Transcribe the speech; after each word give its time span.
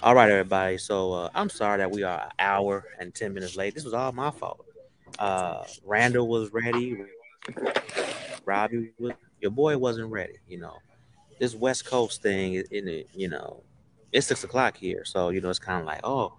All 0.00 0.14
right, 0.14 0.30
everybody. 0.30 0.78
So 0.78 1.12
uh, 1.12 1.28
I'm 1.34 1.50
sorry 1.50 1.78
that 1.78 1.90
we 1.90 2.04
are 2.04 2.20
an 2.20 2.30
hour 2.38 2.84
and 3.00 3.12
ten 3.12 3.34
minutes 3.34 3.56
late. 3.56 3.74
This 3.74 3.84
was 3.84 3.94
all 3.94 4.12
my 4.12 4.30
fault. 4.30 4.64
Uh, 5.18 5.64
Randall 5.84 6.28
was 6.28 6.52
ready. 6.52 7.02
Robbie, 8.44 8.92
was, 9.00 9.14
your 9.40 9.50
boy 9.50 9.76
wasn't 9.76 10.08
ready. 10.12 10.34
You 10.46 10.58
know, 10.58 10.76
this 11.40 11.56
West 11.56 11.84
Coast 11.84 12.22
thing, 12.22 12.62
in 12.70 12.86
it, 12.86 13.08
you 13.12 13.28
know, 13.28 13.64
it's 14.12 14.28
six 14.28 14.44
o'clock 14.44 14.76
here, 14.76 15.04
so 15.04 15.30
you 15.30 15.40
know 15.40 15.50
it's 15.50 15.58
kind 15.58 15.80
of 15.80 15.86
like, 15.86 16.00
oh, 16.04 16.34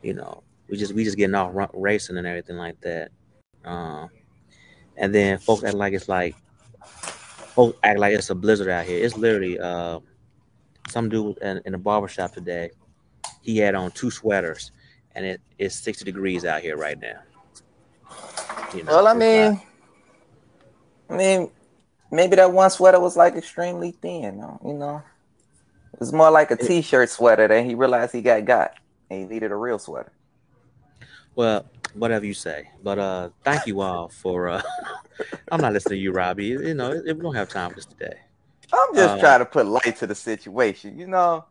you 0.00 0.14
know, 0.14 0.44
we 0.68 0.76
just 0.76 0.92
we 0.92 1.02
just 1.02 1.16
getting 1.16 1.34
off 1.34 1.70
racing 1.74 2.16
and 2.18 2.26
everything 2.26 2.56
like 2.56 2.80
that. 2.82 3.10
Uh, 3.64 4.06
and 4.96 5.12
then 5.12 5.38
folks 5.38 5.64
act 5.64 5.74
like 5.74 5.92
it's 5.92 6.08
like, 6.08 6.36
folks 6.84 7.76
act 7.82 7.98
like 7.98 8.14
it's 8.14 8.30
a 8.30 8.34
blizzard 8.36 8.68
out 8.68 8.86
here. 8.86 9.04
It's 9.04 9.16
literally 9.16 9.58
uh, 9.58 9.98
some 10.88 11.08
dude 11.08 11.38
in, 11.38 11.60
in 11.64 11.72
the 11.72 11.78
barbershop 11.78 12.32
today. 12.32 12.70
He 13.42 13.58
had 13.58 13.74
on 13.74 13.90
two 13.92 14.10
sweaters, 14.10 14.72
and 15.14 15.24
it 15.24 15.40
is 15.58 15.74
sixty 15.74 16.04
degrees 16.04 16.44
out 16.44 16.62
here 16.62 16.76
right 16.76 16.98
now. 17.00 17.20
You 18.74 18.82
know, 18.82 18.92
well, 18.92 19.06
I 19.06 19.14
mean, 19.14 19.60
I 21.08 21.16
mean, 21.16 21.50
maybe 22.10 22.36
that 22.36 22.52
one 22.52 22.70
sweater 22.70 23.00
was 23.00 23.16
like 23.16 23.34
extremely 23.34 23.92
thin. 23.92 24.42
You 24.64 24.74
know, 24.74 25.02
it 25.92 26.00
was 26.00 26.12
more 26.12 26.30
like 26.30 26.50
a 26.50 26.56
t-shirt 26.56 27.08
sweater. 27.10 27.48
Then 27.48 27.64
he 27.64 27.74
realized 27.74 28.12
he 28.12 28.22
got 28.22 28.44
got, 28.44 28.74
and 29.10 29.20
he 29.20 29.26
needed 29.26 29.52
a 29.52 29.56
real 29.56 29.78
sweater. 29.78 30.12
Well, 31.34 31.66
whatever 31.94 32.24
you 32.24 32.34
say. 32.34 32.70
But 32.82 32.98
uh, 32.98 33.30
thank 33.44 33.66
you 33.66 33.80
all 33.80 34.08
for. 34.08 34.48
Uh, 34.48 34.62
I'm 35.50 35.60
not 35.60 35.72
listening 35.72 35.98
to 35.98 36.02
you, 36.02 36.12
Robbie. 36.12 36.46
You 36.46 36.74
know, 36.74 36.90
we 37.04 37.12
don't 37.12 37.34
have 37.34 37.48
time 37.48 37.70
for 37.70 37.76
this 37.76 37.86
today. 37.86 38.18
I'm 38.72 38.94
just 38.94 39.16
uh, 39.16 39.18
trying 39.18 39.38
to 39.40 39.46
put 39.46 39.66
light 39.66 39.96
to 39.98 40.06
the 40.06 40.14
situation. 40.14 40.98
You 40.98 41.06
know, 41.06 41.44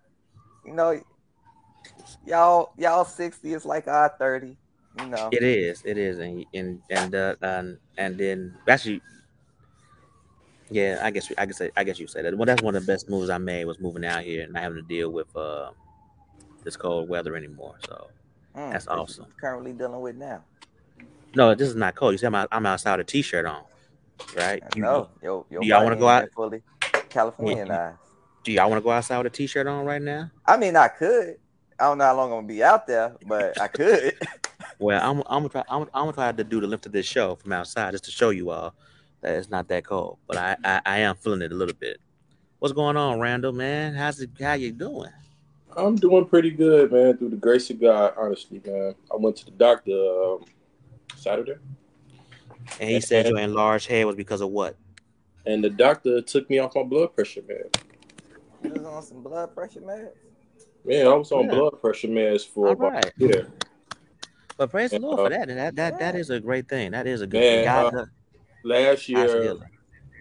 you 0.66 0.74
know, 0.74 1.02
y'all 2.26 2.74
y'all 2.78 3.06
60 3.06 3.54
is 3.54 3.66
like 3.66 3.88
our 3.88 4.14
30. 4.20 4.58
You 5.00 5.08
know, 5.08 5.30
it 5.32 5.44
is, 5.44 5.82
it 5.86 5.98
is, 5.98 6.20
and 6.20 6.46
and 6.54 6.82
and 6.90 7.16
uh, 7.16 7.36
and, 7.42 7.78
and 7.98 8.18
then 8.18 8.56
actually 8.68 9.02
yeah, 10.70 11.00
I 11.04 11.12
guess 11.12 11.32
I 11.38 11.46
guess 11.46 11.62
I 11.76 11.84
guess 11.84 12.00
you 12.00 12.08
say 12.08 12.22
that. 12.22 12.36
Well, 12.36 12.46
that's 12.46 12.62
one 12.62 12.76
of 12.76 12.86
the 12.86 12.92
best 12.92 13.10
moves 13.10 13.30
I 13.30 13.38
made 13.38 13.66
was 13.66 13.80
moving 13.80 14.06
out 14.06 14.24
here 14.24 14.44
and 14.44 14.54
not 14.54 14.64
having 14.64 14.82
to 14.82 14.88
deal 14.88 15.10
with 15.12 15.34
uh, 15.36 15.72
this 16.64 16.76
cold 16.76 17.08
weather 17.08 17.36
anymore. 17.36 17.76
So 17.86 18.08
mm, 18.56 18.72
that's 18.72 18.88
awesome. 18.88 19.28
Currently 19.40 19.74
dealing 19.74 20.02
with 20.02 20.16
now. 20.16 20.44
No, 21.36 21.54
this 21.54 21.68
is 21.68 21.76
not 21.76 21.96
cold. 21.96 22.14
You 22.14 22.18
see, 22.18 22.28
I'm, 22.28 22.48
I'm 22.50 22.66
outside 22.66 23.00
a 23.02 23.04
t-shirt 23.04 23.46
on, 23.46 23.64
right? 24.38 24.64
You, 24.74 24.82
know, 24.82 25.10
yo, 25.22 25.46
do 25.50 25.68
y'all 25.68 25.84
want 25.84 25.94
to 25.94 26.00
go 26.00 26.08
out? 26.08 26.30
Fully 26.34 26.64
California 27.16 27.66
yeah. 27.66 27.94
Do 28.44 28.52
y'all 28.52 28.70
want 28.70 28.80
to 28.80 28.84
go 28.84 28.92
outside 28.92 29.18
with 29.18 29.28
a 29.28 29.30
t-shirt 29.32 29.66
on 29.66 29.86
right 29.86 30.02
now? 30.02 30.30
I 30.46 30.58
mean, 30.58 30.76
I 30.76 30.88
could. 30.88 31.38
I 31.80 31.86
don't 31.86 31.98
know 31.98 32.04
how 32.04 32.16
long 32.16 32.32
I'm 32.32 32.38
gonna 32.38 32.48
be 32.48 32.64
out 32.64 32.86
there, 32.86 33.16
but 33.26 33.60
I 33.60 33.68
could. 33.68 34.16
well, 34.80 35.02
I'm, 35.02 35.24
I'm 35.26 35.48
gonna 35.48 35.50
try. 35.50 35.64
I'm, 35.68 35.82
I'm 35.94 36.04
gonna 36.04 36.14
try 36.14 36.32
to 36.32 36.44
do 36.44 36.62
the 36.62 36.68
lift 36.68 36.86
of 36.86 36.92
this 36.92 37.06
show 37.08 37.36
from 37.36 37.54
outside 37.54 37.92
just 37.92 38.06
to 38.06 38.12
show 38.12 38.30
you 38.30 38.52
all 38.52 38.76
that 39.22 39.36
it's 39.36 39.50
not 39.50 39.68
that 39.70 39.86
cold, 39.86 40.20
but 40.28 40.38
I, 40.38 40.56
I, 40.64 40.82
I 40.86 40.98
am 41.00 41.16
feeling 41.16 41.42
it 41.42 41.52
a 41.52 41.56
little 41.56 41.74
bit. 41.74 41.98
What's 42.60 42.74
going 42.74 42.98
on, 42.98 43.20
Randall? 43.20 43.52
Man, 43.52 43.96
how's 43.96 44.20
it? 44.20 44.30
How 44.40 44.54
you 44.54 44.72
doing? 44.72 45.12
I'm 45.76 45.96
doing 45.96 46.26
pretty 46.26 46.52
good, 46.52 46.92
man. 46.92 47.18
Through 47.18 47.30
the 47.30 47.38
grace 47.38 47.70
of 47.70 47.82
God, 47.82 48.14
honestly, 48.16 48.62
man. 48.64 48.94
I 49.12 49.16
went 49.16 49.38
to 49.38 49.46
the 49.46 49.52
doctor 49.52 49.92
um, 49.92 50.46
Saturday, 51.16 51.56
and 52.80 52.90
he 52.90 53.02
said 53.02 53.28
your 53.28 53.40
enlarged 53.40 53.88
head 53.88 54.06
was 54.06 54.16
because 54.16 54.42
of 54.42 54.50
what? 54.50 54.76
And 55.46 55.64
the 55.64 55.70
doctor 55.70 56.22
took 56.22 56.50
me 56.50 56.60
off 56.60 56.76
my 56.76 56.84
blood 56.84 57.16
pressure, 57.16 57.42
man. 57.48 57.70
You 58.64 58.72
was 58.72 58.86
on 58.86 59.04
some 59.04 59.22
blood 59.22 59.54
pressure 59.54 59.82
meds. 59.82 60.12
Man, 60.84 61.08
I 61.08 61.14
was 61.14 61.32
on 61.32 61.46
yeah. 61.46 61.52
blood 61.52 61.82
pressure 61.82 62.08
meds 62.08 62.48
for 62.48 62.68
All 62.68 62.74
about 62.74 62.94
right. 62.94 63.06
a 63.06 63.24
year. 63.24 63.52
But 64.58 64.72
praise 64.72 64.92
the 64.92 65.00
Lord 65.00 65.20
uh, 65.20 65.24
for 65.24 65.30
that, 65.30 65.50
and 65.50 65.58
that 65.60 65.76
that 65.76 66.00
that 66.00 66.16
is 66.16 66.30
a 66.30 66.40
great 66.40 66.70
thing. 66.70 66.92
That 66.92 67.08
is 67.08 67.22
a 67.22 67.28
good 67.28 67.40
man, 67.40 67.58
thing. 67.58 67.66
God, 67.66 67.96
uh, 67.96 68.06
last 68.64 69.10
year, 69.10 69.56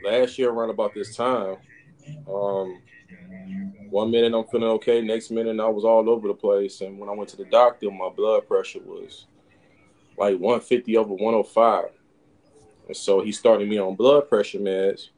last 0.04 0.38
year 0.38 0.50
around 0.50 0.70
about 0.70 0.92
this 0.92 1.14
time, 1.14 1.56
um, 2.28 2.82
one 3.90 4.10
minute 4.10 4.36
I'm 4.36 4.44
feeling 4.48 4.68
okay, 4.70 5.00
next 5.00 5.30
minute 5.30 5.60
I 5.60 5.68
was 5.68 5.84
all 5.84 6.10
over 6.10 6.26
the 6.26 6.34
place. 6.34 6.80
And 6.80 6.98
when 6.98 7.08
I 7.08 7.12
went 7.12 7.30
to 7.30 7.36
the 7.36 7.44
doctor, 7.44 7.90
my 7.90 8.08
blood 8.08 8.48
pressure 8.48 8.80
was 8.84 9.26
like 10.18 10.38
150 10.38 10.96
over 10.96 11.14
105. 11.14 11.84
And 12.88 12.96
so 12.96 13.22
he 13.22 13.32
started 13.32 13.68
me 13.68 13.78
on 13.78 13.94
blood 13.94 14.28
pressure 14.28 14.58
meds. 14.58 15.10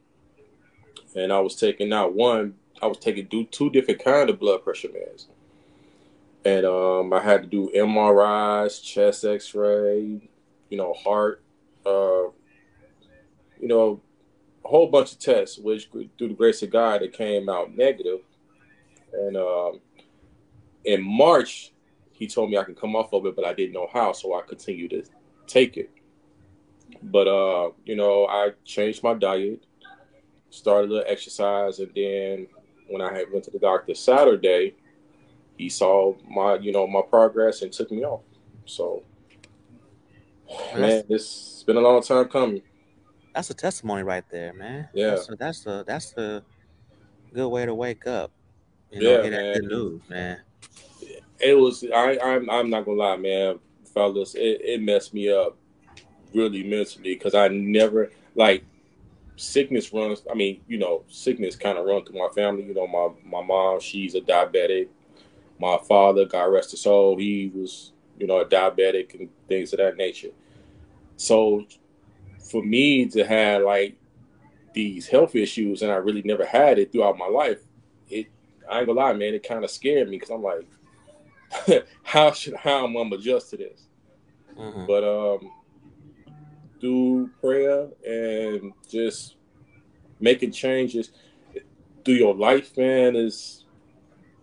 And 1.17 1.33
I 1.33 1.41
was 1.41 1.57
taking 1.57 1.93
out 1.93 2.15
one, 2.15 2.55
I 2.81 2.87
was 2.87 2.99
taking 2.99 3.27
do 3.27 3.45
two 3.45 3.71
different 3.71 4.05
kind 4.05 4.29
of 4.31 4.39
blood 4.39 4.63
pressure 4.63 4.89
meds. 4.89 5.27
And 6.45 6.65
um, 6.65 7.13
I 7.13 7.21
had 7.21 7.43
to 7.43 7.49
do 7.49 7.73
MRIs, 7.75 8.83
chest 8.83 9.25
X-ray, 9.25 10.31
you 10.69 10.77
know, 10.77 10.93
heart, 10.93 11.43
uh, 11.85 12.31
you 13.59 13.69
know, 13.69 14.01
a 14.65 14.69
whole 14.69 14.89
bunch 14.89 15.13
of 15.13 15.19
tests, 15.19 15.59
which 15.59 15.89
through 15.91 16.09
the 16.19 16.35
grace 16.35 16.63
of 16.63 16.71
God, 16.71 17.03
it 17.03 17.13
came 17.13 17.49
out 17.49 17.75
negative. 17.75 18.21
And 19.13 19.37
um, 19.37 19.81
in 20.85 21.03
March, 21.03 21.73
he 22.13 22.27
told 22.27 22.51
me 22.51 22.59
I 22.59 22.65
could 22.65 22.79
come 22.79 22.95
off 22.95 23.13
of 23.13 23.27
it, 23.27 23.37
but 23.37 23.45
I 23.45 23.55
didn't 23.55 23.73
know 23.73 23.89
how, 23.93 24.13
so 24.13 24.35
I 24.35 24.43
continued 24.43 24.91
to 24.91 25.05
take 25.47 25.77
it. 25.77 25.91
But 27.03 27.29
uh, 27.29 27.71
you 27.85 27.97
know, 27.97 28.27
I 28.27 28.53
changed 28.65 29.03
my 29.03 29.15
diet, 29.15 29.65
started 30.51 30.91
a 30.91 30.95
little 30.95 31.11
exercise, 31.11 31.79
and 31.79 31.91
then 31.95 32.47
when 32.89 33.03
I 33.03 33.13
had 33.13 33.31
went 33.33 33.45
to 33.45 33.51
the 33.51 33.59
doctor 33.59 33.95
Saturday, 33.95 34.75
he 35.57 35.69
saw 35.69 36.15
my 36.29 36.57
you 36.57 36.73
know 36.73 36.87
my 36.87 37.03
progress 37.03 37.63
and 37.63 37.73
took 37.73 37.91
me 37.91 38.05
off. 38.05 38.23
So, 38.65 39.03
man, 40.75 41.05
it's 41.09 41.63
been 41.65 41.77
a 41.77 41.81
long 41.81 42.03
time 42.03 42.29
coming 42.29 42.63
that's 43.37 43.51
a 43.51 43.55
testimony 43.55 44.03
right 44.03 44.25
there, 44.31 44.55
man. 44.55 44.89
Yeah, 44.95 45.11
that's 45.11 45.29
a, 45.29 45.37
that's 45.37 45.67
a 45.67 45.85
that's 45.87 46.17
a 46.17 46.43
good 47.35 47.49
way 47.49 47.67
to 47.67 47.75
wake 47.75 48.07
up. 48.07 48.33
You 48.91 49.03
know, 49.03 49.23
yeah, 49.23 49.31
man. 49.31 49.55
Good 49.55 49.65
news, 49.65 50.01
man. 50.09 50.41
It 51.39 51.55
was. 51.55 51.85
I, 51.95 52.19
I'm. 52.25 52.49
I'm 52.49 52.71
not 52.71 52.87
gonna 52.87 52.97
lie, 52.97 53.17
man, 53.17 53.59
fellas. 53.93 54.35
It, 54.35 54.63
it 54.63 54.83
messed 54.83 55.13
me 55.13 55.31
up 55.31 55.59
really 56.35 56.63
mentally 56.63 57.15
because 57.15 57.35
I 57.35 57.49
never 57.49 58.11
like 58.35 58.65
sickness 59.37 59.93
runs. 59.93 60.23
I 60.31 60.35
mean, 60.35 60.63
you 60.67 60.79
know, 60.79 61.05
sickness 61.09 61.57
kind 61.57 61.79
of 61.79 61.87
run 61.87 62.05
through 62.05 62.19
my 62.19 62.29
family. 62.35 62.65
You 62.65 62.75
know, 62.75 62.87
my 62.87 63.09
my 63.25 63.47
mom, 63.47 63.81
she's 63.81 64.15
a 64.15 64.21
diabetic. 64.21 64.89
My 65.59 65.79
father, 65.89 66.27
God 66.27 66.45
rest 66.45 66.73
his 66.73 66.83
soul, 66.83 67.17
he 67.17 67.51
was, 67.55 67.93
you 68.19 68.27
know, 68.27 68.41
a 68.41 68.45
diabetic 68.45 69.19
and 69.19 69.29
things 69.49 69.73
of 69.73 69.79
that 69.79 69.97
nature. 69.97 70.31
So 71.17 71.65
for 72.39 72.63
me 72.63 73.07
to 73.07 73.25
have 73.27 73.63
like 73.63 73.97
these 74.75 75.07
health 75.07 75.35
issues 75.35 75.81
and 75.81 75.91
I 75.91 75.97
really 75.97 76.23
never 76.23 76.45
had 76.45 76.79
it 76.79 76.93
throughout 76.93 77.17
my 77.17 77.29
life, 77.29 77.61
it 78.11 78.27
I 78.71 78.79
ain't 78.79 78.87
gonna 78.87 79.01
lie, 79.01 79.13
man, 79.15 79.35
it 79.35 79.47
kind 79.47 79.65
of 79.65 79.71
scared 79.71 80.09
me 80.09 80.19
because 80.19 80.31
I'm 80.31 80.43
like, 80.43 80.67
how 82.03 82.33
should 82.33 82.57
how 82.57 82.85
am 82.85 82.91
I 82.91 83.03
gonna 83.03 83.17
adjust 83.17 83.51
to 83.51 83.57
this? 83.57 83.89
Mm-hmm. 84.59 84.87
But 84.87 85.05
um, 85.05 85.51
through 86.81 87.31
prayer 87.41 87.89
just 88.89 89.37
making 90.21 90.53
changes 90.53 91.11
through 92.05 92.15
your 92.15 92.35
life, 92.35 92.77
man, 92.77 93.17
is 93.17 93.65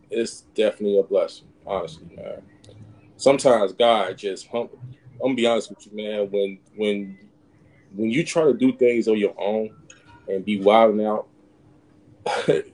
it's 0.09 0.41
definitely 0.53 0.99
a 0.99 1.03
blessing, 1.03 1.47
honestly, 1.65 2.07
man. 2.15 2.41
Sometimes 3.17 3.73
God 3.73 4.17
just 4.17 4.47
I'm 4.53 4.69
gonna 5.21 5.35
be 5.35 5.47
honest 5.47 5.69
with 5.69 5.85
you, 5.87 5.95
man. 5.95 6.29
When 6.29 6.59
when 6.75 7.17
when 7.95 8.09
you 8.09 8.23
try 8.23 8.43
to 8.43 8.53
do 8.53 8.73
things 8.73 9.07
on 9.07 9.17
your 9.17 9.35
own 9.39 9.75
and 10.27 10.43
be 10.43 10.59
wilding 10.59 11.05
out, 11.05 11.27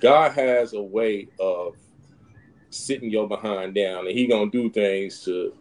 God 0.00 0.32
has 0.32 0.74
a 0.74 0.82
way 0.82 1.28
of 1.40 1.74
sitting 2.70 3.10
your 3.10 3.26
behind 3.28 3.74
down, 3.74 4.06
and 4.06 4.16
He 4.16 4.26
gonna 4.26 4.50
do 4.50 4.70
things 4.70 5.24
to 5.24 5.52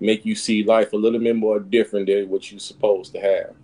make 0.00 0.26
you 0.26 0.34
see 0.34 0.64
life 0.64 0.92
a 0.92 0.96
little 0.96 1.20
bit 1.20 1.36
more 1.36 1.60
different 1.60 2.06
than 2.06 2.28
what 2.28 2.50
you're 2.50 2.60
supposed 2.60 3.12
to 3.14 3.20
have. 3.20 3.54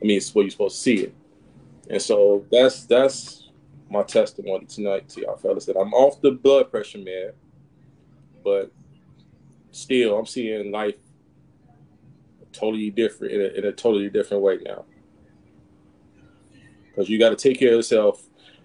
I 0.00 0.04
mean, 0.04 0.16
it's 0.16 0.34
what 0.34 0.42
you're 0.42 0.50
supposed 0.50 0.76
to 0.76 0.82
see 0.82 0.96
it. 1.04 1.14
And 1.90 2.00
so 2.00 2.44
that's 2.50 2.84
that's 2.84 3.48
my 3.90 4.02
testimony 4.02 4.66
tonight 4.66 5.08
to 5.08 5.22
y'all 5.22 5.36
fellas 5.36 5.64
that 5.66 5.78
I'm 5.78 5.94
off 5.94 6.20
the 6.20 6.32
blood 6.32 6.70
pressure 6.70 6.98
man, 6.98 7.32
but 8.44 8.70
still 9.70 10.18
I'm 10.18 10.26
seeing 10.26 10.70
life 10.70 10.96
totally 12.52 12.90
different 12.90 13.32
in 13.34 13.40
a, 13.40 13.44
in 13.58 13.64
a 13.64 13.72
totally 13.72 14.10
different 14.10 14.42
way 14.42 14.58
now. 14.64 14.84
Because 16.90 17.08
you 17.08 17.18
got 17.18 17.30
to 17.30 17.36
take 17.36 17.58
care 17.58 17.68
of 17.68 17.76
yourself. 17.76 18.22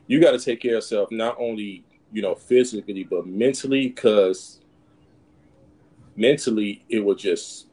You 0.07 0.19
got 0.19 0.31
to 0.31 0.39
take 0.39 0.61
care 0.61 0.71
of 0.71 0.75
yourself 0.75 1.09
not 1.11 1.37
only 1.39 1.85
you 2.11 2.21
know 2.21 2.35
physically 2.35 3.03
but 3.03 3.25
mentally, 3.25 3.87
because 3.87 4.59
mentally 6.15 6.83
it 6.89 6.99
will 6.99 7.15
just 7.15 7.67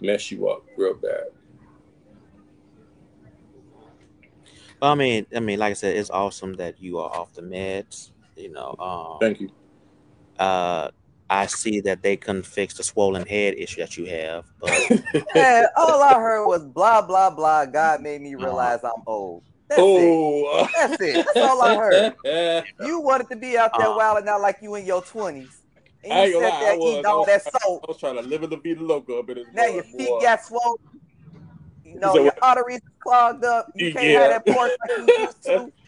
mess 0.00 0.30
you 0.30 0.48
up 0.48 0.64
real 0.76 0.94
bad. 0.94 1.26
Well, 4.80 4.92
I 4.92 4.94
mean, 4.94 5.26
I 5.34 5.40
mean, 5.40 5.58
like 5.58 5.72
I 5.72 5.74
said, 5.74 5.96
it's 5.96 6.10
awesome 6.10 6.54
that 6.54 6.80
you 6.80 6.98
are 6.98 7.10
off 7.10 7.34
the 7.34 7.42
meds. 7.42 8.10
You 8.36 8.52
know. 8.52 8.76
Um, 8.78 9.18
Thank 9.20 9.40
you. 9.40 9.50
Uh, 10.38 10.90
I 11.30 11.46
see 11.46 11.80
that 11.80 12.02
they 12.02 12.16
couldn't 12.16 12.46
fix 12.46 12.74
the 12.74 12.82
swollen 12.82 13.26
head 13.26 13.54
issue 13.58 13.80
that 13.80 13.96
you 13.96 14.06
have. 14.06 14.46
But 14.60 15.24
yeah, 15.34 15.66
all 15.76 16.02
I 16.02 16.14
heard 16.14 16.46
was 16.46 16.64
blah 16.64 17.02
blah 17.02 17.30
blah. 17.30 17.66
God 17.66 18.00
made 18.00 18.20
me 18.22 18.34
realize 18.34 18.78
uh-huh. 18.82 18.92
I'm 18.96 19.02
old. 19.06 19.42
That's 19.68 19.80
oh, 19.82 20.64
it. 20.64 20.70
That's 20.74 21.02
it. 21.02 21.26
That's 21.34 21.46
all 21.46 21.60
I 21.60 21.76
heard. 21.76 22.64
you 22.86 23.00
wanted 23.00 23.28
to 23.28 23.36
be 23.36 23.58
out 23.58 23.72
there 23.76 23.88
uh, 23.88 23.96
wilding 23.96 24.28
out 24.28 24.40
like 24.40 24.58
you 24.62 24.74
in 24.76 24.86
your 24.86 25.02
twenties. 25.02 25.62
And 26.04 26.30
you 26.30 26.38
I 26.38 26.42
sat 26.42 26.52
lie, 26.52 26.60
there 26.60 26.74
eating 26.76 27.06
all 27.06 27.26
that 27.26 27.42
salt. 27.42 27.84
I 27.86 27.88
was 27.88 27.98
trying 27.98 28.16
to 28.16 28.22
live 28.22 28.44
in 28.44 28.50
the 28.50 28.56
Vida 28.56 28.82
Loca 28.82 29.16
up 29.16 29.28
in 29.28 29.44
Now 29.52 29.66
your 29.66 29.82
feet 29.82 30.08
boy. 30.08 30.20
got 30.22 30.42
swollen. 30.42 30.78
You 31.88 32.00
know, 32.00 32.14
so, 32.14 32.22
your 32.24 32.34
arteries 32.42 32.80
clogged 33.00 33.44
up. 33.44 33.72
You 33.74 33.92
can't 33.92 34.06
yeah. 34.06 34.20
have 34.28 34.44
that 34.44 34.54
pork 34.54 34.70
like 34.88 35.08
you 35.08 35.18
used 35.20 35.42
to. 35.44 35.72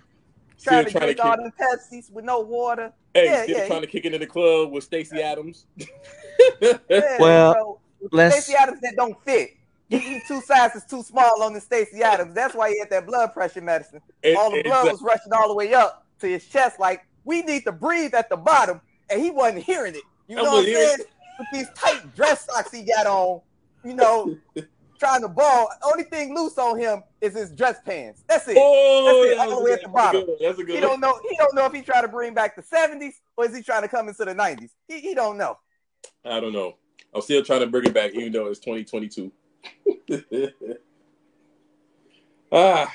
trying 0.62 0.84
to 0.86 0.90
drink 0.90 1.24
all 1.24 1.36
the 1.36 1.52
Pepsis 1.60 2.10
with 2.10 2.24
no 2.24 2.40
water. 2.40 2.92
Hey, 3.14 3.26
yeah, 3.26 3.42
still 3.44 3.58
yeah. 3.58 3.66
trying 3.66 3.80
to 3.80 3.86
kick 3.86 4.04
it 4.04 4.14
in 4.14 4.20
the 4.20 4.26
club 4.26 4.70
with 4.70 4.84
Stacy 4.84 5.20
Adams. 5.22 5.66
yeah, 6.60 7.18
well, 7.18 7.80
let's... 8.12 8.44
Stacy 8.44 8.56
Adams 8.58 8.80
that 8.80 8.94
don't 8.96 9.22
fit. 9.24 9.56
He 9.88 9.96
eat 9.96 10.22
two 10.28 10.40
sizes 10.42 10.84
too 10.84 11.02
small 11.02 11.42
on 11.42 11.52
the 11.52 11.60
Stacy 11.60 12.02
Adams. 12.02 12.34
That's 12.34 12.54
why 12.54 12.70
he 12.70 12.78
had 12.78 12.90
that 12.90 13.06
blood 13.06 13.32
pressure 13.32 13.60
medicine. 13.60 14.00
And, 14.22 14.36
all 14.36 14.50
the 14.50 14.62
blood 14.62 14.92
was 14.92 15.02
rushing 15.02 15.32
all 15.32 15.48
the 15.48 15.54
way 15.54 15.74
up 15.74 16.06
to 16.20 16.28
his 16.28 16.46
chest. 16.46 16.78
Like 16.78 17.04
we 17.24 17.42
need 17.42 17.64
to 17.64 17.72
breathe 17.72 18.14
at 18.14 18.28
the 18.28 18.36
bottom, 18.36 18.80
and 19.10 19.20
he 19.20 19.30
wasn't 19.30 19.64
hearing 19.64 19.96
it. 19.96 20.02
You 20.28 20.36
know 20.36 20.44
what 20.44 20.60
I'm 20.60 20.72
saying? 20.72 20.98
With 21.38 21.48
these 21.52 21.68
tight 21.74 22.14
dress 22.14 22.46
socks 22.46 22.70
he 22.70 22.82
got 22.82 23.06
on, 23.06 23.40
you 23.84 23.94
know, 23.94 24.36
trying 25.00 25.22
to 25.22 25.28
ball. 25.28 25.68
Only 25.82 26.04
thing 26.04 26.34
loose 26.34 26.58
on 26.58 26.78
him 26.78 27.02
is 27.20 27.34
his 27.34 27.50
dress 27.50 27.78
pants. 27.84 28.22
That's 28.28 28.46
it. 28.46 28.56
Oh, 28.58 29.24
That's 29.24 29.34
it. 29.34 29.38
All 29.38 29.58
the 29.58 29.64
way 29.64 29.72
at 29.72 29.82
the 29.82 29.88
bottom. 29.88 30.26
That's 30.40 30.58
a 30.58 30.62
good 30.62 30.74
he 30.76 30.80
don't 30.80 31.00
know. 31.00 31.18
He 31.28 31.36
don't 31.36 31.54
know 31.54 31.64
if 31.64 31.72
he 31.72 31.82
trying 31.82 32.02
to 32.02 32.08
bring 32.08 32.34
back 32.34 32.54
the 32.54 32.62
'70s 32.62 33.14
or 33.36 33.46
is 33.46 33.56
he 33.56 33.62
trying 33.62 33.82
to 33.82 33.88
come 33.88 34.08
into 34.08 34.24
the 34.24 34.34
'90s. 34.34 34.70
He, 34.86 35.00
he 35.00 35.14
don't 35.14 35.36
know. 35.36 35.58
I 36.24 36.38
don't 36.38 36.52
know. 36.52 36.76
I'm 37.12 37.22
still 37.22 37.42
trying 37.42 37.60
to 37.60 37.66
bring 37.66 37.86
it 37.86 37.94
back, 37.94 38.14
even 38.14 38.32
though 38.32 38.46
it's 38.46 38.60
2022. 38.60 39.32
ah, 42.52 42.94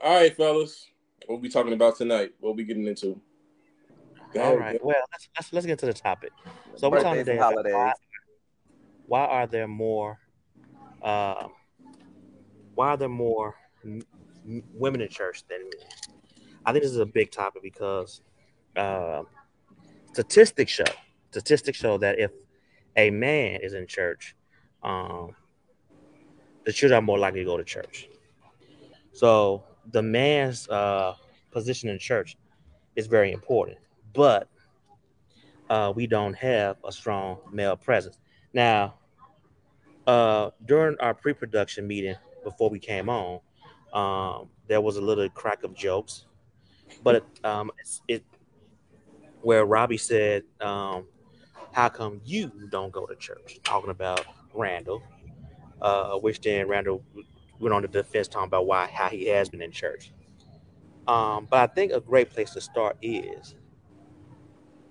all 0.00 0.14
right, 0.14 0.34
fellas. 0.34 0.86
What 1.26 1.40
we 1.40 1.48
talking 1.48 1.72
about 1.72 1.96
tonight? 1.96 2.32
What 2.40 2.56
we 2.56 2.64
getting 2.64 2.86
into? 2.86 3.20
All 4.36 4.56
right. 4.56 4.82
Well, 4.82 4.96
let's, 5.12 5.28
let's 5.36 5.52
let's 5.52 5.66
get 5.66 5.78
to 5.80 5.86
the 5.86 5.92
topic. 5.92 6.32
So 6.76 6.88
we're 6.88 7.02
talking 7.02 7.24
today 7.24 7.38
holidays. 7.38 7.72
Why, 7.72 7.92
why 9.06 9.26
are 9.26 9.46
there 9.46 9.68
more 9.68 10.18
uh, 11.04 11.48
why 12.74 12.88
are 12.88 12.96
there 12.96 13.08
more 13.08 13.54
m- 13.84 14.02
women 14.72 15.00
in 15.00 15.08
church 15.08 15.44
than 15.48 15.60
men? 15.60 15.88
I 16.64 16.72
think 16.72 16.82
this 16.82 16.92
is 16.92 16.98
a 16.98 17.06
big 17.06 17.30
topic 17.30 17.62
because 17.62 18.22
uh, 18.76 19.22
statistics 20.12 20.72
show 20.72 20.84
statistics 21.30 21.78
show 21.78 21.98
that 21.98 22.18
if 22.18 22.30
a 22.96 23.10
man 23.10 23.60
is 23.62 23.74
in 23.74 23.86
church, 23.86 24.36
um, 24.82 25.34
the 26.64 26.72
children 26.72 26.98
are 26.98 27.02
more 27.02 27.18
likely 27.18 27.40
to 27.40 27.44
go 27.44 27.56
to 27.56 27.64
church. 27.64 28.08
So 29.12 29.64
the 29.90 30.02
man's 30.02 30.68
uh, 30.68 31.14
position 31.50 31.88
in 31.88 31.98
church 31.98 32.36
is 32.96 33.06
very 33.06 33.32
important, 33.32 33.78
but 34.12 34.48
uh, 35.68 35.92
we 35.94 36.06
don't 36.06 36.34
have 36.34 36.76
a 36.84 36.92
strong 36.92 37.38
male 37.52 37.76
presence. 37.76 38.18
Now, 38.52 38.94
uh, 40.06 40.50
during 40.66 40.96
our 41.00 41.14
pre-production 41.14 41.86
meeting 41.86 42.14
before 42.42 42.70
we 42.70 42.78
came 42.78 43.08
on, 43.08 43.40
um, 43.92 44.48
there 44.66 44.80
was 44.80 44.96
a 44.96 45.00
little 45.00 45.28
crack 45.30 45.62
of 45.62 45.74
jokes, 45.74 46.26
but 47.02 47.16
it, 47.16 47.24
um, 47.44 47.70
it 48.08 48.24
where 49.42 49.64
Robbie 49.64 49.98
said, 49.98 50.42
um, 50.60 51.06
"How 51.72 51.88
come 51.88 52.20
you 52.24 52.50
don't 52.70 52.92
go 52.92 53.06
to 53.06 53.14
church?" 53.16 53.60
Talking 53.62 53.90
about 53.90 54.24
Randall, 54.52 55.02
uh, 55.80 56.16
which 56.18 56.40
then 56.40 56.66
Randall 56.68 57.02
went 57.60 57.74
on 57.74 57.82
the 57.82 57.88
defense 57.88 58.28
talking 58.28 58.48
about 58.48 58.66
why 58.66 58.86
how 58.86 59.08
he 59.08 59.26
has 59.26 59.48
been 59.48 59.62
in 59.62 59.70
church. 59.70 60.12
Um, 61.06 61.46
but 61.50 61.70
I 61.70 61.72
think 61.72 61.92
a 61.92 62.00
great 62.00 62.30
place 62.30 62.50
to 62.52 62.60
start 62.60 62.96
is 63.02 63.54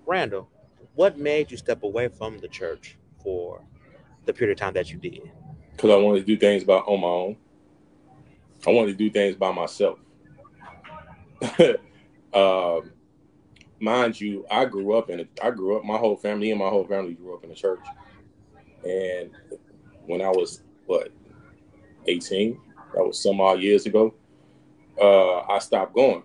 Randall. 0.06 0.48
What 0.94 1.18
made 1.18 1.50
you 1.50 1.56
step 1.56 1.82
away 1.82 2.08
from 2.08 2.38
the 2.38 2.48
church 2.48 2.96
for 3.22 3.64
the 4.24 4.32
period 4.32 4.52
of 4.52 4.60
time 4.60 4.74
that 4.74 4.90
you 4.90 4.98
did? 4.98 5.30
Because 5.72 5.90
I 5.90 5.96
wanted 5.96 6.20
to 6.20 6.26
do 6.26 6.36
things 6.36 6.64
by 6.64 6.76
on 6.76 7.00
my 7.00 7.08
own. 7.08 7.36
I 8.66 8.70
wanted 8.70 8.92
to 8.92 8.98
do 8.98 9.10
things 9.10 9.36
by 9.36 9.52
myself. 9.52 9.98
um, 12.34 12.90
mind 13.80 14.20
you, 14.20 14.46
I 14.50 14.64
grew 14.64 14.94
up 14.94 15.10
in 15.10 15.20
it. 15.20 15.28
I 15.42 15.50
grew 15.50 15.76
up. 15.76 15.84
My 15.84 15.98
whole 15.98 16.16
family 16.16 16.50
and 16.50 16.58
my 16.58 16.68
whole 16.68 16.86
family 16.86 17.14
grew 17.14 17.34
up 17.34 17.44
in 17.44 17.50
the 17.50 17.54
church. 17.54 17.84
And 18.84 19.30
when 20.06 20.20
I 20.22 20.28
was 20.28 20.62
what 20.86 21.10
eighteen, 22.06 22.60
that 22.94 23.04
was 23.04 23.20
some 23.22 23.40
odd 23.40 23.60
years 23.60 23.86
ago. 23.86 24.14
Uh, 25.00 25.40
I 25.40 25.58
stopped 25.58 25.94
going, 25.94 26.22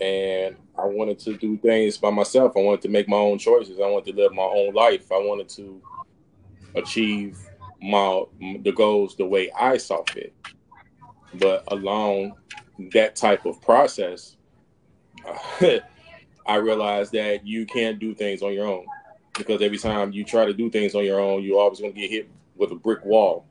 and 0.00 0.56
I 0.78 0.86
wanted 0.86 1.18
to 1.20 1.36
do 1.36 1.56
things 1.58 1.96
by 1.98 2.10
myself. 2.10 2.52
I 2.56 2.60
wanted 2.60 2.82
to 2.82 2.88
make 2.88 3.08
my 3.08 3.16
own 3.16 3.38
choices. 3.38 3.80
I 3.80 3.86
wanted 3.86 4.12
to 4.12 4.22
live 4.22 4.32
my 4.32 4.42
own 4.42 4.72
life. 4.74 5.10
I 5.12 5.18
wanted 5.18 5.48
to 5.50 5.82
achieve 6.74 7.38
my 7.82 8.24
the 8.62 8.72
goals 8.72 9.16
the 9.16 9.26
way 9.26 9.50
I 9.52 9.76
saw 9.76 10.02
fit. 10.10 10.34
But 11.34 11.64
along 11.68 12.34
that 12.92 13.16
type 13.16 13.44
of 13.46 13.60
process, 13.60 14.36
I 16.46 16.56
realized 16.56 17.12
that 17.12 17.46
you 17.46 17.66
can't 17.66 17.98
do 17.98 18.14
things 18.14 18.42
on 18.42 18.52
your 18.52 18.66
own 18.66 18.86
because 19.36 19.60
every 19.62 19.78
time 19.78 20.12
you 20.12 20.24
try 20.24 20.44
to 20.44 20.52
do 20.52 20.70
things 20.70 20.94
on 20.94 21.04
your 21.04 21.20
own, 21.20 21.42
you're 21.42 21.58
always 21.58 21.80
going 21.80 21.92
to 21.92 22.00
get 22.00 22.10
hit 22.10 22.28
with 22.56 22.70
a 22.70 22.76
brick 22.76 23.04
wall. 23.04 23.46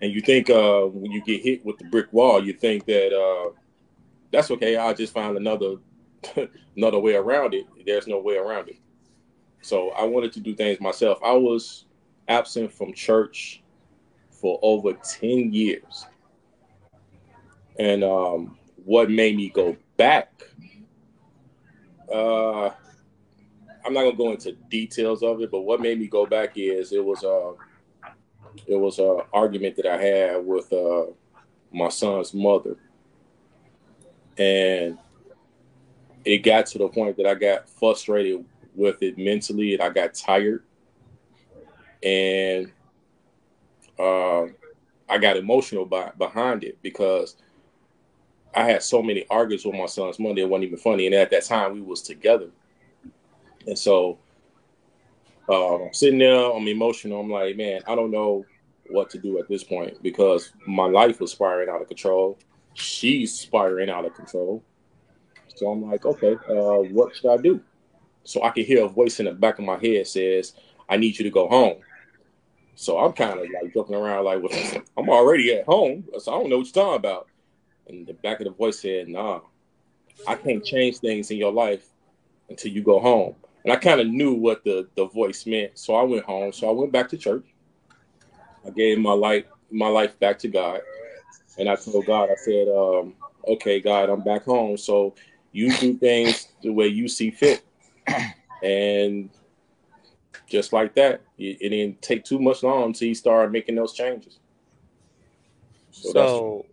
And 0.00 0.12
you 0.12 0.20
think 0.20 0.48
uh, 0.48 0.82
when 0.86 1.10
you 1.10 1.22
get 1.22 1.42
hit 1.42 1.64
with 1.64 1.78
the 1.78 1.84
brick 1.84 2.10
wall, 2.12 2.42
you 2.42 2.54
think 2.54 2.86
that 2.86 3.14
uh, 3.14 3.50
that's 4.32 4.50
okay. 4.52 4.76
I'll 4.76 4.94
just 4.94 5.12
find 5.12 5.36
another 5.36 5.76
another 6.76 6.98
way 6.98 7.14
around 7.14 7.54
it. 7.54 7.66
There's 7.84 8.06
no 8.06 8.18
way 8.18 8.36
around 8.36 8.68
it. 8.68 8.78
So 9.60 9.90
I 9.90 10.04
wanted 10.04 10.32
to 10.32 10.40
do 10.40 10.54
things 10.54 10.80
myself. 10.80 11.18
I 11.22 11.32
was 11.32 11.84
absent 12.30 12.72
from 12.72 12.94
church 12.94 13.62
for 14.30 14.58
over 14.62 14.92
10 14.92 15.52
years. 15.52 16.06
And 17.78 18.04
um, 18.04 18.56
what 18.84 19.10
made 19.10 19.36
me 19.36 19.50
go 19.50 19.76
back, 19.96 20.42
uh, 22.12 22.70
I'm 23.84 23.94
not 23.94 24.02
gonna 24.02 24.16
go 24.16 24.32
into 24.32 24.52
details 24.70 25.22
of 25.22 25.40
it, 25.40 25.50
but 25.50 25.62
what 25.62 25.80
made 25.80 25.98
me 25.98 26.06
go 26.06 26.26
back 26.26 26.52
is 26.56 26.92
it 26.92 27.04
was 27.04 27.22
a 27.24 27.28
uh, 27.28 27.52
it 28.66 28.76
was 28.76 28.98
a 28.98 29.24
argument 29.32 29.76
that 29.76 29.86
I 29.86 30.02
had 30.02 30.44
with 30.44 30.72
uh, 30.72 31.06
my 31.72 31.88
son's 31.88 32.34
mother, 32.34 32.76
and 34.36 34.98
it 36.24 36.38
got 36.38 36.66
to 36.66 36.78
the 36.78 36.88
point 36.88 37.16
that 37.16 37.26
I 37.26 37.34
got 37.34 37.68
frustrated 37.68 38.44
with 38.74 39.02
it 39.02 39.16
mentally, 39.16 39.74
and 39.74 39.82
I 39.82 39.88
got 39.88 40.14
tired, 40.14 40.64
and 42.02 42.72
uh, 43.98 44.44
I 45.08 45.18
got 45.18 45.36
emotional 45.36 45.84
by, 45.84 46.12
behind 46.16 46.64
it 46.64 46.78
because 46.82 47.36
I 48.54 48.64
had 48.64 48.82
so 48.82 49.02
many 49.02 49.26
arguments 49.30 49.64
with 49.64 49.74
my 49.74 49.86
son's 49.86 50.18
mother. 50.18 50.40
It 50.40 50.48
wasn't 50.48 50.64
even 50.64 50.78
funny, 50.78 51.06
and 51.06 51.14
at 51.14 51.30
that 51.30 51.44
time 51.44 51.72
we 51.74 51.80
was 51.80 52.02
together, 52.02 52.48
and 53.66 53.78
so 53.78 54.18
uh, 55.48 55.84
I'm 55.84 55.94
sitting 55.94 56.18
there. 56.18 56.52
I'm 56.52 56.66
emotional. 56.68 57.20
I'm 57.20 57.30
like, 57.30 57.56
man, 57.56 57.82
I 57.86 57.94
don't 57.94 58.10
know 58.10 58.44
what 58.88 59.10
to 59.10 59.18
do 59.18 59.38
at 59.38 59.48
this 59.48 59.64
point 59.64 60.02
because 60.02 60.52
my 60.66 60.86
life 60.86 61.20
was 61.20 61.32
spiraling 61.32 61.68
out 61.68 61.82
of 61.82 61.88
control. 61.88 62.38
She's 62.74 63.32
spiraling 63.38 63.90
out 63.90 64.04
of 64.04 64.14
control. 64.14 64.62
So 65.56 65.68
I'm 65.68 65.90
like, 65.90 66.06
okay, 66.06 66.34
uh, 66.48 66.88
what 66.92 67.14
should 67.14 67.30
I 67.30 67.36
do? 67.36 67.60
So 68.24 68.42
I 68.42 68.50
can 68.50 68.64
hear 68.64 68.84
a 68.84 68.88
voice 68.88 69.20
in 69.20 69.26
the 69.26 69.32
back 69.32 69.58
of 69.58 69.64
my 69.64 69.78
head 69.78 70.06
says, 70.06 70.54
I 70.88 70.96
need 70.96 71.18
you 71.18 71.24
to 71.24 71.30
go 71.30 71.48
home. 71.48 71.78
So 72.80 72.98
I'm 72.98 73.12
kind 73.12 73.38
of 73.38 73.46
like 73.62 73.74
joking 73.74 73.94
around, 73.94 74.24
like, 74.24 74.42
well, 74.42 74.82
I'm 74.96 75.10
already 75.10 75.52
at 75.52 75.66
home, 75.66 76.02
so 76.18 76.32
I 76.32 76.38
don't 76.38 76.48
know 76.48 76.56
what 76.56 76.74
you're 76.74 76.82
talking 76.82 76.96
about. 76.96 77.28
And 77.86 78.06
the 78.06 78.14
back 78.14 78.40
of 78.40 78.46
the 78.46 78.52
voice 78.52 78.80
said, 78.80 79.06
Nah, 79.06 79.40
I 80.26 80.34
can't 80.34 80.64
change 80.64 80.96
things 80.96 81.30
in 81.30 81.36
your 81.36 81.52
life 81.52 81.84
until 82.48 82.72
you 82.72 82.82
go 82.82 82.98
home. 82.98 83.34
And 83.64 83.72
I 83.72 83.76
kind 83.76 84.00
of 84.00 84.06
knew 84.06 84.32
what 84.32 84.64
the 84.64 84.88
the 84.96 85.06
voice 85.08 85.44
meant, 85.44 85.78
so 85.78 85.94
I 85.94 86.04
went 86.04 86.24
home. 86.24 86.54
So 86.54 86.70
I 86.70 86.72
went 86.72 86.90
back 86.90 87.10
to 87.10 87.18
church. 87.18 87.44
I 88.66 88.70
gave 88.70 88.98
my 88.98 89.12
life 89.12 89.44
my 89.70 89.88
life 89.88 90.18
back 90.18 90.38
to 90.38 90.48
God, 90.48 90.80
and 91.58 91.68
I 91.68 91.76
told 91.76 92.06
God, 92.06 92.30
I 92.30 92.36
said, 92.36 92.66
um, 92.68 93.12
"Okay, 93.46 93.80
God, 93.80 94.08
I'm 94.08 94.24
back 94.24 94.44
home. 94.44 94.78
So 94.78 95.14
you 95.52 95.70
do 95.76 95.98
things 95.98 96.48
the 96.62 96.70
way 96.70 96.86
you 96.86 97.08
see 97.08 97.30
fit." 97.30 97.62
And 98.62 99.28
just 100.50 100.72
like 100.72 100.94
that. 100.96 101.22
It, 101.38 101.58
it, 101.60 101.68
didn't 101.70 102.02
take 102.02 102.24
too 102.24 102.38
much 102.38 102.62
long 102.62 102.84
until 102.84 103.08
he 103.08 103.14
started 103.14 103.52
making 103.52 103.76
those 103.76 103.94
changes. 103.94 104.40
So, 105.92 106.12
so, 106.12 106.66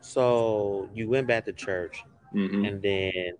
so 0.00 0.88
you 0.94 1.08
went 1.08 1.26
back 1.26 1.44
to 1.46 1.52
church, 1.52 2.02
mm-hmm. 2.34 2.64
and 2.64 2.80
then 2.80 3.32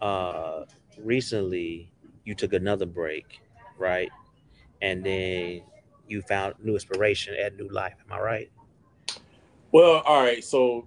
uh, 0.00 0.64
recently 0.98 1.90
you 2.24 2.34
took 2.34 2.52
another 2.52 2.86
break, 2.86 3.40
right? 3.78 4.10
And 4.82 5.04
then 5.04 5.62
you 6.06 6.22
found 6.22 6.54
new 6.62 6.74
inspiration 6.74 7.34
and 7.38 7.56
new 7.56 7.68
life. 7.68 7.94
Am 8.06 8.12
I 8.12 8.20
right? 8.20 8.50
Well, 9.72 10.02
all 10.04 10.22
right. 10.22 10.44
So, 10.44 10.86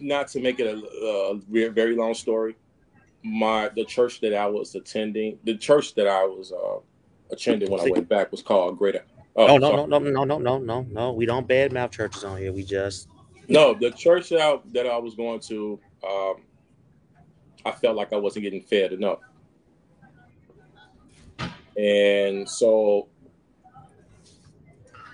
not 0.00 0.28
to 0.28 0.40
make 0.40 0.58
it 0.58 0.66
a, 0.66 1.60
a 1.60 1.70
very 1.70 1.94
long 1.94 2.14
story, 2.14 2.56
my 3.26 3.68
the 3.74 3.84
church 3.84 4.20
that 4.20 4.34
I 4.34 4.46
was 4.46 4.74
attending, 4.74 5.38
the 5.44 5.56
church 5.56 5.94
that 5.94 6.06
I 6.06 6.24
was 6.24 6.52
uh, 6.52 6.78
attending 7.32 7.70
when 7.70 7.80
I 7.80 7.90
went 7.90 8.08
back 8.08 8.30
was 8.30 8.40
called 8.40 8.78
Greater. 8.78 9.04
Oh, 9.34 9.58
no, 9.58 9.84
no, 9.84 9.84
no, 9.84 9.98
no, 9.98 10.24
no, 10.24 10.38
no, 10.38 10.58
no, 10.58 10.86
no. 10.90 11.12
We 11.12 11.26
don't 11.26 11.46
badmouth 11.46 11.90
churches 11.90 12.24
on 12.24 12.38
here. 12.38 12.52
We 12.52 12.62
just 12.62 13.08
no. 13.48 13.74
The 13.74 13.90
church 13.90 14.28
that 14.30 14.40
I, 14.40 14.58
that 14.72 14.86
I 14.86 14.96
was 14.96 15.14
going 15.14 15.40
to, 15.40 15.78
um, 16.06 16.34
I 17.64 17.72
felt 17.72 17.96
like 17.96 18.12
I 18.12 18.16
wasn't 18.16 18.44
getting 18.44 18.62
fed 18.62 18.92
enough, 18.92 19.18
and 21.76 22.48
so 22.48 23.08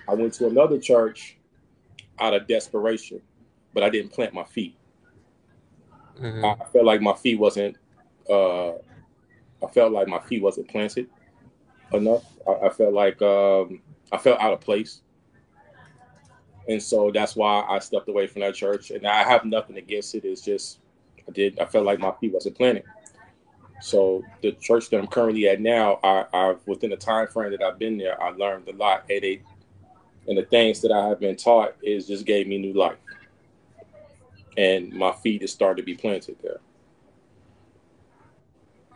I 0.07 0.13
went 0.13 0.33
to 0.35 0.47
another 0.47 0.79
church 0.79 1.37
out 2.19 2.33
of 2.35 2.47
desperation, 2.47 3.21
but 3.73 3.83
I 3.83 3.89
didn't 3.89 4.13
plant 4.13 4.33
my 4.33 4.43
feet. 4.43 4.77
Mm-hmm. 6.21 6.45
I 6.45 6.65
felt 6.71 6.85
like 6.85 7.01
my 7.01 7.13
feet 7.13 7.39
wasn't. 7.39 7.77
Uh, 8.29 8.71
I 9.63 9.71
felt 9.73 9.91
like 9.91 10.07
my 10.07 10.19
feet 10.19 10.41
wasn't 10.41 10.69
planted 10.69 11.09
enough. 11.93 12.23
I, 12.47 12.67
I 12.67 12.69
felt 12.69 12.93
like 12.93 13.21
um, 13.21 13.81
I 14.11 14.17
felt 14.17 14.39
out 14.39 14.53
of 14.53 14.61
place, 14.61 15.01
and 16.67 16.81
so 16.81 17.11
that's 17.13 17.35
why 17.35 17.65
I 17.67 17.79
stepped 17.79 18.09
away 18.09 18.27
from 18.27 18.41
that 18.41 18.55
church. 18.55 18.91
And 18.91 19.05
I 19.05 19.23
have 19.23 19.45
nothing 19.45 19.77
against 19.77 20.15
it. 20.15 20.25
It's 20.25 20.41
just 20.41 20.79
I 21.27 21.31
did. 21.31 21.59
I 21.59 21.65
felt 21.65 21.85
like 21.85 21.99
my 21.99 22.11
feet 22.19 22.33
wasn't 22.33 22.57
planted. 22.57 22.83
So 23.81 24.23
the 24.41 24.53
church 24.53 24.89
that 24.89 24.99
I'm 24.99 25.07
currently 25.07 25.47
at 25.49 25.59
now, 25.59 25.99
I, 26.03 26.25
I 26.33 26.55
within 26.65 26.91
the 26.91 26.95
time 26.95 27.27
frame 27.27 27.51
that 27.51 27.61
I've 27.61 27.77
been 27.77 27.97
there, 27.97 28.21
I 28.21 28.29
learned 28.29 28.69
a 28.69 28.73
lot. 28.73 29.03
And, 29.09 29.23
a 29.23 29.41
and 30.27 30.37
the 30.37 30.43
things 30.43 30.81
that 30.81 30.91
I 30.91 31.09
have 31.09 31.19
been 31.19 31.35
taught 31.35 31.75
is 31.83 32.07
just 32.07 32.25
gave 32.25 32.47
me 32.47 32.57
new 32.57 32.73
life. 32.73 32.97
And 34.57 34.93
my 34.93 35.11
feet 35.11 35.41
has 35.41 35.51
started 35.51 35.81
to 35.81 35.85
be 35.85 35.95
planted 35.95 36.37
there. 36.41 36.61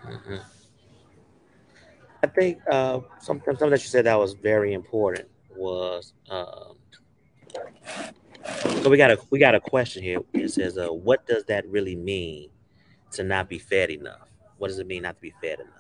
Mm-hmm. 0.07 0.37
I 2.23 2.27
think 2.27 2.59
uh, 2.71 3.01
something, 3.19 3.45
something 3.45 3.69
that 3.69 3.81
you 3.81 3.89
said 3.89 4.05
that 4.05 4.15
was 4.15 4.33
very 4.33 4.73
important 4.73 5.27
was 5.55 6.13
um, 6.29 6.77
so 8.83 8.89
we 8.89 8.97
got 8.97 9.11
a 9.11 9.19
we 9.29 9.39
got 9.39 9.55
a 9.55 9.59
question 9.59 10.03
here. 10.03 10.19
It 10.33 10.49
says, 10.49 10.77
uh, 10.77 10.87
"What 10.87 11.25
does 11.27 11.43
that 11.45 11.67
really 11.67 11.95
mean 11.95 12.49
to 13.11 13.23
not 13.23 13.49
be 13.49 13.59
fed 13.59 13.89
enough? 13.89 14.29
What 14.57 14.69
does 14.69 14.79
it 14.79 14.87
mean 14.87 15.03
not 15.03 15.15
to 15.15 15.21
be 15.21 15.33
fed 15.41 15.59
enough?" 15.59 15.73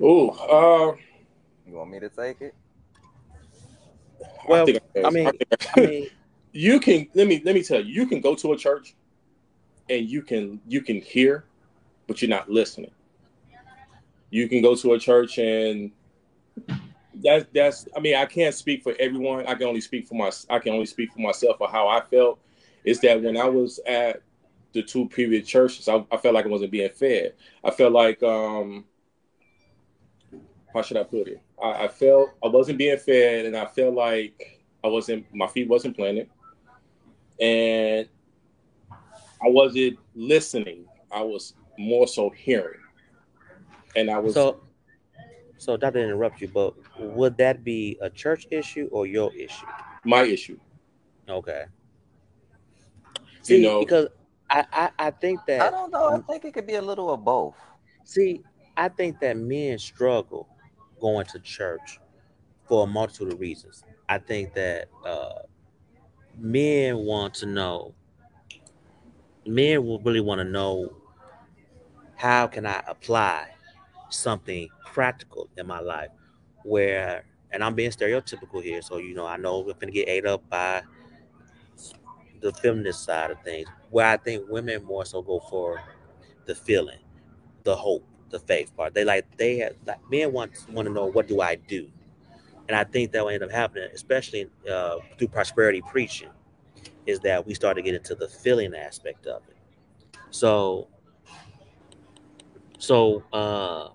Oh, 0.00 0.30
uh, 0.30 0.96
you 1.66 1.74
want 1.74 1.90
me 1.90 2.00
to 2.00 2.08
take 2.08 2.40
it? 2.40 2.54
Well, 4.48 4.66
I, 4.96 5.02
I 5.04 5.10
mean, 5.10 5.30
I 5.76 5.80
mean, 5.80 6.10
you 6.52 6.80
can 6.80 7.06
let 7.14 7.26
me 7.26 7.42
let 7.44 7.54
me 7.54 7.62
tell 7.62 7.80
you, 7.80 7.92
you 8.02 8.06
can 8.06 8.20
go 8.20 8.34
to 8.34 8.52
a 8.52 8.56
church 8.56 8.94
and 9.88 10.08
you 10.08 10.22
can 10.22 10.60
you 10.66 10.80
can 10.80 11.00
hear, 11.00 11.44
but 12.06 12.20
you're 12.22 12.28
not 12.28 12.50
listening. 12.50 12.90
You 14.30 14.48
can 14.48 14.62
go 14.62 14.74
to 14.74 14.94
a 14.94 14.98
church 14.98 15.38
and 15.38 15.92
that's 17.22 17.46
that's 17.54 17.88
I 17.96 18.00
mean 18.00 18.16
I 18.16 18.26
can't 18.26 18.54
speak 18.54 18.82
for 18.82 18.94
everyone. 18.98 19.46
I 19.46 19.54
can 19.54 19.66
only 19.66 19.80
speak 19.80 20.06
for 20.06 20.14
my 20.14 20.30
I 20.50 20.58
can 20.58 20.72
only 20.72 20.86
speak 20.86 21.12
for 21.12 21.20
myself 21.20 21.56
or 21.60 21.68
how 21.68 21.88
I 21.88 22.00
felt. 22.00 22.40
Is 22.84 23.00
that 23.00 23.22
when 23.22 23.36
I 23.36 23.48
was 23.48 23.80
at 23.86 24.22
the 24.72 24.82
two 24.82 25.08
previous 25.08 25.46
churches, 25.46 25.88
I, 25.88 26.04
I 26.10 26.16
felt 26.16 26.34
like 26.34 26.44
I 26.44 26.48
wasn't 26.48 26.72
being 26.72 26.90
fed. 26.90 27.34
I 27.62 27.70
felt 27.70 27.92
like 27.92 28.22
um 28.22 28.84
how 30.74 30.82
should 30.82 30.96
I 30.96 31.04
put 31.04 31.28
it? 31.28 31.40
I, 31.62 31.84
I 31.84 31.88
felt 31.88 32.30
I 32.42 32.48
wasn't 32.48 32.78
being 32.78 32.98
fed, 32.98 33.46
and 33.46 33.56
I 33.56 33.66
felt 33.66 33.94
like 33.94 34.64
I 34.82 34.88
wasn't 34.88 35.26
my 35.32 35.46
feet 35.46 35.68
wasn't 35.68 35.96
planted, 35.96 36.28
and 37.40 38.08
I 39.44 39.48
wasn't 39.48 39.98
listening. 40.14 40.86
I 41.12 41.22
was 41.22 41.54
more 41.78 42.06
so 42.06 42.30
hearing, 42.30 42.80
and 43.96 44.10
I 44.10 44.18
was 44.18 44.34
so. 44.34 44.60
So, 45.56 45.76
not 45.76 45.94
to 45.94 46.02
interrupt 46.02 46.40
you, 46.40 46.48
but 46.48 46.74
would 46.98 47.38
that 47.38 47.64
be 47.64 47.96
a 48.02 48.10
church 48.10 48.46
issue 48.50 48.88
or 48.90 49.06
your 49.06 49.34
issue? 49.34 49.66
My 50.04 50.22
issue. 50.22 50.58
Okay. 51.28 51.64
See, 53.42 53.56
you 53.56 53.62
know, 53.62 53.80
because 53.80 54.08
I, 54.50 54.64
I, 54.72 54.90
I 54.98 55.10
think 55.10 55.40
that 55.46 55.60
I 55.60 55.70
don't 55.70 55.90
know. 55.90 56.16
I 56.16 56.32
think 56.32 56.44
it 56.44 56.54
could 56.54 56.66
be 56.66 56.74
a 56.74 56.82
little 56.82 57.12
of 57.12 57.24
both. 57.24 57.54
See, 58.04 58.42
I 58.76 58.88
think 58.88 59.20
that 59.20 59.36
men 59.36 59.78
struggle 59.78 60.48
going 61.00 61.26
to 61.26 61.38
church 61.38 62.00
for 62.66 62.84
a 62.84 62.86
multitude 62.86 63.32
of 63.32 63.40
reasons. 63.40 63.84
I 64.08 64.18
think 64.18 64.54
that 64.54 64.88
uh, 65.04 65.42
men 66.38 66.98
want 66.98 67.34
to 67.34 67.46
know, 67.46 67.94
men 69.46 69.84
will 69.84 70.00
really 70.00 70.20
want 70.20 70.40
to 70.40 70.44
know 70.44 70.90
how 72.16 72.46
can 72.46 72.66
I 72.66 72.82
apply 72.86 73.48
something 74.10 74.68
practical 74.86 75.48
in 75.56 75.66
my 75.66 75.80
life? 75.80 76.10
Where, 76.64 77.24
and 77.50 77.62
I'm 77.62 77.74
being 77.74 77.90
stereotypical 77.90 78.62
here, 78.62 78.80
so 78.82 78.98
you 78.98 79.14
know, 79.14 79.26
I 79.26 79.36
know 79.36 79.60
we're 79.60 79.74
gonna 79.74 79.92
get 79.92 80.08
ate 80.08 80.26
up 80.26 80.48
by 80.48 80.82
the 82.40 82.52
feminist 82.52 83.04
side 83.04 83.30
of 83.30 83.42
things, 83.42 83.68
where 83.90 84.06
I 84.06 84.16
think 84.16 84.48
women 84.48 84.84
more 84.84 85.04
so 85.04 85.22
go 85.22 85.40
for 85.50 85.80
the 86.46 86.54
feeling, 86.54 86.98
the 87.64 87.74
hope, 87.74 88.04
the 88.30 88.38
faith 88.38 88.74
part. 88.76 88.94
They 88.94 89.04
like 89.04 89.26
they 89.36 89.58
have 89.58 89.74
like 89.86 89.98
men 90.10 90.32
want 90.32 90.52
want 90.70 90.86
to 90.88 90.94
know 90.94 91.06
what 91.06 91.28
do 91.28 91.40
I 91.40 91.56
do, 91.56 91.90
and 92.68 92.76
I 92.76 92.84
think 92.84 93.12
that 93.12 93.22
will 93.22 93.30
end 93.30 93.42
up 93.42 93.50
happening, 93.50 93.88
especially 93.94 94.48
uh, 94.70 94.98
through 95.18 95.28
prosperity 95.28 95.82
preaching, 95.82 96.30
is 97.06 97.20
that 97.20 97.46
we 97.46 97.54
start 97.54 97.76
to 97.76 97.82
get 97.82 97.94
into 97.94 98.14
the 98.14 98.28
feeling 98.28 98.74
aspect 98.74 99.26
of 99.26 99.42
it. 99.48 99.56
So, 100.30 100.88
so, 102.78 103.22
uh, 103.32 103.90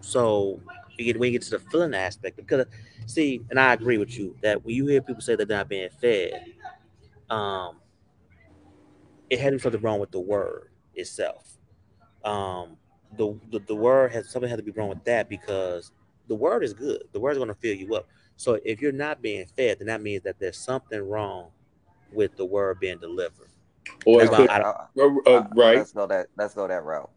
so 0.00 0.60
you 0.96 1.04
get 1.04 1.18
when 1.18 1.32
get 1.32 1.42
to 1.42 1.50
the 1.50 1.58
feeling 1.58 1.94
aspect 1.94 2.36
because 2.36 2.66
see, 3.06 3.44
and 3.50 3.58
I 3.58 3.72
agree 3.72 3.98
with 3.98 4.16
you 4.18 4.36
that 4.42 4.64
when 4.64 4.74
you 4.74 4.86
hear 4.86 5.00
people 5.00 5.20
say 5.20 5.36
they're 5.36 5.46
not 5.46 5.68
being 5.68 5.90
fed, 6.00 6.44
um, 7.30 7.76
it 9.30 9.40
had 9.40 9.60
something 9.60 9.80
wrong 9.82 9.98
with 9.98 10.10
the 10.10 10.20
word 10.20 10.70
itself. 10.94 11.58
Um, 12.24 12.76
the, 13.16 13.38
the, 13.50 13.60
the 13.60 13.74
word 13.74 14.12
has 14.12 14.30
something 14.30 14.48
had 14.48 14.58
to 14.58 14.62
be 14.62 14.72
wrong 14.72 14.88
with 14.88 15.04
that 15.04 15.28
because 15.28 15.92
the 16.28 16.34
word 16.34 16.64
is 16.64 16.72
good. 16.72 17.04
The 17.12 17.20
word 17.20 17.32
is 17.32 17.38
going 17.38 17.48
to 17.48 17.54
fill 17.54 17.74
you 17.74 17.94
up. 17.94 18.08
So 18.36 18.58
if 18.64 18.80
you're 18.80 18.92
not 18.92 19.22
being 19.22 19.46
fed, 19.56 19.78
then 19.78 19.86
that 19.88 20.02
means 20.02 20.22
that 20.24 20.38
there's 20.38 20.58
something 20.58 21.00
wrong 21.00 21.50
with 22.12 22.36
the 22.36 22.44
word 22.44 22.80
being 22.80 22.98
delivered. 22.98 23.48
Or 24.04 24.26
could, 24.28 24.50
uh, 24.50 24.74
uh, 25.26 25.44
right. 25.54 25.78
Let's 25.78 25.92
go 25.92 26.06
that. 26.06 26.26
Let's 26.36 26.54
go 26.54 26.66
that 26.66 26.84
route. 26.84 27.10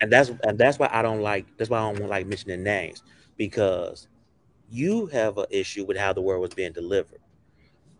And 0.00 0.12
that's 0.12 0.30
and 0.44 0.58
that's 0.58 0.78
why 0.78 0.88
I 0.90 1.02
don't 1.02 1.20
like. 1.20 1.46
That's 1.56 1.70
why 1.70 1.78
I 1.78 1.92
don't 1.92 2.08
like 2.08 2.26
mentioning 2.26 2.62
names 2.62 3.02
because 3.36 4.08
you 4.70 5.06
have 5.06 5.38
an 5.38 5.46
issue 5.50 5.84
with 5.84 5.96
how 5.96 6.12
the 6.12 6.20
word 6.20 6.38
was 6.38 6.54
being 6.54 6.72
delivered. 6.72 7.20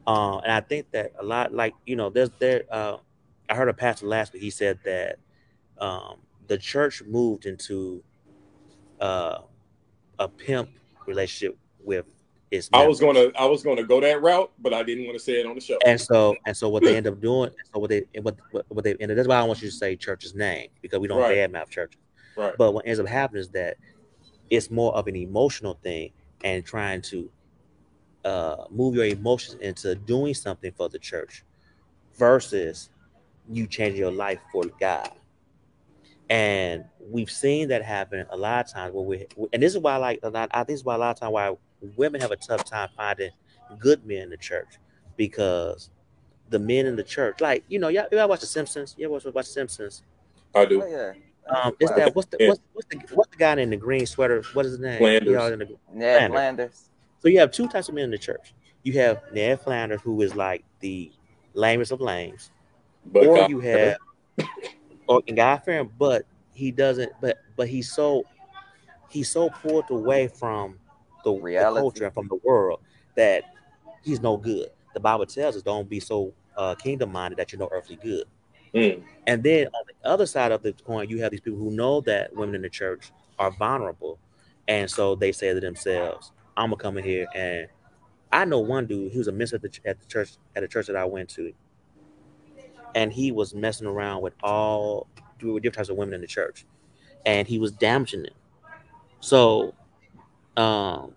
Uh, 0.06 0.38
and 0.38 0.52
I 0.52 0.60
think 0.60 0.90
that 0.92 1.12
a 1.18 1.24
lot, 1.24 1.52
like 1.52 1.74
you 1.86 1.96
know, 1.96 2.10
there's 2.10 2.30
there. 2.38 2.64
Uh, 2.70 2.96
I 3.48 3.54
heard 3.54 3.68
a 3.68 3.74
pastor 3.74 4.06
last 4.06 4.32
week. 4.32 4.42
He 4.42 4.50
said 4.50 4.78
that 4.84 5.18
um, 5.78 6.20
the 6.46 6.56
church 6.56 7.02
moved 7.06 7.46
into 7.46 8.02
uh, 9.00 9.38
a 10.18 10.28
pimp 10.28 10.70
relationship 11.06 11.58
with 11.82 12.06
Members. 12.52 12.68
I 12.72 12.86
was 12.86 12.98
gonna 12.98 13.30
I 13.38 13.46
was 13.46 13.62
gonna 13.62 13.84
go 13.84 14.00
that 14.00 14.20
route, 14.22 14.50
but 14.58 14.74
I 14.74 14.82
didn't 14.82 15.04
want 15.04 15.16
to 15.16 15.22
say 15.22 15.34
it 15.34 15.46
on 15.46 15.54
the 15.54 15.60
show. 15.60 15.78
And 15.86 16.00
so 16.00 16.34
and 16.46 16.56
so 16.56 16.68
what 16.68 16.82
they 16.82 16.96
end 16.96 17.06
up 17.06 17.20
doing, 17.20 17.50
so 17.72 17.78
what 17.78 17.90
they 17.90 18.04
what 18.20 18.36
what 18.68 18.82
they 18.82 18.96
and 19.00 19.16
that's 19.16 19.28
why 19.28 19.36
I 19.36 19.44
want 19.44 19.62
you 19.62 19.70
to 19.70 19.74
say 19.74 19.94
church's 19.94 20.34
name 20.34 20.68
because 20.82 20.98
we 20.98 21.06
don't 21.06 21.20
right. 21.20 21.36
badmouth 21.36 21.70
churches. 21.70 22.00
Right. 22.36 22.54
But 22.58 22.72
what 22.72 22.86
ends 22.86 22.98
up 22.98 23.06
happening 23.06 23.42
is 23.42 23.50
that 23.50 23.76
it's 24.50 24.68
more 24.68 24.92
of 24.96 25.06
an 25.06 25.14
emotional 25.14 25.78
thing 25.82 26.10
and 26.42 26.64
trying 26.64 27.02
to 27.02 27.30
uh, 28.24 28.64
move 28.70 28.96
your 28.96 29.04
emotions 29.04 29.60
into 29.60 29.94
doing 29.94 30.34
something 30.34 30.72
for 30.72 30.88
the 30.88 30.98
church 30.98 31.44
versus 32.16 32.90
you 33.48 33.66
change 33.66 33.96
your 33.96 34.10
life 34.10 34.40
for 34.52 34.64
God. 34.78 35.10
And 36.28 36.84
we've 37.00 37.30
seen 37.30 37.68
that 37.68 37.84
happen 37.84 38.26
a 38.30 38.36
lot 38.36 38.66
of 38.66 38.72
times 38.72 38.94
where 38.94 39.04
we, 39.04 39.26
and 39.52 39.62
this 39.62 39.74
is 39.74 39.80
why, 39.80 39.94
I 39.94 39.96
like, 39.96 40.20
I 40.24 40.38
think 40.40 40.66
this 40.68 40.80
is 40.80 40.84
why 40.84 40.94
a 40.94 40.98
lot 40.98 41.10
of 41.10 41.20
times 41.20 41.32
why 41.32 41.56
women 41.96 42.20
have 42.20 42.30
a 42.30 42.36
tough 42.36 42.64
time 42.64 42.88
finding 42.96 43.30
good 43.78 44.04
men 44.06 44.22
in 44.22 44.30
the 44.30 44.36
church 44.36 44.78
because 45.16 45.90
the 46.48 46.58
men 46.58 46.86
in 46.86 46.96
the 46.96 47.02
church, 47.02 47.40
like, 47.40 47.64
you 47.68 47.78
know, 47.78 47.88
y'all, 47.88 48.06
y'all 48.12 48.28
watch 48.28 48.40
The 48.40 48.46
Simpsons? 48.46 48.94
You 48.98 49.06
ever 49.06 49.14
watch, 49.14 49.24
watch 49.34 49.46
The 49.46 49.52
Simpsons? 49.52 50.02
I 50.54 50.64
do. 50.64 50.82
Oh, 50.82 50.86
yeah. 50.86 51.12
Um, 51.48 51.74
is 51.80 51.90
that 51.90 52.14
what's 52.14 52.28
the 52.28 52.36
what's, 52.46 52.60
what's 52.72 52.88
the 52.88 53.14
what's 53.14 53.30
the 53.30 53.36
guy 53.36 53.54
in 53.54 53.70
the 53.70 53.76
green 53.76 54.06
sweater? 54.06 54.42
What 54.52 54.66
is 54.66 54.72
his 54.72 54.80
name? 54.80 54.98
Flanders. 54.98 55.58
The, 55.58 55.76
Ned 55.92 56.18
Flanders. 56.18 56.30
Flanders. 56.30 56.90
So 57.18 57.28
you 57.28 57.40
have 57.40 57.50
two 57.50 57.66
types 57.66 57.88
of 57.88 57.94
men 57.94 58.04
in 58.04 58.10
the 58.10 58.18
church. 58.18 58.54
You 58.84 58.92
have 58.94 59.22
Ned 59.32 59.60
Flanders, 59.60 60.00
who 60.00 60.20
is 60.22 60.36
like 60.36 60.64
the 60.78 61.10
lamest 61.54 61.90
of 61.90 62.00
lames, 62.00 62.50
but 63.06 63.26
or 63.26 63.36
God. 63.36 63.50
you 63.50 63.60
have 63.60 63.96
or 65.08 65.22
God 65.22 65.56
fearing, 65.64 65.90
but 65.98 66.24
he 66.52 66.70
doesn't. 66.70 67.12
But 67.20 67.38
but 67.56 67.68
he's 67.68 67.90
so 67.92 68.24
he's 69.08 69.28
so 69.28 69.50
pulled 69.50 69.90
away 69.90 70.28
from 70.28 70.78
the, 71.24 71.32
the 71.32 71.80
culture 71.80 72.04
and 72.06 72.14
from 72.14 72.28
the 72.28 72.38
world 72.44 72.80
that 73.16 73.44
he's 74.02 74.20
no 74.20 74.36
good. 74.36 74.68
The 74.94 75.00
Bible 75.00 75.26
tells 75.26 75.56
us, 75.56 75.62
"Don't 75.62 75.88
be 75.88 76.00
so 76.00 76.32
uh, 76.56 76.74
kingdom 76.74 77.12
minded 77.12 77.38
that 77.38 77.52
you're 77.52 77.58
no 77.58 77.68
earthly 77.72 77.96
good." 77.96 78.24
Mm. 78.74 79.02
And 79.26 79.42
then 79.42 79.66
on 79.66 79.84
the 79.86 80.08
other 80.08 80.26
side 80.26 80.52
of 80.52 80.62
the 80.62 80.72
coin, 80.72 81.08
you 81.08 81.20
have 81.22 81.30
these 81.30 81.40
people 81.40 81.58
who 81.58 81.70
know 81.70 82.00
that 82.02 82.34
women 82.34 82.56
in 82.56 82.62
the 82.62 82.70
church 82.70 83.10
are 83.38 83.50
vulnerable, 83.50 84.18
and 84.68 84.90
so 84.90 85.14
they 85.14 85.32
say 85.32 85.52
to 85.52 85.60
themselves, 85.60 86.32
"I'm 86.56 86.70
gonna 86.70 86.82
come 86.82 86.98
in 86.98 87.04
here 87.04 87.26
and." 87.34 87.68
I 88.32 88.44
know 88.44 88.60
one 88.60 88.86
dude. 88.86 89.10
He 89.10 89.18
was 89.18 89.26
a 89.26 89.32
minister 89.32 89.56
at 89.56 89.62
the, 89.62 89.80
at 89.84 89.98
the 89.98 90.06
church 90.06 90.34
at 90.54 90.62
the 90.62 90.68
church 90.68 90.86
that 90.86 90.94
I 90.94 91.04
went 91.04 91.28
to, 91.30 91.52
and 92.94 93.12
he 93.12 93.32
was 93.32 93.54
messing 93.54 93.88
around 93.88 94.22
with 94.22 94.34
all 94.42 95.08
different 95.38 95.74
types 95.74 95.88
of 95.88 95.96
women 95.96 96.14
in 96.14 96.20
the 96.20 96.26
church, 96.26 96.64
and 97.26 97.46
he 97.48 97.58
was 97.58 97.72
damaging 97.72 98.22
them. 98.22 98.34
So, 99.20 99.74
um, 100.56 101.14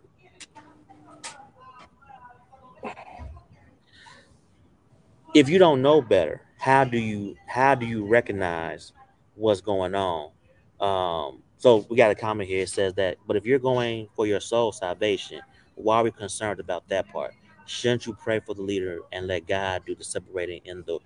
if 5.33 5.49
you 5.49 5.57
don't 5.57 5.81
know 5.81 6.01
better, 6.01 6.41
how 6.57 6.83
do 6.83 6.97
you 6.97 7.35
how 7.47 7.75
do 7.75 7.85
you 7.85 8.05
recognize 8.05 8.93
what's 9.35 9.61
going 9.61 9.95
on? 9.95 10.31
Um, 10.79 11.43
so 11.57 11.85
we 11.89 11.97
got 11.97 12.11
a 12.11 12.15
comment 12.15 12.49
here. 12.49 12.63
It 12.63 12.69
says 12.69 12.93
that, 12.95 13.17
but 13.25 13.35
if 13.35 13.45
you're 13.45 13.59
going 13.59 14.07
for 14.15 14.27
your 14.27 14.39
soul 14.39 14.71
salvation, 14.71 15.41
why 15.75 15.97
are 15.97 16.03
we 16.03 16.11
concerned 16.11 16.59
about 16.59 16.87
that 16.89 17.07
part? 17.09 17.33
Shouldn't 17.65 18.05
you 18.05 18.13
pray 18.13 18.39
for 18.39 18.53
the 18.53 18.61
leader 18.61 18.99
and 19.11 19.27
let 19.27 19.47
God 19.47 19.83
do 19.85 19.95
the 19.95 20.03
separating 20.03 20.61
in 20.65 20.83
the 20.85 20.99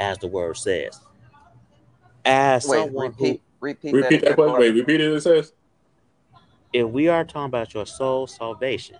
as 0.00 0.18
the 0.18 0.26
word 0.26 0.56
says? 0.56 1.00
As 2.24 2.66
Wait, 2.66 2.76
someone 2.76 3.06
repeat, 3.08 3.18
who 3.18 3.40
repeat, 3.60 3.92
repeat 3.92 4.20
that, 4.20 4.28
that 4.28 4.34
question. 4.34 4.60
Wait, 4.60 4.74
repeat 4.74 5.00
it. 5.00 5.12
It 5.12 5.20
says, 5.20 5.52
if 6.72 6.86
we 6.86 7.08
are 7.08 7.24
talking 7.24 7.46
about 7.46 7.74
your 7.74 7.86
soul 7.86 8.26
salvation, 8.26 8.96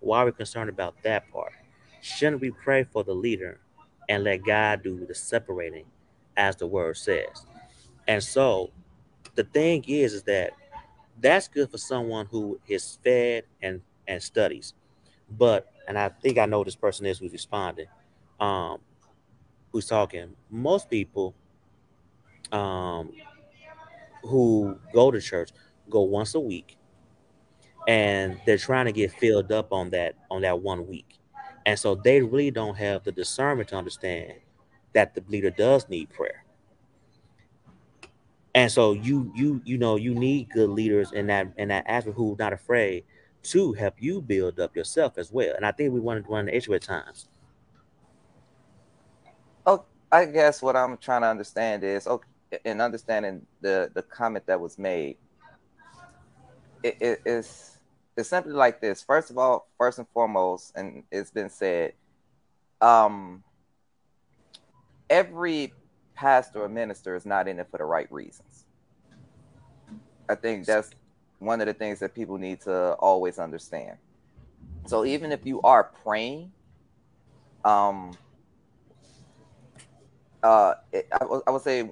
why 0.00 0.22
are 0.22 0.26
we 0.26 0.32
concerned 0.32 0.70
about 0.70 0.94
that 1.02 1.30
part? 1.30 1.52
Shouldn't 2.00 2.40
we 2.40 2.50
pray 2.50 2.84
for 2.84 3.04
the 3.04 3.14
leader 3.14 3.60
and 4.08 4.24
let 4.24 4.44
God 4.44 4.82
do 4.82 5.06
the 5.06 5.14
separating, 5.14 5.86
as 6.36 6.56
the 6.56 6.66
word 6.66 6.96
says? 6.96 7.46
And 8.08 8.22
so, 8.22 8.70
the 9.34 9.44
thing 9.44 9.84
is, 9.86 10.12
is 10.14 10.22
that 10.24 10.52
that's 11.20 11.48
good 11.48 11.70
for 11.70 11.78
someone 11.78 12.26
who 12.26 12.58
is 12.66 12.98
fed 13.04 13.44
and 13.62 13.80
and 14.08 14.22
studies, 14.22 14.74
but 15.30 15.72
and 15.86 15.98
I 15.98 16.08
think 16.08 16.38
I 16.38 16.46
know 16.46 16.64
this 16.64 16.74
person 16.74 17.06
is 17.06 17.18
who's 17.18 17.32
responding. 17.32 17.86
Um, 18.40 18.78
who's 19.72 19.86
talking. 19.86 20.34
Most 20.50 20.90
people 20.90 21.34
um, 22.52 23.12
who 24.22 24.78
go 24.92 25.10
to 25.10 25.20
church 25.20 25.50
go 25.88 26.02
once 26.02 26.34
a 26.34 26.40
week 26.40 26.76
and 27.88 28.40
they're 28.46 28.58
trying 28.58 28.86
to 28.86 28.92
get 28.92 29.12
filled 29.12 29.50
up 29.52 29.72
on 29.72 29.90
that 29.90 30.14
on 30.30 30.42
that 30.42 30.60
one 30.60 30.86
week. 30.86 31.18
And 31.66 31.78
so 31.78 31.94
they 31.94 32.20
really 32.20 32.50
don't 32.50 32.76
have 32.76 33.04
the 33.04 33.12
discernment 33.12 33.68
to 33.70 33.76
understand 33.76 34.34
that 34.94 35.14
the 35.14 35.22
leader 35.28 35.50
does 35.50 35.88
need 35.88 36.10
prayer. 36.10 36.44
And 38.54 38.70
so 38.70 38.92
you 38.92 39.32
you 39.34 39.62
you 39.64 39.78
know 39.78 39.96
you 39.96 40.14
need 40.14 40.50
good 40.50 40.70
leaders 40.70 41.12
in 41.12 41.26
that 41.28 41.48
in 41.56 41.68
that 41.68 41.84
aspect 41.86 42.16
who 42.16 42.36
not 42.38 42.52
afraid 42.52 43.04
to 43.44 43.72
help 43.72 43.94
you 43.98 44.20
build 44.20 44.60
up 44.60 44.76
yourself 44.76 45.18
as 45.18 45.32
well. 45.32 45.54
And 45.56 45.64
i 45.66 45.72
think 45.72 45.92
we 45.92 46.00
wanted 46.00 46.24
to 46.24 46.30
run 46.30 46.46
the 46.46 46.56
issue 46.56 46.74
at 46.74 46.82
times. 46.82 47.28
Oh, 49.66 49.84
I 50.10 50.26
guess 50.26 50.62
what 50.62 50.76
I'm 50.76 50.96
trying 50.98 51.22
to 51.22 51.28
understand 51.28 51.82
is 51.82 52.06
okay, 52.06 52.28
in 52.64 52.80
understanding 52.80 53.46
the 53.62 53.90
the 53.94 54.02
comment 54.02 54.44
that 54.46 54.60
was 54.60 54.78
made, 54.78 55.16
it, 56.82 56.96
it, 57.00 57.22
it's 58.16 58.28
simply 58.28 58.52
like 58.52 58.80
this. 58.80 59.02
First 59.02 59.30
of 59.30 59.38
all, 59.38 59.68
first 59.78 59.98
and 59.98 60.06
foremost, 60.08 60.72
and 60.76 61.02
it's 61.10 61.30
been 61.30 61.48
said, 61.48 61.94
um, 62.80 63.42
every 65.08 65.72
pastor 66.14 66.62
or 66.62 66.68
minister 66.68 67.14
is 67.14 67.24
not 67.24 67.48
in 67.48 67.58
it 67.58 67.68
for 67.70 67.78
the 67.78 67.84
right 67.84 68.10
reasons. 68.12 68.66
I 70.28 70.34
think 70.34 70.66
that's 70.66 70.90
one 71.38 71.60
of 71.60 71.66
the 71.66 71.74
things 71.74 71.98
that 72.00 72.14
people 72.14 72.38
need 72.38 72.60
to 72.62 72.92
always 72.94 73.38
understand. 73.38 73.98
So 74.86 75.04
even 75.04 75.32
if 75.32 75.46
you 75.46 75.60
are 75.62 75.84
praying, 76.04 76.52
um, 77.64 78.12
uh, 80.42 80.74
it, 80.92 81.08
would 81.46 81.62
say 81.62 81.90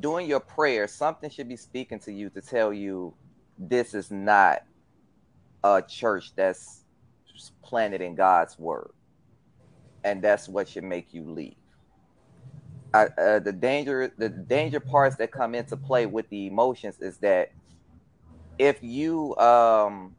doing 0.00 0.28
your 0.28 0.40
prayer, 0.40 0.86
something 0.86 1.30
should 1.30 1.48
be 1.48 1.56
speaking 1.56 1.98
to 2.00 2.12
you 2.12 2.30
to 2.30 2.40
tell 2.40 2.72
you 2.72 3.14
this 3.60 3.94
is 3.94 4.10
not 4.10 4.62
a 5.62 5.82
church 5.82 6.32
that's 6.34 6.84
planted 7.62 8.00
in 8.00 8.14
God's 8.14 8.58
word, 8.58 8.90
and 10.04 10.22
that's 10.22 10.48
what 10.48 10.68
should 10.68 10.84
make 10.84 11.12
you 11.12 11.30
leave. 11.30 11.54
I, 12.94 13.04
uh, 13.18 13.38
the 13.38 13.52
danger, 13.52 14.12
the 14.18 14.28
danger 14.30 14.80
parts 14.80 15.16
that 15.16 15.30
come 15.30 15.54
into 15.54 15.76
play 15.76 16.06
with 16.06 16.28
the 16.30 16.46
emotions 16.46 16.98
is 17.00 17.18
that 17.18 17.52
if 18.58 18.82
you 18.82 19.36
um 19.38 20.14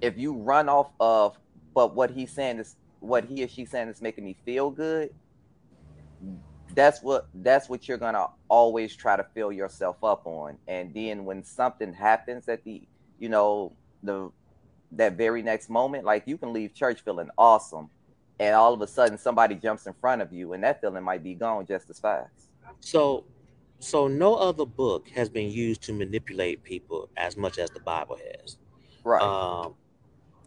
if 0.00 0.18
you 0.18 0.34
run 0.34 0.68
off 0.68 0.90
of 0.98 1.38
but 1.74 1.94
what 1.94 2.10
he's 2.10 2.32
saying 2.32 2.58
is 2.58 2.76
what 3.00 3.24
he 3.24 3.44
or 3.44 3.48
she's 3.48 3.70
saying 3.70 3.88
is 3.88 4.02
making 4.02 4.24
me 4.24 4.36
feel 4.44 4.70
good 4.70 5.10
that's 6.74 7.02
what 7.02 7.28
that's 7.34 7.68
what 7.68 7.88
you're 7.88 7.98
gonna 7.98 8.26
always 8.48 8.94
try 8.94 9.16
to 9.16 9.24
fill 9.34 9.52
yourself 9.52 10.02
up 10.02 10.26
on. 10.26 10.58
And 10.66 10.92
then 10.94 11.24
when 11.24 11.44
something 11.44 11.92
happens 11.92 12.48
at 12.48 12.64
the 12.64 12.82
you 13.18 13.28
know 13.28 13.72
the 14.02 14.30
that 14.92 15.14
very 15.14 15.42
next 15.42 15.70
moment 15.70 16.04
like 16.04 16.24
you 16.26 16.36
can 16.36 16.52
leave 16.52 16.74
church 16.74 17.00
feeling 17.02 17.30
awesome 17.38 17.88
and 18.38 18.54
all 18.54 18.74
of 18.74 18.80
a 18.82 18.86
sudden 18.86 19.16
somebody 19.16 19.54
jumps 19.54 19.86
in 19.86 19.94
front 19.94 20.20
of 20.20 20.32
you 20.32 20.52
and 20.52 20.62
that 20.64 20.80
feeling 20.80 21.02
might 21.02 21.22
be 21.22 21.34
gone 21.34 21.64
just 21.64 21.88
as 21.88 21.98
fast. 21.98 22.50
So 22.80 23.24
so 23.78 24.08
no 24.08 24.34
other 24.34 24.66
book 24.66 25.08
has 25.08 25.28
been 25.28 25.50
used 25.50 25.82
to 25.82 25.92
manipulate 25.92 26.62
people 26.62 27.08
as 27.16 27.36
much 27.36 27.58
as 27.58 27.70
the 27.70 27.80
bible 27.80 28.18
has. 28.40 28.58
Right. 29.04 29.22
Um 29.22 29.74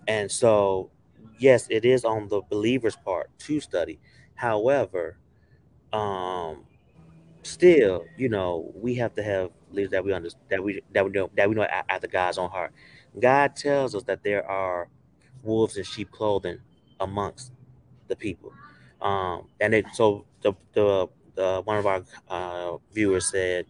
and 0.08 0.32
so 0.32 0.92
yes 1.40 1.68
it 1.70 1.86
is 1.86 2.06
on 2.06 2.28
the 2.28 2.42
believer's 2.50 2.96
part 2.96 3.30
to 3.40 3.60
study. 3.60 4.00
However 4.36 5.18
um 5.94 6.64
still 7.44 8.06
you 8.18 8.30
know 8.30 8.72
we 8.76 8.96
have 8.96 9.14
to 9.16 9.24
have 9.24 9.52
leaders 9.72 9.92
that 9.92 10.04
we 10.04 10.14
understand 10.14 10.44
that 10.50 10.64
we 10.64 10.82
that 10.94 11.06
we 11.06 11.12
know 11.12 11.30
that 11.36 11.50
we 11.50 11.56
know 11.56 11.64
after 11.64 12.08
god's 12.08 12.38
own 12.38 12.50
heart 12.50 12.74
god 13.20 13.56
tells 13.56 13.96
us 13.96 14.04
that 14.04 14.24
there 14.24 14.46
are 14.50 14.90
wolves 15.44 15.78
in 15.78 15.84
sheep 15.84 16.12
clothing 16.12 16.60
amongst 17.00 17.52
the 18.08 18.16
people 18.16 18.54
um 19.02 19.48
and 19.62 19.74
it 19.74 19.86
so 19.94 20.26
the 20.42 20.54
the, 20.74 21.08
the 21.36 21.62
one 21.66 21.78
of 21.78 21.86
our 21.86 22.04
uh, 22.30 22.78
viewers 22.94 23.28
said 23.28 23.66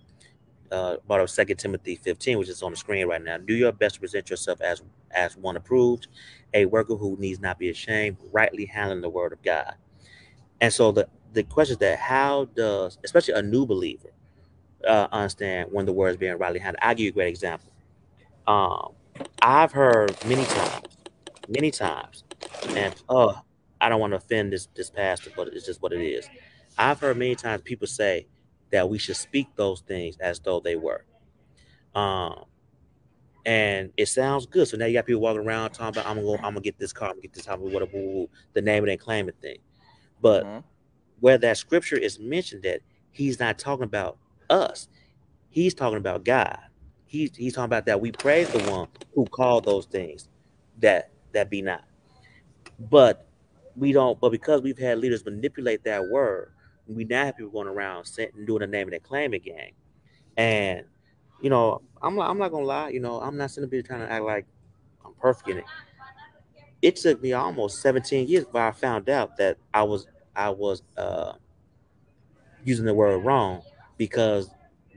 uh, 0.71 0.97
about 1.05 1.29
Second 1.29 1.57
Timothy 1.57 1.95
15, 1.95 2.39
which 2.39 2.49
is 2.49 2.63
on 2.63 2.71
the 2.71 2.77
screen 2.77 3.07
right 3.07 3.23
now. 3.23 3.37
Do 3.37 3.53
your 3.53 3.71
best 3.71 3.95
to 3.95 4.01
present 4.01 4.29
yourself 4.29 4.61
as 4.61 4.81
as 5.11 5.37
one 5.37 5.55
approved, 5.55 6.07
a 6.53 6.65
worker 6.65 6.95
who 6.95 7.15
needs 7.19 7.39
not 7.39 7.59
be 7.59 7.69
ashamed, 7.69 8.17
rightly 8.31 8.65
handling 8.65 9.01
the 9.01 9.09
word 9.09 9.33
of 9.33 9.41
God. 9.43 9.75
And 10.61 10.73
so 10.73 10.91
the 10.91 11.07
the 11.35 11.43
question 11.43 11.73
is 11.73 11.77
that 11.79 11.99
how 11.99 12.45
does, 12.55 12.97
especially 13.03 13.33
a 13.35 13.41
new 13.41 13.65
believer, 13.65 14.11
uh, 14.87 15.07
understand 15.11 15.69
when 15.71 15.85
the 15.85 15.93
word 15.93 16.09
is 16.11 16.17
being 16.17 16.37
rightly 16.37 16.59
handled? 16.59 16.79
I'll 16.81 16.95
give 16.95 17.03
you 17.03 17.09
a 17.09 17.13
great 17.13 17.27
example. 17.27 17.71
Um, 18.47 18.93
I've 19.41 19.71
heard 19.71 20.15
many 20.25 20.45
times, 20.45 20.97
many 21.49 21.71
times, 21.71 22.23
and 22.69 22.95
oh, 23.09 23.35
I 23.81 23.89
don't 23.89 23.99
want 23.99 24.11
to 24.11 24.17
offend 24.17 24.53
this 24.53 24.67
this 24.75 24.89
pastor, 24.89 25.31
but 25.35 25.49
it's 25.49 25.65
just 25.65 25.81
what 25.81 25.91
it 25.91 26.01
is. 26.01 26.29
I've 26.77 26.99
heard 26.99 27.17
many 27.17 27.35
times 27.35 27.61
people 27.63 27.87
say 27.87 28.27
that 28.71 28.89
we 28.89 28.97
should 28.97 29.17
speak 29.17 29.47
those 29.55 29.81
things 29.81 30.17
as 30.19 30.39
though 30.39 30.59
they 30.59 30.75
were. 30.75 31.05
Um, 31.93 32.45
and 33.45 33.91
it 33.97 34.07
sounds 34.07 34.45
good. 34.45 34.67
So 34.67 34.77
now 34.77 34.85
you 34.85 34.93
got 34.93 35.05
people 35.05 35.21
walking 35.21 35.45
around 35.45 35.71
talking 35.71 35.99
about 35.99 36.09
I'm 36.09 36.15
gonna 36.15 36.27
go, 36.27 36.35
I'm 36.35 36.53
gonna 36.53 36.61
get 36.61 36.79
this 36.79 36.93
car, 36.93 37.09
I'm 37.09 37.15
gonna 37.15 37.21
get 37.23 37.33
this 37.33 37.45
whatever, 37.47 38.25
the 38.53 38.61
name 38.61 38.87
it 38.87 38.91
and 38.91 38.99
claim 38.99 39.29
it 39.29 39.35
thing. 39.41 39.57
But 40.21 40.45
mm-hmm 40.45 40.59
where 41.19 41.37
that 41.37 41.57
scripture 41.57 41.97
is 41.97 42.19
mentioned 42.19 42.63
that 42.63 42.81
he's 43.11 43.39
not 43.39 43.57
talking 43.57 43.83
about 43.85 44.17
us. 44.49 44.87
He's 45.49 45.73
talking 45.73 45.97
about 45.97 46.25
God. 46.25 46.59
He's 47.05 47.35
he's 47.35 47.53
talking 47.53 47.65
about 47.65 47.85
that 47.85 48.01
we 48.01 48.11
praise 48.11 48.49
the 48.49 48.59
one 48.69 48.87
who 49.13 49.25
called 49.25 49.65
those 49.65 49.85
things 49.85 50.27
that 50.79 51.11
that 51.31 51.49
be 51.49 51.61
not. 51.61 51.83
But 52.79 53.27
we 53.75 53.93
don't, 53.93 54.19
but 54.19 54.31
because 54.31 54.61
we've 54.61 54.77
had 54.77 54.99
leaders 54.99 55.23
manipulate 55.25 55.83
that 55.83 56.07
word, 56.09 56.51
we 56.87 57.05
now 57.05 57.25
have 57.25 57.37
people 57.37 57.51
going 57.51 57.67
around 57.67 58.09
and 58.17 58.47
doing 58.47 58.59
the 58.59 58.67
name 58.67 58.87
of 58.87 58.91
their 58.91 58.99
claim 58.99 59.33
again. 59.33 59.71
And 60.37 60.83
you 61.41 61.49
know, 61.49 61.81
I'm 62.01 62.19
I'm 62.19 62.37
not 62.37 62.51
gonna 62.51 62.65
lie, 62.65 62.89
you 62.89 62.99
know, 62.99 63.21
I'm 63.21 63.37
not 63.37 63.51
sitting 63.51 63.69
here 63.69 63.81
trying 63.81 64.01
to 64.01 64.11
act 64.11 64.23
like 64.23 64.45
I'm 65.05 65.13
perfect 65.13 65.49
in 65.49 65.57
it. 65.59 65.65
It 66.81 66.95
took 66.97 67.21
me 67.21 67.33
almost 67.33 67.81
17 67.81 68.27
years 68.27 68.45
before 68.45 68.67
I 68.67 68.71
found 68.71 69.09
out 69.09 69.37
that 69.37 69.57
I 69.73 69.83
was 69.83 70.07
I 70.35 70.49
was 70.49 70.83
uh, 70.97 71.33
using 72.63 72.85
the 72.85 72.93
word 72.93 73.19
wrong 73.19 73.61
because 73.97 74.49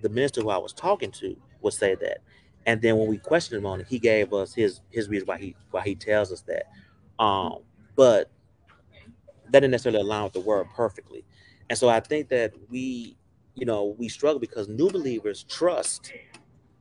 the 0.03 0.09
minister 0.09 0.41
who 0.41 0.51
I 0.51 0.59
was 0.59 0.73
talking 0.73 1.11
to 1.13 1.37
would 1.61 1.75
say 1.75 1.95
that. 1.97 2.19
And 2.67 2.83
then 2.83 2.97
when 2.99 3.09
we 3.09 3.19
questioned 3.19 3.59
him 3.59 3.67
on 3.67 3.81
it, 3.81 3.87
he 3.89 3.99
gave 3.99 4.33
us 4.33 4.53
his 4.55 4.81
his 4.91 5.09
reason 5.09 5.27
why 5.27 5.39
he 5.39 5.57
why 5.71 5.83
he 5.83 5.95
tells 5.95 6.33
us 6.33 6.43
that. 6.43 6.65
Um, 7.23 7.61
but 7.97 8.31
that 9.47 9.61
didn't 9.61 9.71
necessarily 9.71 10.01
align 10.01 10.25
with 10.25 10.35
the 10.35 10.41
word 10.41 10.67
perfectly. 10.75 11.25
And 11.71 11.79
so 11.79 11.89
I 11.89 12.01
think 12.01 12.29
that 12.29 12.53
we, 12.71 13.17
you 13.55 13.67
know, 13.67 13.97
we 13.99 14.09
struggle 14.09 14.39
because 14.39 14.69
new 14.69 14.91
believers 14.91 15.45
trust 15.45 16.13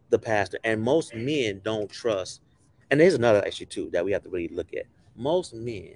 the 0.09 0.19
pastor, 0.19 0.59
and 0.63 0.81
most 0.81 1.13
men 1.15 1.61
don't 1.63 1.89
trust. 1.89 2.41
And 2.91 2.99
there's 2.99 3.13
another 3.13 3.41
issue 3.45 3.65
too 3.65 3.89
that 3.91 4.03
we 4.03 4.11
have 4.11 4.23
to 4.23 4.29
really 4.29 4.47
look 4.49 4.73
at. 4.73 4.85
Most 5.15 5.53
men 5.53 5.95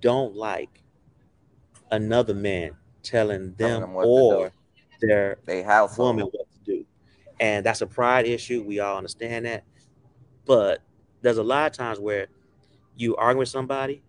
don't 0.00 0.34
like 0.34 0.82
another 1.90 2.34
man 2.34 2.72
telling 3.02 3.54
them, 3.54 3.94
or 3.94 4.50
their 5.00 5.38
they 5.44 5.62
house 5.62 5.96
woman 5.96 6.26
what 6.26 6.46
to 6.52 6.58
do. 6.64 6.84
And 7.40 7.64
that's 7.64 7.80
a 7.82 7.86
pride 7.86 8.26
issue. 8.26 8.62
We 8.62 8.80
all 8.80 8.96
understand 8.96 9.46
that. 9.46 9.64
But 10.44 10.80
there's 11.22 11.38
a 11.38 11.42
lot 11.42 11.70
of 11.70 11.76
times 11.76 12.00
where 12.00 12.26
you 12.96 13.16
argue 13.16 13.40
with 13.40 13.48
somebody 13.48 14.02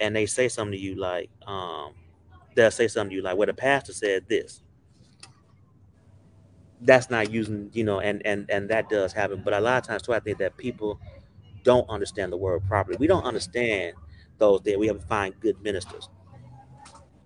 and 0.00 0.14
they 0.14 0.26
say 0.26 0.48
something 0.48 0.72
to 0.72 0.78
you 0.78 0.96
like, 0.96 1.30
um, 1.46 1.94
they'll 2.54 2.70
say 2.70 2.88
something 2.88 3.10
to 3.10 3.16
you 3.16 3.22
like, 3.22 3.36
well, 3.36 3.46
the 3.46 3.54
pastor 3.54 3.92
said 3.92 4.28
this. 4.28 4.62
That's 6.80 7.08
not 7.08 7.30
using, 7.30 7.70
you 7.72 7.84
know, 7.84 8.00
and 8.00 8.20
and 8.26 8.50
and 8.50 8.68
that 8.68 8.90
does 8.90 9.12
happen. 9.12 9.40
But 9.42 9.54
a 9.54 9.60
lot 9.60 9.78
of 9.78 9.86
times 9.86 10.02
too, 10.02 10.12
I 10.12 10.20
think 10.20 10.38
that 10.38 10.56
people 10.58 11.00
don't 11.62 11.88
understand 11.88 12.30
the 12.32 12.36
word 12.36 12.62
properly. 12.68 12.98
We 12.98 13.06
don't 13.06 13.24
understand 13.24 13.94
those 14.38 14.60
that 14.62 14.78
we 14.78 14.86
have 14.88 15.00
to 15.00 15.06
find 15.06 15.38
good 15.40 15.60
ministers. 15.62 16.10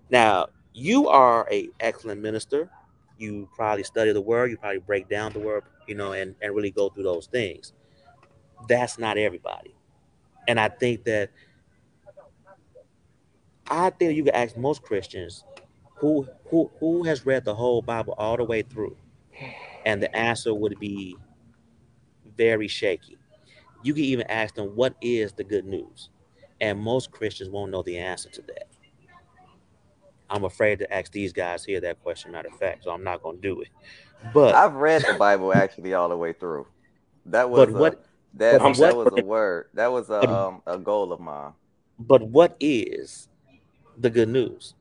Now, 0.09 0.47
you 0.73 1.07
are 1.07 1.47
a 1.51 1.69
excellent 1.79 2.21
minister. 2.21 2.69
You 3.17 3.49
probably 3.55 3.83
study 3.83 4.13
the 4.13 4.21
word, 4.21 4.49
you 4.51 4.57
probably 4.57 4.79
break 4.79 5.09
down 5.09 5.33
the 5.33 5.39
word, 5.39 5.63
you 5.87 5.95
know, 5.95 6.13
and, 6.13 6.35
and 6.41 6.55
really 6.55 6.71
go 6.71 6.89
through 6.89 7.03
those 7.03 7.27
things. 7.27 7.73
That's 8.69 8.97
not 8.99 9.17
everybody. 9.17 9.75
And 10.47 10.59
I 10.59 10.69
think 10.69 11.03
that 11.05 11.31
I 13.69 13.91
think 13.91 14.15
you 14.15 14.23
can 14.23 14.35
ask 14.35 14.57
most 14.57 14.83
Christians 14.83 15.43
who 15.97 16.27
who 16.49 16.71
who 16.79 17.03
has 17.03 17.25
read 17.25 17.45
the 17.45 17.55
whole 17.55 17.81
Bible 17.81 18.15
all 18.17 18.37
the 18.37 18.43
way 18.43 18.63
through, 18.63 18.97
and 19.85 20.01
the 20.01 20.15
answer 20.15 20.53
would 20.53 20.79
be 20.79 21.17
very 22.37 22.67
shaky. 22.67 23.17
You 23.83 23.93
can 23.95 24.05
even 24.05 24.27
ask 24.27 24.55
them 24.55 24.75
what 24.75 24.95
is 25.01 25.33
the 25.33 25.45
good 25.45 25.65
news, 25.65 26.09
and 26.61 26.79
most 26.79 27.11
Christians 27.11 27.51
won't 27.51 27.71
know 27.71 27.83
the 27.83 27.99
answer 27.99 28.29
to 28.29 28.43
that. 28.43 28.68
I'm 30.29 30.43
afraid 30.43 30.79
to 30.79 30.93
ask 30.93 31.11
these 31.11 31.33
guys 31.33 31.65
here 31.65 31.81
that 31.81 32.01
question. 32.01 32.31
Matter 32.31 32.49
of 32.49 32.59
fact, 32.59 32.83
so 32.83 32.91
I'm 32.91 33.03
not 33.03 33.21
going 33.21 33.37
to 33.37 33.41
do 33.41 33.61
it. 33.61 33.69
But 34.33 34.55
I've 34.55 34.73
read 34.73 35.03
the 35.07 35.13
Bible 35.13 35.53
actually 35.53 35.93
all 35.93 36.09
the 36.09 36.17
way 36.17 36.33
through. 36.33 36.67
That 37.25 37.49
was 37.49 37.69
a, 37.69 37.71
what 37.71 38.05
that, 38.35 38.59
that 38.59 38.95
was 38.95 39.09
a 39.11 39.23
word. 39.23 39.67
That 39.73 39.91
was 39.91 40.09
a 40.09 40.29
um, 40.29 40.61
a 40.65 40.77
goal 40.77 41.11
of 41.11 41.19
mine. 41.19 41.53
But 41.97 42.21
what 42.23 42.55
is 42.59 43.27
the 43.97 44.09
good 44.09 44.29
news? 44.29 44.75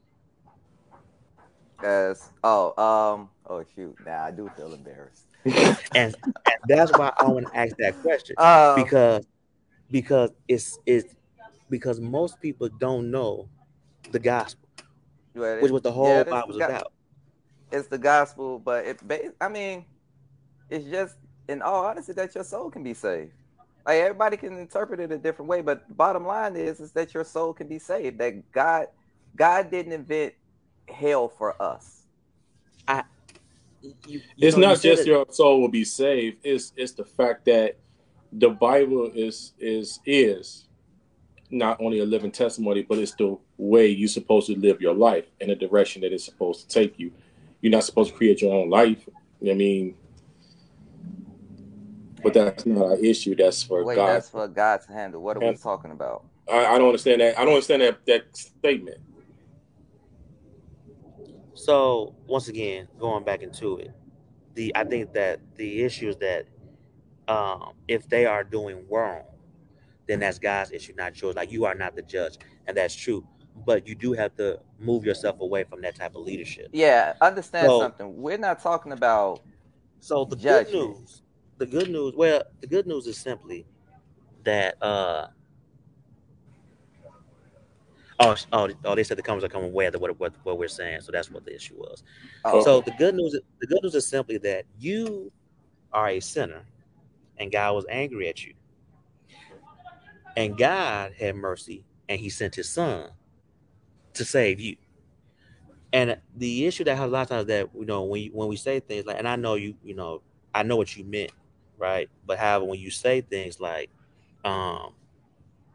As 1.82 2.30
oh 2.42 2.70
um 2.82 3.30
oh 3.46 3.64
shoot 3.74 3.96
now 4.04 4.24
I 4.24 4.30
do 4.30 4.50
feel 4.56 4.72
embarrassed. 4.74 5.26
and, 5.94 6.14
and 6.24 6.56
that's 6.66 6.90
why 6.92 7.12
I 7.18 7.24
want 7.28 7.46
to 7.46 7.56
ask 7.56 7.76
that 7.78 8.00
question 8.02 8.34
um, 8.38 8.82
because 8.82 9.24
because 9.90 10.30
it's 10.48 10.78
it's 10.86 11.14
because 11.70 12.00
most 12.00 12.40
people 12.40 12.68
don't 12.68 13.10
know 13.10 13.48
the 14.10 14.18
gospel, 14.18 14.67
well, 15.38 15.60
which 15.60 15.72
was 15.72 15.82
the 15.82 15.92
whole 15.92 16.08
yeah, 16.08 16.24
Bible 16.24 16.48
was 16.48 16.56
about. 16.56 16.92
It's 17.70 17.88
the 17.88 17.98
gospel, 17.98 18.58
but 18.58 18.84
it 18.86 19.00
I 19.40 19.48
mean, 19.48 19.84
it's 20.70 20.86
just 20.86 21.16
in 21.48 21.62
all 21.62 21.84
honesty 21.84 22.12
that 22.14 22.34
your 22.34 22.44
soul 22.44 22.70
can 22.70 22.82
be 22.82 22.94
saved. 22.94 23.32
Like 23.86 24.00
everybody 24.00 24.36
can 24.36 24.58
interpret 24.58 25.00
it 25.00 25.12
a 25.12 25.18
different 25.18 25.48
way, 25.48 25.62
but 25.62 25.88
the 25.88 25.94
bottom 25.94 26.26
line 26.26 26.56
is 26.56 26.80
is 26.80 26.92
that 26.92 27.14
your 27.14 27.24
soul 27.24 27.52
can 27.52 27.68
be 27.68 27.78
saved. 27.78 28.18
That 28.18 28.50
God 28.52 28.86
God 29.36 29.70
didn't 29.70 29.92
invent 29.92 30.34
hell 30.88 31.28
for 31.28 31.60
us. 31.60 32.02
I. 32.86 33.04
You, 33.80 33.94
you 34.06 34.20
it's 34.38 34.56
know, 34.56 34.68
not 34.68 34.84
you 34.84 34.90
just 34.90 35.02
it. 35.02 35.08
your 35.08 35.24
soul 35.30 35.60
will 35.60 35.68
be 35.68 35.84
saved. 35.84 36.38
It's 36.42 36.72
it's 36.76 36.92
the 36.92 37.04
fact 37.04 37.44
that 37.46 37.78
the 38.32 38.50
Bible 38.50 39.10
is 39.14 39.52
is 39.58 40.00
is 40.04 40.67
not 41.50 41.80
only 41.80 42.00
a 42.00 42.04
living 42.04 42.30
testimony, 42.30 42.82
but 42.82 42.98
it's 42.98 43.14
the 43.14 43.38
way 43.56 43.88
you're 43.88 44.08
supposed 44.08 44.46
to 44.48 44.58
live 44.58 44.80
your 44.80 44.94
life 44.94 45.24
in 45.40 45.48
the 45.48 45.54
direction 45.54 46.02
that 46.02 46.12
it's 46.12 46.24
supposed 46.24 46.68
to 46.68 46.68
take 46.68 46.98
you. 46.98 47.12
You're 47.60 47.72
not 47.72 47.84
supposed 47.84 48.10
to 48.10 48.16
create 48.16 48.42
your 48.42 48.54
own 48.54 48.70
life. 48.70 49.08
I 49.48 49.54
mean, 49.54 49.94
but 52.22 52.34
that's 52.34 52.66
not 52.66 52.92
an 52.92 53.04
issue. 53.04 53.34
That's 53.34 53.62
for 53.62 53.84
Wait, 53.84 53.96
God. 53.96 54.08
That's 54.08 54.30
for 54.30 54.48
God 54.48 54.82
to 54.82 54.92
handle. 54.92 55.22
What 55.22 55.36
are 55.36 55.42
and 55.42 55.56
we 55.56 55.56
talking 55.56 55.90
about? 55.90 56.24
I, 56.50 56.66
I, 56.66 56.78
don't 56.78 56.88
understand 56.88 57.20
that. 57.20 57.38
I 57.38 57.44
don't 57.44 57.54
understand 57.54 57.82
that 57.82 58.04
that 58.06 58.36
statement. 58.36 58.98
So 61.54 62.14
once 62.26 62.48
again, 62.48 62.88
going 62.98 63.24
back 63.24 63.42
into 63.42 63.78
it, 63.78 63.92
the 64.54 64.72
I 64.74 64.84
think 64.84 65.12
that 65.14 65.40
the 65.56 65.82
issue 65.82 66.08
is 66.08 66.16
that 66.16 66.46
um, 67.28 67.74
if 67.86 68.08
they 68.08 68.26
are 68.26 68.42
doing 68.42 68.84
wrong, 68.90 69.22
then 70.08 70.18
that's 70.20 70.38
God's 70.38 70.72
issue, 70.72 70.94
not 70.96 71.20
yours. 71.20 71.36
Like 71.36 71.52
you 71.52 71.64
are 71.66 71.74
not 71.74 71.94
the 71.94 72.02
judge, 72.02 72.38
and 72.66 72.76
that's 72.76 72.94
true. 72.94 73.24
But 73.66 73.86
you 73.86 73.94
do 73.94 74.12
have 74.12 74.34
to 74.36 74.60
move 74.78 75.04
yourself 75.04 75.40
away 75.40 75.64
from 75.64 75.82
that 75.82 75.96
type 75.96 76.14
of 76.16 76.22
leadership. 76.22 76.68
Yeah, 76.72 77.14
understand 77.20 77.66
so, 77.66 77.80
something. 77.80 78.16
We're 78.16 78.38
not 78.38 78.60
talking 78.60 78.92
about. 78.92 79.42
So 80.00 80.24
the 80.24 80.36
judgment. 80.36 80.70
good 80.72 80.98
news, 80.98 81.22
the 81.58 81.66
good 81.66 81.90
news. 81.90 82.14
Well, 82.16 82.42
the 82.60 82.66
good 82.66 82.86
news 82.86 83.06
is 83.06 83.18
simply 83.18 83.66
that 84.44 84.82
uh, 84.82 85.28
Oh, 88.20 88.34
oh, 88.52 88.68
oh! 88.84 88.94
They 88.96 89.04
said 89.04 89.16
the 89.16 89.22
comments 89.22 89.44
are 89.44 89.48
coming 89.48 89.70
aware 89.70 89.88
of 89.94 90.00
what, 90.00 90.18
what 90.18 90.32
what 90.42 90.58
we're 90.58 90.66
saying, 90.66 91.02
so 91.02 91.12
that's 91.12 91.30
what 91.30 91.44
the 91.44 91.54
issue 91.54 91.76
was. 91.76 92.02
Oh. 92.44 92.64
So 92.64 92.80
the 92.80 92.90
good 92.92 93.14
news, 93.14 93.38
the 93.60 93.66
good 93.66 93.78
news 93.82 93.94
is 93.94 94.08
simply 94.08 94.38
that 94.38 94.64
you 94.76 95.30
are 95.92 96.08
a 96.08 96.18
sinner, 96.20 96.62
and 97.36 97.52
God 97.52 97.76
was 97.76 97.86
angry 97.88 98.28
at 98.28 98.44
you, 98.44 98.54
and 100.36 100.56
God 100.56 101.12
had 101.18 101.36
mercy, 101.36 101.84
and 102.08 102.20
He 102.20 102.28
sent 102.28 102.54
His 102.54 102.68
Son 102.68 103.10
to 104.14 104.24
save 104.24 104.60
you. 104.60 104.76
And 105.92 106.18
the 106.36 106.66
issue 106.66 106.84
that 106.84 106.96
has 106.96 107.06
a 107.06 107.12
lot 107.12 107.22
of 107.22 107.28
times 107.28 107.46
that 107.46 107.68
you 107.74 107.86
know 107.86 108.04
when 108.04 108.22
you, 108.22 108.30
when 108.32 108.48
we 108.48 108.56
say 108.56 108.80
things 108.80 109.06
like, 109.06 109.18
and 109.18 109.26
I 109.28 109.36
know 109.36 109.54
you, 109.54 109.74
you 109.82 109.94
know, 109.94 110.22
I 110.54 110.62
know 110.62 110.76
what 110.76 110.96
you 110.96 111.04
meant, 111.04 111.32
right? 111.78 112.08
But 112.26 112.38
however, 112.38 112.66
when 112.66 112.78
you 112.78 112.90
say 112.90 113.20
things 113.22 113.60
like, 113.60 113.90
um, 114.44 114.92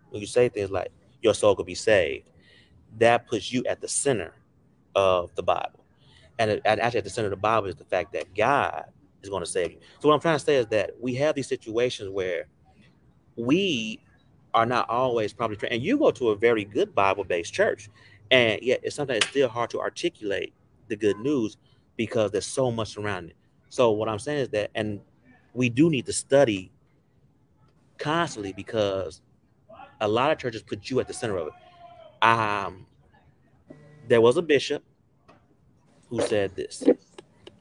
when 0.09 0.21
you 0.21 0.27
say 0.27 0.49
things 0.49 0.69
like 0.69 0.91
your 1.21 1.33
soul 1.33 1.55
could 1.55 1.65
be 1.65 1.75
saved, 1.75 2.25
that 2.99 3.27
puts 3.27 3.51
you 3.51 3.63
at 3.65 3.81
the 3.81 3.87
center 3.87 4.33
of 4.95 5.33
the 5.35 5.43
Bible. 5.43 5.83
And, 6.39 6.61
and 6.65 6.79
actually, 6.79 6.99
at 6.99 7.03
the 7.03 7.09
center 7.09 7.27
of 7.27 7.31
the 7.31 7.37
Bible 7.37 7.67
is 7.67 7.75
the 7.75 7.85
fact 7.85 8.13
that 8.13 8.33
God 8.35 8.85
is 9.21 9.29
going 9.29 9.43
to 9.43 9.49
save 9.49 9.71
you. 9.71 9.77
So, 9.99 10.09
what 10.09 10.15
I'm 10.15 10.21
trying 10.21 10.37
to 10.37 10.43
say 10.43 10.55
is 10.57 10.67
that 10.67 10.91
we 10.99 11.15
have 11.15 11.35
these 11.35 11.47
situations 11.47 12.09
where 12.09 12.47
we 13.35 13.99
are 14.53 14.65
not 14.65 14.89
always 14.89 15.33
probably 15.33 15.57
trained. 15.57 15.73
And 15.73 15.83
you 15.83 15.97
go 15.97 16.11
to 16.11 16.29
a 16.29 16.35
very 16.35 16.63
good 16.63 16.93
Bible 16.93 17.23
based 17.23 17.53
church, 17.53 17.89
and 18.31 18.61
yet 18.61 18.81
it's 18.83 18.95
something 18.95 19.13
that's 19.13 19.27
still 19.27 19.49
hard 19.49 19.69
to 19.71 19.79
articulate 19.79 20.53
the 20.87 20.95
good 20.95 21.17
news 21.17 21.57
because 21.97 22.31
there's 22.31 22.45
so 22.45 22.71
much 22.71 22.97
around 22.97 23.29
it. 23.29 23.35
So, 23.69 23.91
what 23.91 24.09
I'm 24.09 24.19
saying 24.19 24.39
is 24.39 24.49
that, 24.49 24.71
and 24.75 24.99
we 25.53 25.69
do 25.69 25.89
need 25.89 26.05
to 26.05 26.13
study 26.13 26.71
constantly 27.97 28.53
because 28.53 29.21
a 30.01 30.07
lot 30.07 30.31
of 30.31 30.37
churches 30.37 30.61
put 30.61 30.89
you 30.89 30.99
at 30.99 31.07
the 31.07 31.13
center 31.13 31.37
of 31.37 31.47
it 31.47 31.53
um, 32.23 32.85
there 34.07 34.21
was 34.21 34.37
a 34.37 34.41
bishop 34.41 34.83
who 36.09 36.21
said 36.21 36.55
this. 36.55 36.83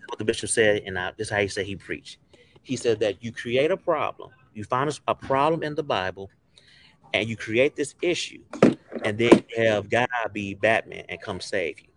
What 0.07 0.19
the 0.19 0.25
bishop 0.25 0.51
said, 0.51 0.83
and 0.87 0.99
I, 0.99 1.13
this 1.17 1.29
is 1.29 1.33
how 1.33 1.41
he 1.41 1.49
said 1.49 1.67
he 1.67 1.77
preached. 1.77 2.19
He 2.63 2.77
said 2.77 3.01
that 3.01 3.23
you 3.23 3.33
create 3.33 3.71
a 3.71 3.77
problem, 3.77 4.31
you 4.55 4.65
find 4.65 4.89
a, 4.89 4.95
a 5.09 5.15
problem 5.15 5.63
in 5.63 5.75
the 5.75 5.83
Bible, 5.83 6.31
and 7.13 7.29
you 7.29 7.37
create 7.37 7.77
this 7.77 7.95
issue, 8.03 8.43
and 9.05 9.19
then 9.19 9.45
you 9.49 9.65
have 9.65 9.91
God 9.91 10.09
be 10.33 10.55
Batman 10.55 11.05
and 11.09 11.21
come 11.21 11.41
save 11.41 11.81
you. 11.81 11.89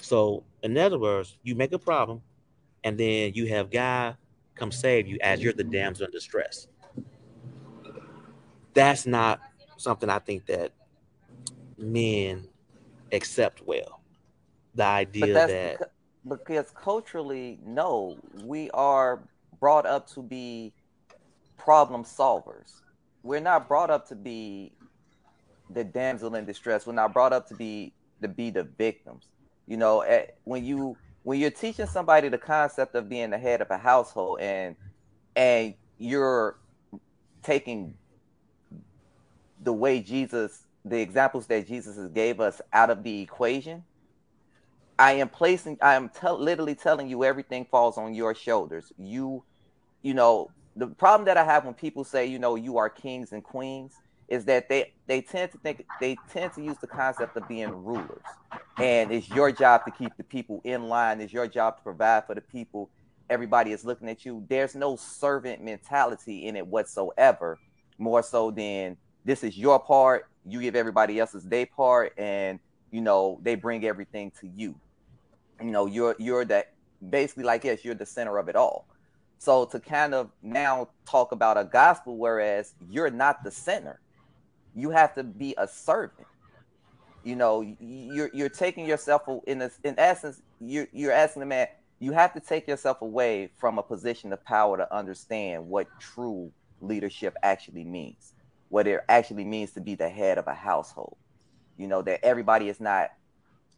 So, 0.00 0.44
in 0.62 0.76
other 0.76 0.98
words, 0.98 1.38
you 1.42 1.54
make 1.54 1.72
a 1.72 1.78
problem, 1.78 2.22
and 2.84 2.98
then 2.98 3.32
you 3.34 3.46
have 3.46 3.70
God 3.70 4.16
come 4.54 4.72
save 4.72 5.06
you 5.06 5.18
as 5.22 5.42
you're 5.42 5.52
the 5.52 5.64
damsel 5.64 6.06
in 6.06 6.10
distress. 6.10 6.66
That's 8.74 9.06
not 9.06 9.40
something 9.76 10.10
I 10.10 10.18
think 10.18 10.46
that 10.46 10.72
men 11.76 12.48
accept 13.12 13.62
well. 13.66 14.00
The 14.74 14.84
idea 14.84 15.34
that 15.34 15.78
because, 15.78 15.92
because 16.28 16.70
culturally, 16.70 17.58
no, 17.64 18.18
we 18.44 18.70
are 18.70 19.22
brought 19.60 19.86
up 19.86 20.08
to 20.10 20.22
be 20.22 20.72
problem 21.56 22.04
solvers. 22.04 22.80
We're 23.28 23.40
not 23.40 23.68
brought 23.68 23.90
up 23.90 24.08
to 24.08 24.14
be 24.14 24.72
the 25.68 25.84
damsel 25.84 26.34
in 26.34 26.46
distress. 26.46 26.86
We're 26.86 26.94
not 26.94 27.12
brought 27.12 27.34
up 27.34 27.46
to 27.48 27.54
be 27.54 27.92
to 28.22 28.28
be 28.28 28.48
the 28.48 28.62
victims. 28.62 29.26
You 29.66 29.76
know, 29.76 30.02
at, 30.02 30.38
when 30.44 30.64
you 30.64 30.96
when 31.24 31.38
you're 31.38 31.50
teaching 31.50 31.84
somebody 31.84 32.30
the 32.30 32.38
concept 32.38 32.94
of 32.94 33.10
being 33.10 33.28
the 33.28 33.36
head 33.36 33.60
of 33.60 33.70
a 33.70 33.76
household 33.76 34.40
and 34.40 34.76
and 35.36 35.74
you're 35.98 36.56
taking 37.42 37.98
the 39.60 39.74
way 39.74 40.00
Jesus, 40.00 40.62
the 40.86 40.98
examples 40.98 41.48
that 41.48 41.68
Jesus 41.68 41.98
gave 42.14 42.40
us 42.40 42.62
out 42.72 42.88
of 42.88 43.02
the 43.02 43.20
equation, 43.20 43.84
I 44.98 45.12
am 45.12 45.28
placing, 45.28 45.76
I 45.82 45.96
am 45.96 46.08
te- 46.08 46.30
literally 46.30 46.76
telling 46.76 47.08
you 47.08 47.24
everything 47.24 47.66
falls 47.70 47.98
on 47.98 48.14
your 48.14 48.34
shoulders. 48.34 48.90
You, 48.96 49.44
you 50.00 50.14
know, 50.14 50.50
the 50.78 50.86
problem 50.86 51.26
that 51.26 51.36
I 51.36 51.44
have 51.44 51.64
when 51.64 51.74
people 51.74 52.04
say, 52.04 52.26
you 52.26 52.38
know, 52.38 52.54
you 52.54 52.78
are 52.78 52.88
kings 52.88 53.32
and 53.32 53.42
queens 53.42 53.94
is 54.28 54.44
that 54.44 54.68
they 54.68 54.92
they 55.06 55.20
tend 55.20 55.50
to 55.52 55.58
think 55.58 55.84
they 56.00 56.16
tend 56.30 56.52
to 56.52 56.62
use 56.62 56.76
the 56.80 56.86
concept 56.86 57.36
of 57.36 57.48
being 57.48 57.70
rulers. 57.70 58.22
And 58.78 59.10
it's 59.10 59.28
your 59.28 59.50
job 59.50 59.84
to 59.86 59.90
keep 59.90 60.16
the 60.16 60.22
people 60.22 60.60
in 60.64 60.84
line. 60.84 61.20
It's 61.20 61.32
your 61.32 61.48
job 61.48 61.78
to 61.78 61.82
provide 61.82 62.26
for 62.26 62.34
the 62.34 62.40
people. 62.40 62.90
Everybody 63.28 63.72
is 63.72 63.84
looking 63.84 64.08
at 64.08 64.24
you. 64.24 64.44
There's 64.48 64.74
no 64.74 64.94
servant 64.96 65.62
mentality 65.62 66.46
in 66.46 66.54
it 66.54 66.66
whatsoever 66.66 67.58
more 67.98 68.22
so 68.22 68.50
than 68.52 68.96
this 69.24 69.42
is 69.42 69.58
your 69.58 69.80
part. 69.80 70.26
You 70.46 70.60
give 70.60 70.76
everybody 70.76 71.18
else's 71.18 71.42
day 71.42 71.66
part 71.66 72.12
and 72.16 72.60
you 72.92 73.00
know 73.00 73.40
they 73.42 73.56
bring 73.56 73.84
everything 73.84 74.30
to 74.40 74.46
you. 74.46 74.76
You 75.60 75.72
know 75.72 75.86
you're 75.86 76.14
you're 76.20 76.44
that 76.44 76.74
basically 77.10 77.44
like 77.44 77.64
yes 77.64 77.84
you're 77.84 77.94
the 77.96 78.06
center 78.06 78.38
of 78.38 78.48
it 78.48 78.54
all 78.54 78.86
so 79.38 79.64
to 79.64 79.80
kind 79.80 80.14
of 80.14 80.30
now 80.42 80.88
talk 81.06 81.32
about 81.32 81.56
a 81.56 81.64
gospel 81.64 82.16
whereas 82.16 82.74
you're 82.90 83.10
not 83.10 83.42
the 83.44 83.50
center 83.50 84.00
you 84.78 84.90
have 84.90 85.14
to 85.16 85.24
be 85.24 85.54
a 85.58 85.66
servant. 85.66 86.26
You 87.24 87.36
know, 87.36 87.62
you're 87.80 88.30
you're 88.32 88.48
taking 88.48 88.86
yourself 88.86 89.22
in 89.46 89.60
a, 89.60 89.70
in 89.82 89.98
essence, 89.98 90.40
you're 90.60 90.86
you're 90.92 91.12
asking 91.12 91.40
the 91.40 91.46
man, 91.46 91.66
you 91.98 92.12
have 92.12 92.32
to 92.34 92.40
take 92.40 92.68
yourself 92.68 93.02
away 93.02 93.50
from 93.58 93.78
a 93.78 93.82
position 93.82 94.32
of 94.32 94.42
power 94.44 94.76
to 94.76 94.94
understand 94.94 95.68
what 95.68 95.88
true 95.98 96.52
leadership 96.80 97.34
actually 97.42 97.84
means, 97.84 98.34
what 98.68 98.86
it 98.86 99.00
actually 99.08 99.44
means 99.44 99.72
to 99.72 99.80
be 99.80 99.96
the 99.96 100.08
head 100.08 100.38
of 100.38 100.46
a 100.46 100.54
household. 100.54 101.16
You 101.76 101.88
know, 101.88 102.02
that 102.02 102.24
everybody 102.24 102.68
is 102.68 102.80
not 102.80 103.10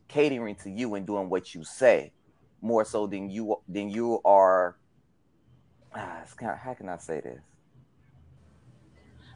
catering 0.09 0.55
to 0.57 0.71
you 0.71 0.95
and 0.95 1.07
doing 1.07 1.31
what 1.31 1.55
you 1.55 1.65
say, 1.65 2.13
more 2.61 2.85
so 2.85 3.07
than 3.07 3.31
you 3.31 3.57
than 3.69 3.89
you 3.89 4.21
are. 4.25 4.77
Ah, 5.95 6.21
it's 6.23 6.35
kind 6.35 6.53
of, 6.53 6.59
how 6.59 6.75
can 6.75 6.89
I 6.89 6.99
say 6.99 7.21
this? 7.21 7.41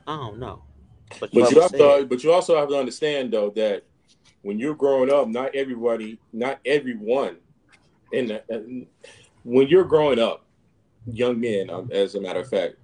I 0.07 0.17
don't 0.17 0.39
know. 0.39 0.63
But, 1.21 1.31
but 1.33 1.51
you 1.51 1.61
have 1.61 1.73
to, 1.73 2.07
but 2.09 2.23
you 2.23 2.33
also 2.33 2.57
have 2.57 2.69
to 2.69 2.77
understand 2.79 3.33
though 3.33 3.51
that 3.51 3.85
when 4.43 4.59
you're 4.59 4.75
growing 4.75 5.11
up, 5.11 5.29
not 5.29 5.55
everybody, 5.55 6.19
not 6.33 6.61
everyone, 6.65 7.39
and 8.13 8.41
when 9.43 9.69
you're 9.69 9.85
growing 9.85 10.19
up, 10.19 10.45
young 11.07 11.41
men, 11.41 11.71
um, 11.71 11.91
as 11.93 12.15
a 12.15 12.21
matter 12.21 12.41
of 12.41 12.49
fact, 12.49 12.77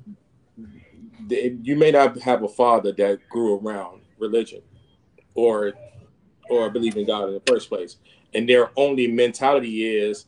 they, 1.26 1.56
you 1.62 1.76
may 1.76 1.90
not 1.90 2.18
have 2.20 2.42
a 2.42 2.48
father 2.48 2.92
that 2.92 3.20
grew 3.28 3.59
around 3.59 4.02
religion, 4.18 4.62
or 5.35 5.72
or 6.48 6.70
believe 6.70 6.96
in 6.96 7.06
God 7.06 7.28
in 7.28 7.35
the 7.35 7.42
first 7.46 7.68
place, 7.68 7.96
and 8.35 8.48
their 8.48 8.70
only 8.76 9.06
mentality 9.06 9.96
is, 9.96 10.26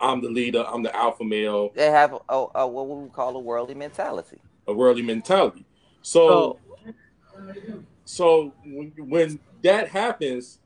"I'm 0.00 0.20
the 0.20 0.28
leader, 0.28 0.64
I'm 0.66 0.82
the 0.82 0.94
alpha 0.94 1.24
male." 1.24 1.70
They 1.74 1.90
have 1.90 2.14
a, 2.28 2.46
a 2.54 2.66
what 2.66 2.88
we 2.88 3.08
call 3.10 3.36
a 3.36 3.40
worldly 3.40 3.74
mentality. 3.74 4.38
A 4.66 4.72
worldly 4.72 5.02
mentality. 5.02 5.64
So, 6.02 6.58
so 6.68 7.82
so 8.04 8.54
when, 8.64 8.92
when 8.96 9.40
that 9.62 9.88
happens, 9.88 10.60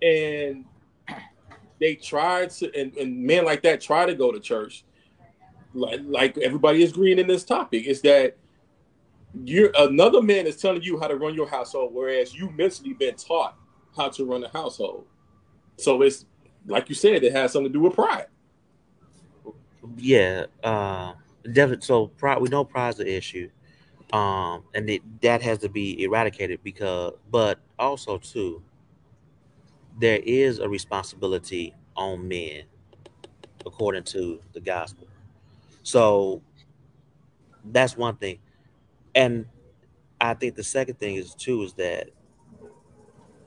and 0.00 0.64
they 1.80 1.94
try 1.94 2.46
to, 2.46 2.78
and, 2.78 2.94
and 2.96 3.22
men 3.22 3.44
like 3.44 3.62
that 3.62 3.80
try 3.80 4.06
to 4.06 4.14
go 4.14 4.32
to 4.32 4.38
church, 4.38 4.84
like 5.74 6.00
like 6.04 6.36
everybody 6.38 6.82
is 6.82 6.90
agreeing 6.90 7.18
in 7.18 7.26
this 7.26 7.44
topic, 7.44 7.86
is 7.86 8.02
that 8.02 8.36
you're 9.44 9.72
another 9.78 10.20
man 10.20 10.46
is 10.46 10.58
telling 10.58 10.82
you 10.82 11.00
how 11.00 11.08
to 11.08 11.16
run 11.16 11.34
your 11.34 11.48
household, 11.48 11.94
whereas 11.94 12.34
you 12.34 12.50
mentally 12.50 12.92
been 12.92 13.14
taught 13.14 13.56
how 13.96 14.08
to 14.10 14.24
run 14.24 14.44
a 14.44 14.48
household. 14.48 15.06
So 15.78 16.02
it's 16.02 16.26
like 16.66 16.88
you 16.88 16.94
said, 16.94 17.24
it 17.24 17.32
has 17.32 17.52
something 17.52 17.72
to 17.72 17.78
do 17.78 17.80
with 17.80 17.94
pride. 17.94 18.26
Yeah, 19.96 20.46
uh, 20.62 21.14
definitely. 21.44 21.84
So 21.84 22.10
we 22.40 22.48
know 22.48 22.64
pride's 22.64 22.98
the 22.98 23.12
issue 23.16 23.50
um, 24.12 24.64
and 24.74 24.90
it, 24.90 25.02
that 25.22 25.42
has 25.42 25.58
to 25.60 25.68
be 25.68 26.02
eradicated 26.04 26.62
because, 26.64 27.14
but 27.30 27.60
also 27.78 28.18
too, 28.18 28.62
there 29.98 30.20
is 30.24 30.58
a 30.58 30.68
responsibility 30.68 31.74
on 31.96 32.26
men 32.26 32.62
according 33.66 34.04
to 34.04 34.40
the 34.52 34.60
gospel. 34.60 35.06
So 35.82 36.42
that's 37.64 37.96
one 37.96 38.16
thing, 38.16 38.38
and 39.14 39.46
I 40.20 40.34
think 40.34 40.56
the 40.56 40.64
second 40.64 40.98
thing 40.98 41.16
is 41.16 41.34
too 41.34 41.62
is 41.62 41.74
that, 41.74 42.10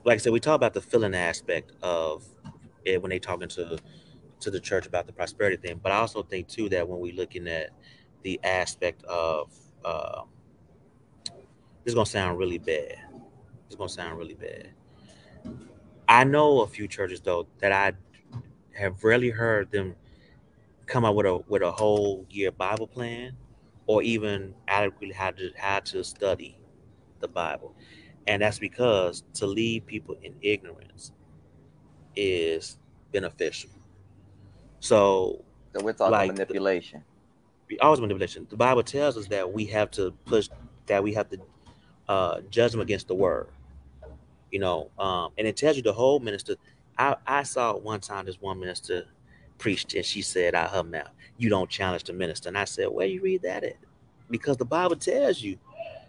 like 0.04 0.15
I 0.15 0.17
said, 0.17 0.34
we 0.34 0.39
talk 0.39 0.56
about 0.56 0.74
the 0.74 0.82
filling 0.82 1.15
aspect 1.15 1.71
of 1.82 2.24
it 2.86 3.02
when 3.02 3.10
they 3.10 3.19
talking 3.19 3.50
to 3.50 3.78
to 4.45 4.51
the 4.51 4.62
church 4.62 4.88
about 4.88 5.08
the 5.08 5.13
prosperity 5.13 5.58
thing, 5.58 5.79
but 5.84 5.93
I 5.93 5.97
also 5.97 6.23
think 6.23 6.49
too 6.49 6.69
that 6.69 6.88
when 6.89 6.99
we're 7.01 7.15
looking 7.15 7.47
at 7.49 7.71
the 8.23 8.39
aspect 8.43 9.03
of 9.05 9.51
uh, 9.86 10.23
this 11.84 11.91
is 11.91 11.95
gonna 11.95 12.05
sound 12.05 12.38
really 12.38 12.58
bad. 12.58 12.97
It's 13.67 13.75
gonna 13.75 13.89
sound 13.89 14.17
really 14.17 14.36
bad. 14.36 14.69
I 16.08 16.23
know 16.23 16.62
a 16.62 16.67
few 16.67 16.88
churches 16.88 17.21
though 17.21 17.47
that 17.60 17.71
I 17.71 17.93
have 18.77 19.03
rarely 19.03 19.29
heard 19.31 19.71
them 19.71 19.95
come 20.88 21.05
up 21.05 21.15
with 21.15 21.25
a 21.25 21.38
with 21.49 21.62
a 21.62 21.71
whole 21.71 22.25
year 22.29 22.51
Bible 22.51 22.88
plan 22.88 23.38
or 23.88 24.03
even 24.03 24.55
adequately 24.67 25.13
how 25.15 25.31
to 25.31 25.51
how 25.58 25.79
to 25.81 26.03
study 26.03 26.58
the 27.21 27.27
Bible. 27.29 27.75
And 28.27 28.41
that's 28.41 28.60
because 28.60 29.23
to 29.36 29.47
leave 29.47 29.86
people 29.88 30.17
in 30.23 30.36
ignorance 30.41 31.12
is 32.15 32.77
beneficial. 33.12 33.69
So, 34.86 35.43
so 35.74 35.84
we're 35.84 35.93
talking 35.93 36.12
like 36.12 36.32
manipulation. 36.32 37.04
The, 37.69 37.80
always 37.80 38.00
manipulation. 38.00 38.45
The 38.52 38.56
Bible 38.56 38.84
tells 38.84 39.17
us 39.17 39.26
that 39.30 39.52
we 39.52 39.65
have 39.65 39.89
to 39.91 40.12
push 40.26 40.48
that 40.86 41.02
we 41.02 41.12
have 41.15 41.28
to 41.32 41.39
uh, 42.08 42.41
judgment 42.52 42.84
against 42.84 43.08
the 43.08 43.15
word. 43.15 43.48
You 44.52 44.60
know, 44.60 44.91
um, 45.00 45.32
and 45.39 45.48
it 45.48 45.58
tells 45.58 45.76
you 45.76 45.82
the 45.82 45.91
whole 45.91 46.19
minister. 46.19 46.56
I, 47.00 47.15
I 47.26 47.41
saw 47.41 47.76
one 47.76 48.00
time 48.00 48.28
this 48.28 48.39
one 48.39 48.60
minister 48.60 49.06
preached 49.58 49.95
and 49.95 50.06
she 50.06 50.21
said 50.21 50.54
out 50.54 50.69
her 50.69 50.84
mouth, 50.84 51.10
You 51.39 51.50
don't 51.50 51.69
challenge 51.69 52.04
the 52.04 52.13
minister. 52.13 52.50
And 52.50 52.58
I 52.58 52.65
said, 52.65 52.89
Where 52.89 53.08
you 53.08 53.21
read 53.24 53.41
that 53.41 53.63
at? 53.63 53.78
Because 54.30 54.58
the 54.58 54.65
Bible 54.65 54.98
tells 54.98 55.41
you 55.41 55.58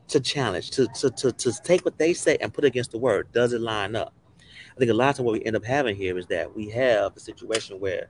to 0.08 0.20
challenge, 0.20 0.70
to, 0.72 0.86
to, 0.88 1.10
to, 1.12 1.32
to 1.32 1.62
take 1.62 1.86
what 1.86 1.96
they 1.96 2.12
say 2.12 2.36
and 2.42 2.52
put 2.52 2.64
it 2.64 2.68
against 2.68 2.90
the 2.90 2.98
word. 2.98 3.32
Does 3.32 3.54
it 3.54 3.62
line 3.62 3.96
up? 3.96 4.12
I 4.38 4.78
think 4.78 4.90
a 4.90 4.94
lot 4.94 5.18
of 5.18 5.24
what 5.24 5.32
we 5.32 5.44
end 5.46 5.56
up 5.56 5.64
having 5.64 5.96
here 5.96 6.18
is 6.18 6.26
that 6.26 6.54
we 6.54 6.68
have 6.68 7.16
a 7.16 7.20
situation 7.20 7.80
where 7.80 8.08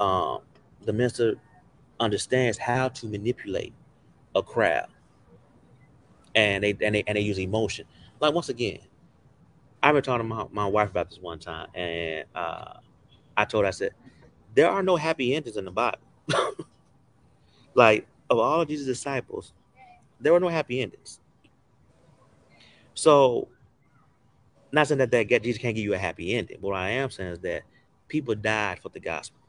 um, 0.00 0.40
the 0.84 0.92
minister 0.92 1.36
understands 2.00 2.58
how 2.58 2.88
to 2.88 3.06
manipulate 3.06 3.74
a 4.34 4.42
crowd 4.42 4.88
and 6.34 6.62
they 6.62 6.76
and 6.82 6.94
they 6.94 7.04
and 7.06 7.16
they 7.16 7.20
use 7.20 7.38
emotion. 7.38 7.86
Like 8.20 8.34
once 8.34 8.48
again, 8.48 8.78
I've 9.82 9.94
been 9.94 10.02
talking 10.02 10.28
to 10.28 10.34
my, 10.34 10.46
my 10.52 10.66
wife 10.66 10.90
about 10.90 11.10
this 11.10 11.18
one 11.18 11.38
time, 11.38 11.68
and 11.74 12.24
uh, 12.34 12.74
I 13.36 13.44
told 13.44 13.64
her 13.64 13.68
I 13.68 13.72
said 13.72 13.92
there 14.54 14.70
are 14.70 14.82
no 14.82 14.96
happy 14.96 15.34
endings 15.34 15.56
in 15.56 15.64
the 15.64 15.70
Bible. 15.70 15.98
like 17.74 18.06
of 18.28 18.38
all 18.38 18.60
of 18.60 18.68
Jesus' 18.68 18.86
disciples, 18.86 19.52
there 20.20 20.32
were 20.32 20.40
no 20.40 20.48
happy 20.48 20.80
endings. 20.80 21.20
So, 22.94 23.48
not 24.72 24.88
saying 24.88 24.98
that 24.98 25.10
that 25.10 25.42
Jesus 25.42 25.60
can't 25.60 25.74
give 25.74 25.84
you 25.84 25.94
a 25.94 25.98
happy 25.98 26.34
ending. 26.34 26.58
But 26.60 26.68
what 26.68 26.76
I 26.76 26.90
am 26.90 27.10
saying 27.10 27.32
is 27.32 27.38
that 27.40 27.62
people 28.08 28.34
died 28.34 28.80
for 28.80 28.90
the 28.90 29.00
gospel. 29.00 29.39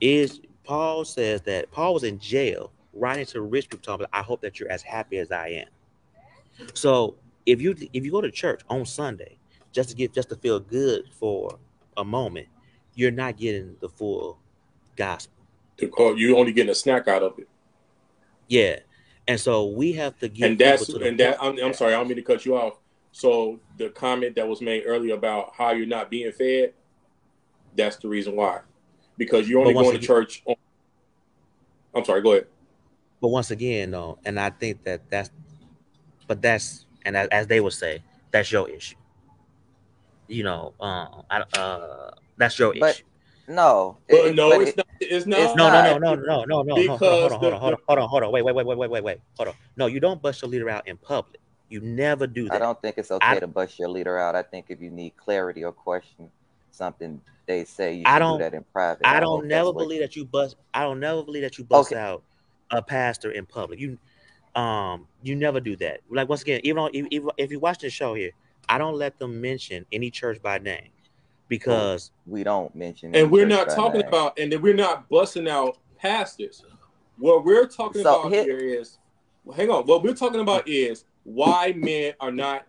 Is 0.00 0.40
Paul 0.64 1.04
says 1.04 1.42
that 1.42 1.70
Paul 1.70 1.94
was 1.94 2.04
in 2.04 2.18
jail 2.18 2.72
writing 2.92 3.26
to 3.26 3.42
rich 3.42 3.68
people 3.68 3.82
talking 3.82 4.06
about, 4.06 4.18
I 4.18 4.22
hope 4.22 4.40
that 4.42 4.58
you're 4.58 4.70
as 4.70 4.82
happy 4.82 5.18
as 5.18 5.30
I 5.30 5.48
am. 5.48 5.68
So 6.74 7.16
if 7.46 7.60
you 7.60 7.74
if 7.92 8.04
you 8.04 8.10
go 8.10 8.20
to 8.20 8.30
church 8.30 8.62
on 8.68 8.86
Sunday 8.86 9.36
just 9.72 9.90
to 9.90 9.94
get 9.94 10.12
just 10.12 10.28
to 10.30 10.36
feel 10.36 10.60
good 10.60 11.04
for 11.12 11.58
a 11.96 12.04
moment, 12.04 12.48
you're 12.94 13.10
not 13.10 13.36
getting 13.36 13.76
the 13.80 13.88
full 13.88 14.38
gospel. 14.96 15.34
To 15.78 15.88
call 15.88 16.18
you 16.18 16.36
only 16.36 16.52
getting 16.52 16.70
a 16.70 16.74
snack 16.74 17.08
out 17.08 17.22
of 17.22 17.38
it. 17.38 17.48
Yeah. 18.48 18.78
And 19.26 19.40
so 19.40 19.66
we 19.66 19.92
have 19.94 20.18
to 20.18 20.28
get 20.28 20.50
and 20.50 20.58
that's 20.58 20.88
and 20.88 21.18
that 21.18 21.42
I'm, 21.42 21.58
I'm 21.58 21.74
sorry, 21.74 21.94
I 21.94 21.98
don't 21.98 22.08
mean 22.08 22.16
to 22.16 22.22
cut 22.22 22.44
you 22.44 22.56
off. 22.56 22.74
So 23.12 23.60
the 23.78 23.90
comment 23.90 24.36
that 24.36 24.46
was 24.46 24.60
made 24.60 24.84
earlier 24.86 25.14
about 25.14 25.52
how 25.56 25.70
you're 25.70 25.86
not 25.86 26.10
being 26.10 26.30
fed, 26.32 26.74
that's 27.76 27.96
the 27.96 28.08
reason 28.08 28.36
why. 28.36 28.60
Because 29.16 29.48
you're 29.48 29.60
only 29.60 29.74
going 29.74 29.98
to 29.98 30.04
church 30.04 30.42
on, 30.46 30.56
I'm 31.94 32.04
sorry, 32.04 32.22
go 32.22 32.32
ahead. 32.32 32.46
But 33.20 33.28
once 33.28 33.50
again, 33.50 33.92
though, 33.92 34.18
and 34.24 34.38
I 34.38 34.50
think 34.50 34.84
that 34.84 35.08
that's 35.08 35.30
but 36.26 36.42
that's 36.42 36.86
and 37.04 37.16
as 37.16 37.46
they 37.46 37.60
would 37.60 37.72
say, 37.72 38.02
that's 38.30 38.50
your 38.50 38.68
issue. 38.68 38.96
You 40.26 40.42
know, 40.42 40.74
um, 40.80 41.22
I, 41.30 41.40
uh, 41.56 42.10
that's 42.36 42.58
your 42.58 42.74
but, 42.78 42.96
issue. 42.96 43.04
No, 43.46 43.98
it, 44.08 44.34
no, 44.34 44.52
it's, 44.52 44.76
not, 44.76 44.86
it's 45.00 45.26
not. 45.26 45.38
It's 45.38 45.54
no, 45.54 45.68
no, 45.68 45.98
no, 45.98 46.14
no, 46.14 46.14
no, 46.14 46.44
no, 46.44 46.62
no. 46.62 46.74
Because 46.76 47.32
hold 47.32 47.32
on, 47.32 47.40
hold 47.40 47.52
on, 47.52 47.60
hold 47.60 47.72
on, 47.74 47.80
hold 47.86 47.98
on, 47.98 48.08
hold 48.08 48.22
on. 48.24 48.32
Wait, 48.32 48.44
wait, 48.44 48.54
wait, 48.54 48.66
wait, 48.66 48.78
wait, 48.78 48.90
wait, 48.90 49.04
wait. 49.04 49.18
Hold 49.36 49.48
on. 49.48 49.54
No, 49.76 49.86
you 49.86 50.00
don't 50.00 50.20
bust 50.22 50.40
your 50.40 50.50
leader 50.50 50.70
out 50.70 50.88
in 50.88 50.96
public. 50.96 51.40
You 51.68 51.80
never 51.80 52.26
do 52.26 52.44
that. 52.44 52.54
I 52.54 52.58
don't 52.58 52.80
think 52.80 52.96
it's 52.96 53.10
okay 53.10 53.26
I, 53.26 53.40
to 53.40 53.46
bust 53.46 53.78
your 53.78 53.88
leader 53.88 54.18
out. 54.18 54.34
I 54.34 54.42
think 54.42 54.66
if 54.70 54.80
you 54.80 54.90
need 54.90 55.16
clarity 55.16 55.62
or 55.62 55.72
question 55.72 56.30
something 56.74 57.20
they 57.46 57.64
say, 57.64 57.94
you 57.94 58.02
I 58.06 58.18
don't, 58.18 58.38
do 58.38 58.44
that 58.44 58.54
in 58.54 58.64
private. 58.72 59.06
I, 59.06 59.18
I 59.18 59.20
don't 59.20 59.46
never 59.46 59.72
believe 59.72 60.00
that 60.00 60.16
you 60.16 60.24
bust. 60.24 60.56
I 60.72 60.82
don't 60.82 61.00
never 61.00 61.22
believe 61.22 61.42
that 61.42 61.58
you 61.58 61.64
bust 61.64 61.92
okay. 61.92 62.00
out 62.00 62.22
a 62.70 62.82
pastor 62.82 63.30
in 63.32 63.46
public. 63.46 63.78
You, 63.78 63.98
um, 64.54 65.06
you 65.22 65.36
never 65.36 65.60
do 65.60 65.76
that. 65.76 66.00
Like 66.10 66.28
once 66.28 66.42
again, 66.42 66.60
even, 66.64 66.78
on, 66.78 66.90
even 66.94 67.30
if 67.36 67.50
you 67.50 67.58
watch 67.58 67.78
the 67.78 67.90
show 67.90 68.14
here, 68.14 68.30
I 68.68 68.78
don't 68.78 68.94
let 68.94 69.18
them 69.18 69.40
mention 69.40 69.84
any 69.92 70.10
church 70.10 70.40
by 70.40 70.58
name 70.58 70.88
because 71.48 72.10
we 72.26 72.44
don't 72.44 72.74
mention. 72.74 73.14
And 73.14 73.30
we're 73.30 73.46
not 73.46 73.68
talking 73.68 74.00
name. 74.00 74.08
about, 74.08 74.38
and 74.38 74.52
we're 74.62 74.74
not 74.74 75.08
busting 75.08 75.48
out 75.48 75.78
pastors. 75.98 76.64
What 77.18 77.44
we're 77.44 77.66
talking 77.66 78.02
so 78.02 78.20
about 78.20 78.32
hit, 78.32 78.46
here 78.46 78.58
is, 78.58 78.98
well, 79.44 79.56
hang 79.56 79.70
on. 79.70 79.84
What 79.84 80.02
we're 80.02 80.14
talking 80.14 80.40
about 80.40 80.66
is 80.68 81.04
why 81.24 81.74
men 81.76 82.14
are 82.20 82.32
not. 82.32 82.66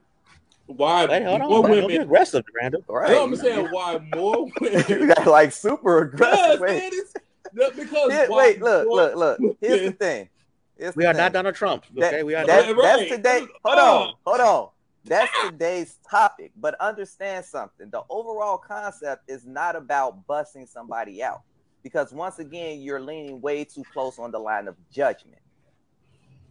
Why 0.68 1.06
Wait, 1.06 1.24
hold 1.24 1.42
more 1.42 1.64
on, 1.64 1.70
women 1.70 1.88
be 1.88 1.98
aggressive, 1.98 2.44
Randall? 2.60 2.84
Right. 2.88 3.12
No, 3.12 3.24
I'm 3.24 3.36
saying 3.36 3.68
why 3.68 4.00
more 4.16 4.48
women. 4.62 4.84
you 4.90 5.08
got 5.08 5.28
like 5.28 5.52
super 5.52 6.00
aggressive. 6.04 6.60
Yes, 6.68 7.14
man, 7.54 7.72
because 7.76 8.12
yeah, 8.12 8.26
wait, 8.30 8.62
look, 8.62 8.88
look, 8.88 9.16
look. 9.16 9.58
Here's 9.62 9.82
the 9.82 9.92
thing. 9.92 10.30
Here's 10.78 10.96
we 10.96 11.04
the 11.04 11.10
are 11.10 11.14
thing. 11.14 11.22
not 11.22 11.34
Donald 11.34 11.56
Trump. 11.56 11.86
Okay, 11.92 12.10
that, 12.10 12.26
we 12.26 12.34
are. 12.34 12.46
That, 12.46 12.76
not. 12.76 12.82
That's 12.82 13.10
today. 13.10 13.46
Hold 13.64 13.80
on, 13.80 14.14
hold 14.26 14.42
on. 14.42 14.70
That's 15.06 15.32
today's 15.44 16.00
topic. 16.10 16.52
But 16.58 16.76
understand 16.82 17.46
something. 17.46 17.90
The 17.92 18.02
overall 18.10 18.58
concept 18.58 19.30
is 19.30 19.46
not 19.46 19.76
about 19.76 20.26
busting 20.26 20.66
somebody 20.66 21.22
out. 21.22 21.42
Because 21.84 22.12
once 22.12 22.40
again, 22.40 22.82
you're 22.82 23.00
leaning 23.00 23.40
way 23.40 23.64
too 23.64 23.84
close 23.94 24.18
on 24.18 24.32
the 24.32 24.40
line 24.40 24.68
of 24.68 24.76
judgment. 24.92 25.38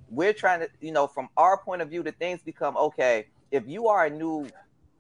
We're 0.09 0.33
trying 0.33 0.61
to, 0.61 0.69
you 0.81 0.93
know, 0.93 1.09
from 1.09 1.29
our 1.37 1.59
point 1.59 1.83
of 1.83 1.91
view, 1.91 2.05
the 2.05 2.13
things 2.13 2.41
become 2.43 2.77
okay. 2.77 3.27
If 3.55 3.69
you 3.69 3.87
are 3.87 4.07
a 4.07 4.11
new, 4.11 4.49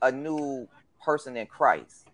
a 0.00 0.12
new 0.12 0.68
person 1.02 1.36
in 1.36 1.48
Christ, 1.48 2.06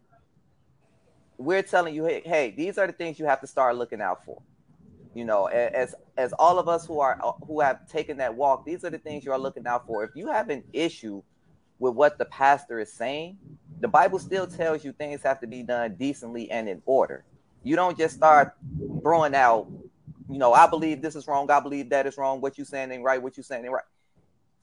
we're 1.37 1.62
telling 1.62 1.94
you, 1.94 2.07
hey, 2.07 2.22
hey, 2.24 2.55
these 2.57 2.79
are 2.79 2.87
the 2.87 2.94
things 2.94 3.18
you 3.18 3.26
have 3.26 3.42
to 3.42 3.46
start 3.46 3.76
looking 3.76 4.00
out 4.00 4.24
for. 4.24 4.40
You 5.14 5.26
know, 5.26 5.46
as 5.48 5.94
as 6.16 6.33
all 6.38 6.59
of 6.59 6.66
us 6.66 6.87
who 6.87 6.98
are 7.00 7.20
who 7.46 7.61
have 7.61 7.87
taken 7.88 8.16
that 8.18 8.35
walk, 8.35 8.64
these 8.64 8.87
are 8.87 8.90
the 8.90 8.96
things 8.96 9.22
you 9.22 9.33
are 9.33 9.38
looking 9.38 9.66
out 9.66 9.87
for. 9.87 10.03
If 10.03 10.12
you 10.14 10.29
have 10.29 10.48
an 10.48 10.64
issue 10.72 11.22
with 11.79 11.92
what 11.92 12.16
the 12.16 12.24
pastor 12.24 12.81
is 12.81 12.90
saying, 12.90 13.37
the 13.81 13.88
Bible 13.88 14.18
still 14.18 14.46
tells 14.46 14.83
you 14.83 14.92
things 14.92 15.22
have 15.22 15.40
to 15.40 15.46
be 15.46 15.62
done 15.62 15.96
decently 15.96 16.50
and 16.50 16.70
in 16.70 16.81
order. 16.87 17.22
You 17.64 17.76
don't 17.76 17.98
just 17.98 18.16
start 18.16 18.55
throwing 19.03 19.35
out, 19.35 19.66
you 20.31 20.38
know, 20.38 20.55
I 20.55 20.66
believe 20.66 21.03
this 21.03 21.16
is 21.16 21.26
wrong, 21.29 21.50
I 21.50 21.61
believe 21.61 21.90
that 21.90 22.07
is 22.07 22.16
wrong, 22.16 22.40
what 22.40 22.57
you 22.57 22.64
saying 22.64 22.90
ain't 22.92 23.03
right, 23.03 23.20
what 23.20 23.37
you 23.37 23.42
saying 23.42 23.62
ain't 23.62 23.74
right. 23.74 23.85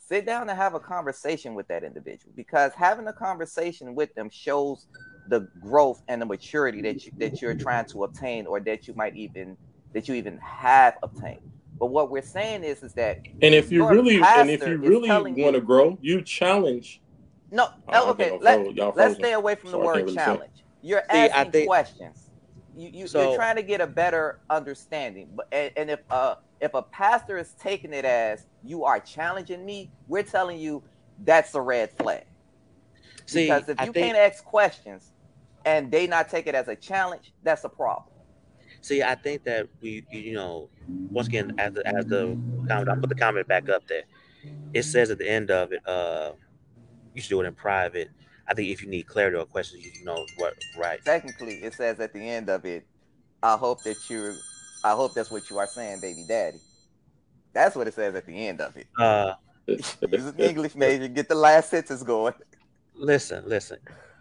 Sit 0.08 0.26
down 0.26 0.50
and 0.50 0.58
have 0.58 0.74
a 0.74 0.80
conversation 0.80 1.54
with 1.54 1.67
that 1.67 1.84
individual 1.84 2.32
because 2.36 2.72
having 2.74 3.08
a 3.08 3.13
conversation 3.13 3.93
with 3.93 4.13
them 4.15 4.30
shows 4.30 4.88
the 5.28 5.41
growth 5.60 6.02
and 6.08 6.22
the 6.22 6.26
maturity 6.26 6.82
that 6.82 7.06
you 7.06 7.12
that 7.17 7.41
you're 7.41 7.54
trying 7.54 7.86
to 7.88 8.06
obtain 8.06 8.48
or 8.48 8.62
that 8.62 8.88
you 8.88 8.93
might 8.93 9.17
even 9.17 9.58
that 9.93 10.08
you 10.08 10.15
even 10.15 10.38
have 10.38 10.96
obtained. 11.04 11.41
But 11.78 11.88
what 11.88 12.10
we're 12.10 12.22
saying 12.22 12.63
is 12.63 12.84
is 12.84 12.93
that 12.93 13.20
and 13.41 13.54
if 13.54 13.70
you 13.70 13.86
really 13.86 14.22
and 14.24 14.50
if 14.50 14.65
you 14.65 14.78
really 14.78 15.10
want 15.10 15.56
to 15.56 15.62
grow, 15.62 15.98
you 16.02 16.22
challenge 16.22 17.02
no, 17.52 17.70
oh, 17.89 18.10
okay. 18.12 18.38
Let, 18.41 18.78
us 18.98 19.15
stay 19.15 19.34
away 19.34 19.56
from 19.56 19.72
the 19.72 19.78
word 19.78 19.98
really 19.98 20.15
challenge. 20.15 20.52
Say. 20.56 20.63
You're 20.84 21.04
asking 21.10 21.52
think, 21.52 21.67
questions. 21.67 22.30
You, 22.76 22.89
you 22.93 23.08
so, 23.08 23.22
you're 23.30 23.38
trying 23.38 23.56
to 23.56 23.63
get 23.63 23.82
a 23.82 23.88
better 23.88 24.39
understanding. 24.50 25.30
But 25.36 25.48
and, 25.52 25.72
and 25.76 25.89
if 25.89 26.00
uh 26.10 26.36
if 26.62 26.74
a 26.74 26.82
pastor 26.82 27.38
is 27.38 27.56
taking 27.60 27.93
it 27.93 28.06
as 28.06 28.48
you 28.63 28.84
are 28.84 29.00
challenging 29.00 29.65
me, 29.65 29.91
we're 30.08 30.24
telling 30.24 30.60
you 30.60 30.84
that's 31.24 31.54
a 31.56 31.62
red 31.62 31.91
flag. 31.91 32.26
See, 33.26 33.46
because 33.46 33.70
if 33.70 33.80
you 33.80 33.91
think, 33.91 33.96
can't 33.96 34.17
ask 34.17 34.43
questions 34.43 35.12
and 35.65 35.91
they 35.91 36.08
not 36.08 36.30
take 36.30 36.48
it 36.48 36.56
as 36.56 36.67
a 36.67 36.76
challenge, 36.76 37.34
that's 37.43 37.63
a 37.63 37.70
problem. 37.70 38.08
See, 38.82 39.04
I 39.04 39.15
think 39.15 39.43
that 39.43 39.67
we, 39.82 40.06
you 40.12 40.34
know, 40.34 40.70
once 40.88 41.28
again, 41.28 41.54
as 41.58 41.74
the, 41.74 41.86
as 41.88 42.06
the 42.06 42.38
comment, 42.67 42.89
I 42.89 42.96
put 42.96 43.10
the 43.10 43.15
comment 43.15 43.48
back 43.48 43.70
up 43.70 43.86
there. 43.88 44.04
It 44.74 44.84
says 44.84 45.10
at 45.10 45.17
the 45.17 45.30
end 45.30 45.52
of 45.52 45.74
it, 45.74 45.86
uh, 45.86 46.32
you 47.13 47.22
should 47.22 47.30
do 47.30 47.41
it 47.41 47.46
in 47.46 47.54
private. 47.54 48.10
I 48.48 48.54
think 48.54 48.70
if 48.70 48.82
you 48.82 48.88
need 48.88 49.08
clarity 49.08 49.36
or 49.36 49.46
questions, 49.46 49.84
you 49.84 50.06
know 50.06 50.26
what, 50.38 50.54
right? 50.78 51.04
Technically, 51.04 51.56
it 51.56 51.74
says 51.74 52.00
at 52.00 52.13
the 52.13 52.22
end 52.22 52.50
of 52.50 52.63
it, 52.65 52.86
I 53.43 53.58
hope 53.58 53.84
that 53.84 54.10
you, 54.10 54.36
I 54.84 54.92
hope 54.92 55.13
that's 55.13 55.32
what 55.32 55.50
you 55.50 55.58
are 55.58 55.68
saying, 55.68 56.00
baby 56.00 56.26
daddy. 56.28 56.60
That's 57.54 57.76
what 57.76 57.88
it 57.88 57.94
says 57.94 58.16
at 58.16 58.26
the 58.26 58.48
end 58.48 58.62
of 58.62 58.76
it. 58.78 58.88
Uh, 58.98 59.34
He's 59.68 59.98
an 60.02 60.36
English 60.38 60.76
major. 60.76 61.08
Get 61.08 61.28
the 61.28 61.36
last 61.36 61.70
sentence 61.70 62.04
going. 62.04 62.34
Listen, 62.96 63.44
listen. 63.48 63.80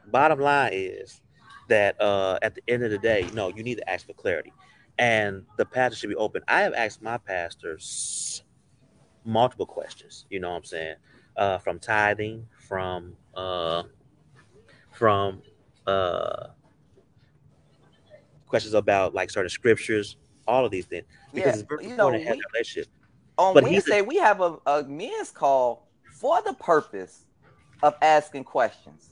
Bottom 0.09 0.41
line 0.41 0.71
is 0.73 1.21
that 1.69 2.01
uh, 2.01 2.39
at 2.43 2.55
the 2.55 2.63
end 2.69 2.83
of 2.83 2.91
the 2.91 2.99
day, 2.99 3.29
no, 3.33 3.49
you 3.49 3.63
need 3.63 3.77
to 3.77 3.89
ask 3.91 4.07
for 4.07 4.13
clarity, 4.13 4.53
and 4.99 5.45
the 5.57 5.65
pastor 5.65 5.97
should 5.97 6.09
be 6.09 6.17
open. 6.17 6.43
I 6.49 6.63
have 6.63 6.75
asked 6.75 7.03
my 7.03 7.19
pastors 7.19 8.43
multiple 9.25 9.67
questions. 9.67 10.27
You 10.31 10.41
know 10.41 10.51
what 10.51 10.57
I'm 10.57 10.65
saying? 10.65 10.97
Uh, 11.37 11.59
from 11.59 11.79
tithing, 11.79 12.47
from 12.67 13.17
uh, 13.35 13.85
from 14.93 15.43
uh, 15.87 16.49
questions 18.47 18.75
about 18.75 19.15
like 19.15 19.31
certain 19.31 19.51
scriptures, 19.51 20.17
all 20.47 20.65
of 20.65 20.71
these 20.71 20.87
things, 20.87 21.05
because 21.33 21.47
yeah, 21.47 21.61
it's 21.61 21.69
very 21.69 21.85
important 21.91 22.23
to 22.23 22.29
have 22.29 22.37
that 22.37 22.45
relationship. 22.53 22.91
On 23.39 23.55
but 23.55 23.65
Wednesday, 23.65 24.01
we 24.01 24.17
have 24.17 24.41
a, 24.41 24.57
a 24.67 24.85
men's 24.85 25.31
call 25.31 25.89
for 26.13 26.41
the 26.43 26.55
purpose 26.55 27.27
of 27.83 27.95
asking 28.01 28.45
questions. 28.45 29.11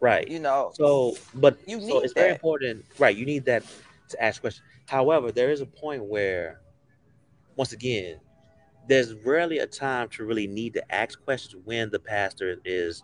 Right. 0.00 0.28
You 0.28 0.40
know. 0.40 0.72
So, 0.74 1.16
but 1.34 1.58
you 1.66 1.78
need 1.78 1.90
so 1.90 2.00
it's 2.00 2.14
that. 2.14 2.20
very 2.20 2.32
important. 2.32 2.84
Right. 2.98 3.16
You 3.16 3.26
need 3.26 3.44
that 3.46 3.64
to 4.10 4.22
ask 4.22 4.40
questions. 4.40 4.66
However, 4.86 5.30
there 5.32 5.50
is 5.50 5.60
a 5.60 5.66
point 5.66 6.04
where, 6.04 6.60
once 7.56 7.72
again, 7.72 8.18
there's 8.88 9.14
rarely 9.14 9.58
a 9.58 9.66
time 9.66 10.08
to 10.10 10.24
really 10.24 10.46
need 10.46 10.74
to 10.74 10.94
ask 10.94 11.22
questions 11.22 11.62
when 11.64 11.90
the 11.90 11.98
pastor 11.98 12.56
is 12.64 13.02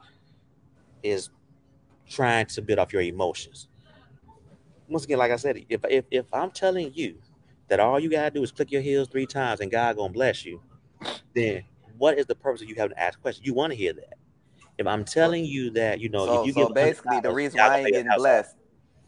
is 1.02 1.30
trying 2.09 2.46
to 2.46 2.62
bid 2.62 2.78
off 2.78 2.92
your 2.92 3.02
emotions. 3.02 3.68
Once 4.88 5.04
again, 5.04 5.18
like 5.18 5.30
I 5.30 5.37
said, 5.37 5.64
if 5.68 5.85
if 5.88 6.04
if 6.11 6.26
I'm 6.32 6.50
telling 6.50 6.92
you 6.94 7.16
that 7.68 7.81
all 7.81 7.98
you 7.98 8.11
gotta 8.11 8.31
do 8.31 8.42
is 8.42 8.52
click 8.52 8.70
your 8.70 8.83
heels 8.83 9.09
three 9.09 9.26
times 9.26 9.61
and 9.61 9.70
God 9.70 9.96
gonna 9.96 10.12
bless 10.12 10.44
you, 10.44 10.61
then 11.35 11.64
what 11.98 12.18
is 12.18 12.26
the 12.26 12.35
purpose 12.35 12.62
of 12.62 12.68
you 12.68 12.74
having 12.74 12.94
to 12.94 13.02
ask 13.02 13.20
questions? 13.20 13.46
You 13.46 13.55
want 13.55 13.72
to 13.72 13.76
hear 13.76 13.92
that. 13.92 14.14
If 14.79 14.87
I'm 14.87 15.05
telling 15.05 15.44
you 15.44 15.70
that, 15.70 16.00
you 16.00 16.09
know, 16.09 16.26
so, 16.26 16.40
if 16.40 16.46
you 16.46 16.52
so 16.52 16.68
basically 16.68 17.20
the 17.20 17.33
reason 17.33 17.59
why 17.59 17.68
I 17.68 17.79
ain't 17.81 17.92
getting 17.92 18.12
blessed, 18.16 18.55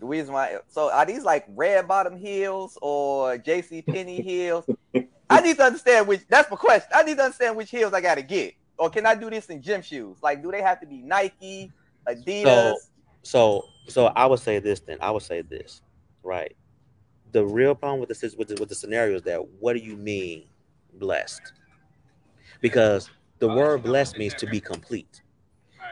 the 0.01 0.07
reason 0.07 0.33
why 0.33 0.59
so 0.68 0.90
are 0.90 1.05
these 1.05 1.25
like 1.25 1.44
red 1.49 1.87
bottom 1.87 2.16
heels 2.16 2.79
or 2.81 3.37
JC 3.37 3.87
Penney 3.87 4.23
heels? 4.23 4.64
I 5.31 5.40
need 5.42 5.57
to 5.59 5.64
understand 5.64 6.07
which. 6.09 6.23
That's 6.29 6.51
my 6.51 6.57
question. 6.57 6.88
I 6.94 7.03
need 7.03 7.18
to 7.18 7.25
understand 7.25 7.57
which 7.57 7.71
heels 7.71 7.92
I 7.92 8.01
got 8.01 8.14
to 8.14 8.23
get, 8.23 8.55
or 8.79 8.88
can 8.88 9.05
I 9.05 9.14
do 9.14 9.29
this 9.29 9.47
in 9.47 9.61
gym 9.61 9.83
shoes? 9.83 10.16
Like, 10.23 10.42
do 10.42 10.51
they 10.51 10.62
have 10.62 10.81
to 10.81 10.87
be 10.87 11.03
Nike, 11.03 11.71
Adidas? 12.09 12.44
So, 12.44 12.79
so, 13.23 13.64
so 13.88 14.07
I 14.07 14.25
would 14.25 14.40
say 14.40 14.59
this. 14.59 14.81
Then 14.81 14.97
I 15.03 15.11
would 15.11 15.23
say 15.23 15.42
this, 15.42 15.83
right? 16.23 16.57
The 17.33 17.45
real 17.45 17.75
problem 17.75 18.01
with 18.01 18.09
this 18.09 18.35
with 18.37 18.49
the, 18.49 18.57
with 18.57 18.69
the 18.69 18.75
scenario 18.75 19.17
is 19.17 19.23
that 19.23 19.46
what 19.61 19.75
do 19.75 19.81
you 19.81 19.96
mean 19.96 20.44
blessed? 20.94 21.52
Because 22.61 23.11
the 23.38 23.48
word 23.48 23.83
blessed 23.83 24.19
means 24.19 24.35
to 24.35 24.46
be 24.46 24.61
complete. 24.61 25.23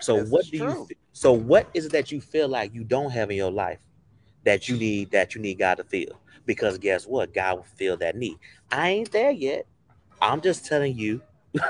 So 0.00 0.24
what 0.24 0.44
do 0.50 0.56
you? 0.56 0.88
So 1.12 1.32
what 1.32 1.68
is 1.74 1.86
it 1.86 1.92
that 1.92 2.10
you 2.10 2.20
feel 2.20 2.48
like 2.48 2.74
you 2.74 2.84
don't 2.84 3.10
have 3.10 3.30
in 3.30 3.36
your 3.36 3.50
life 3.50 3.80
that 4.44 4.68
you 4.68 4.76
need 4.76 5.10
that 5.10 5.34
you 5.34 5.40
need 5.40 5.58
God 5.58 5.76
to 5.76 5.84
feel? 5.84 6.20
because 6.46 6.78
guess 6.78 7.06
what? 7.06 7.34
God 7.34 7.56
will 7.56 7.64
feel 7.64 7.96
that 7.98 8.16
need. 8.16 8.38
I 8.70 8.90
ain't 8.90 9.12
there 9.12 9.32
yet. 9.32 9.66
I'm 10.22 10.40
just 10.40 10.64
telling 10.64 10.96
you 10.96 11.20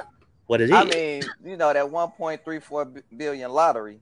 what 0.47 0.61
it 0.61 0.71
is. 0.71 0.77
I 0.77 0.85
mean, 0.85 1.25
you 1.45 1.57
know, 1.57 1.73
that 1.73 1.87
1.34 1.87 3.03
billion 3.17 3.51
lottery 3.51 3.99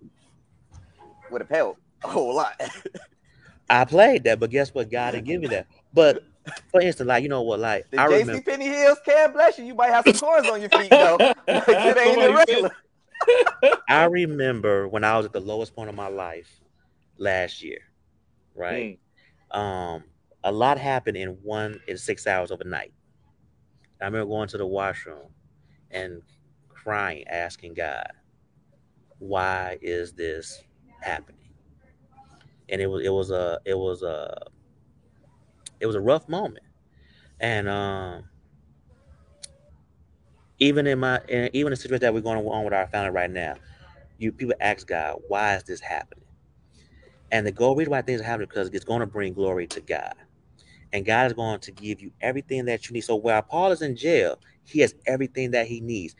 would 1.30 1.40
have 1.40 1.48
helped 1.48 1.80
a 2.02 2.08
whole 2.08 2.34
lot. 2.34 2.60
I 3.68 3.84
played 3.84 4.24
that, 4.24 4.40
but 4.40 4.50
guess 4.50 4.74
what? 4.74 4.90
God 4.90 5.12
didn't 5.12 5.26
give 5.26 5.40
me 5.40 5.48
that. 5.48 5.66
But 5.92 6.22
for 6.70 6.80
instance, 6.80 7.08
like 7.08 7.22
you 7.22 7.28
know 7.28 7.42
what, 7.42 7.60
like 7.60 7.90
the 7.90 7.98
I 7.98 8.06
JC 8.06 8.18
remember, 8.20 8.42
Penny 8.42 8.66
Hills 8.66 8.98
can 9.04 9.32
bless 9.32 9.58
you. 9.58 9.64
You 9.64 9.74
might 9.74 9.90
have 9.90 10.04
some 10.04 10.14
coins 10.14 10.46
on 10.46 10.60
your 10.60 10.70
feet 10.70 10.90
though. 10.90 11.18
it 11.48 11.98
ain't 11.98 12.22
irregular. 12.22 12.70
I 13.88 14.04
remember 14.04 14.88
when 14.88 15.04
I 15.04 15.16
was 15.16 15.26
at 15.26 15.32
the 15.32 15.40
lowest 15.40 15.74
point 15.74 15.88
of 15.88 15.94
my 15.94 16.08
life 16.08 16.60
last 17.16 17.62
year, 17.62 17.78
right? 18.54 18.98
Mm. 19.52 19.58
Um, 19.58 20.04
a 20.42 20.52
lot 20.52 20.78
happened 20.78 21.16
in 21.16 21.30
one 21.42 21.80
in 21.88 21.96
six 21.96 22.26
hours 22.26 22.50
overnight. 22.50 22.92
I 24.00 24.06
remember 24.06 24.26
going 24.26 24.48
to 24.48 24.58
the 24.58 24.66
washroom 24.66 25.28
and 25.90 26.20
crying, 26.68 27.26
asking 27.28 27.74
God, 27.74 28.08
why 29.18 29.78
is 29.80 30.12
this 30.12 30.62
happening? 31.00 31.43
And 32.68 32.80
it 32.80 32.86
was 32.86 33.04
it 33.04 33.10
was 33.10 33.30
a 33.30 33.58
it 33.64 33.78
was 33.78 34.02
a 34.02 34.46
it 35.80 35.86
was 35.86 35.96
a 35.96 36.00
rough 36.00 36.28
moment, 36.28 36.64
and 37.40 37.68
um, 37.68 38.24
even 40.58 40.86
in 40.86 40.98
my 40.98 41.20
even 41.52 41.70
the 41.70 41.76
situation 41.76 42.00
that 42.00 42.14
we're 42.14 42.20
going 42.20 42.44
on 42.46 42.64
with 42.64 42.72
our 42.72 42.86
family 42.88 43.10
right 43.10 43.30
now, 43.30 43.54
you 44.18 44.32
people 44.32 44.54
ask 44.60 44.86
God, 44.86 45.20
why 45.28 45.56
is 45.56 45.64
this 45.64 45.80
happening? 45.80 46.24
And 47.32 47.46
the 47.46 47.52
goal 47.52 47.74
reason 47.76 47.90
why 47.90 48.02
things 48.02 48.20
are 48.20 48.24
happening 48.24 48.48
because 48.48 48.68
it's 48.68 48.84
going 48.84 49.00
to 49.00 49.06
bring 49.06 49.34
glory 49.34 49.66
to 49.68 49.80
God. 49.80 50.14
And 50.92 51.04
God 51.04 51.26
is 51.26 51.32
going 51.32 51.58
to 51.60 51.72
give 51.72 52.00
you 52.00 52.12
everything 52.20 52.66
that 52.66 52.88
you 52.88 52.94
need. 52.94 53.00
So 53.00 53.16
while 53.16 53.42
Paul 53.42 53.72
is 53.72 53.82
in 53.82 53.96
jail, 53.96 54.38
he 54.64 54.80
has 54.80 54.94
everything 55.06 55.50
that 55.50 55.66
he 55.66 55.80
needs. 55.80 56.14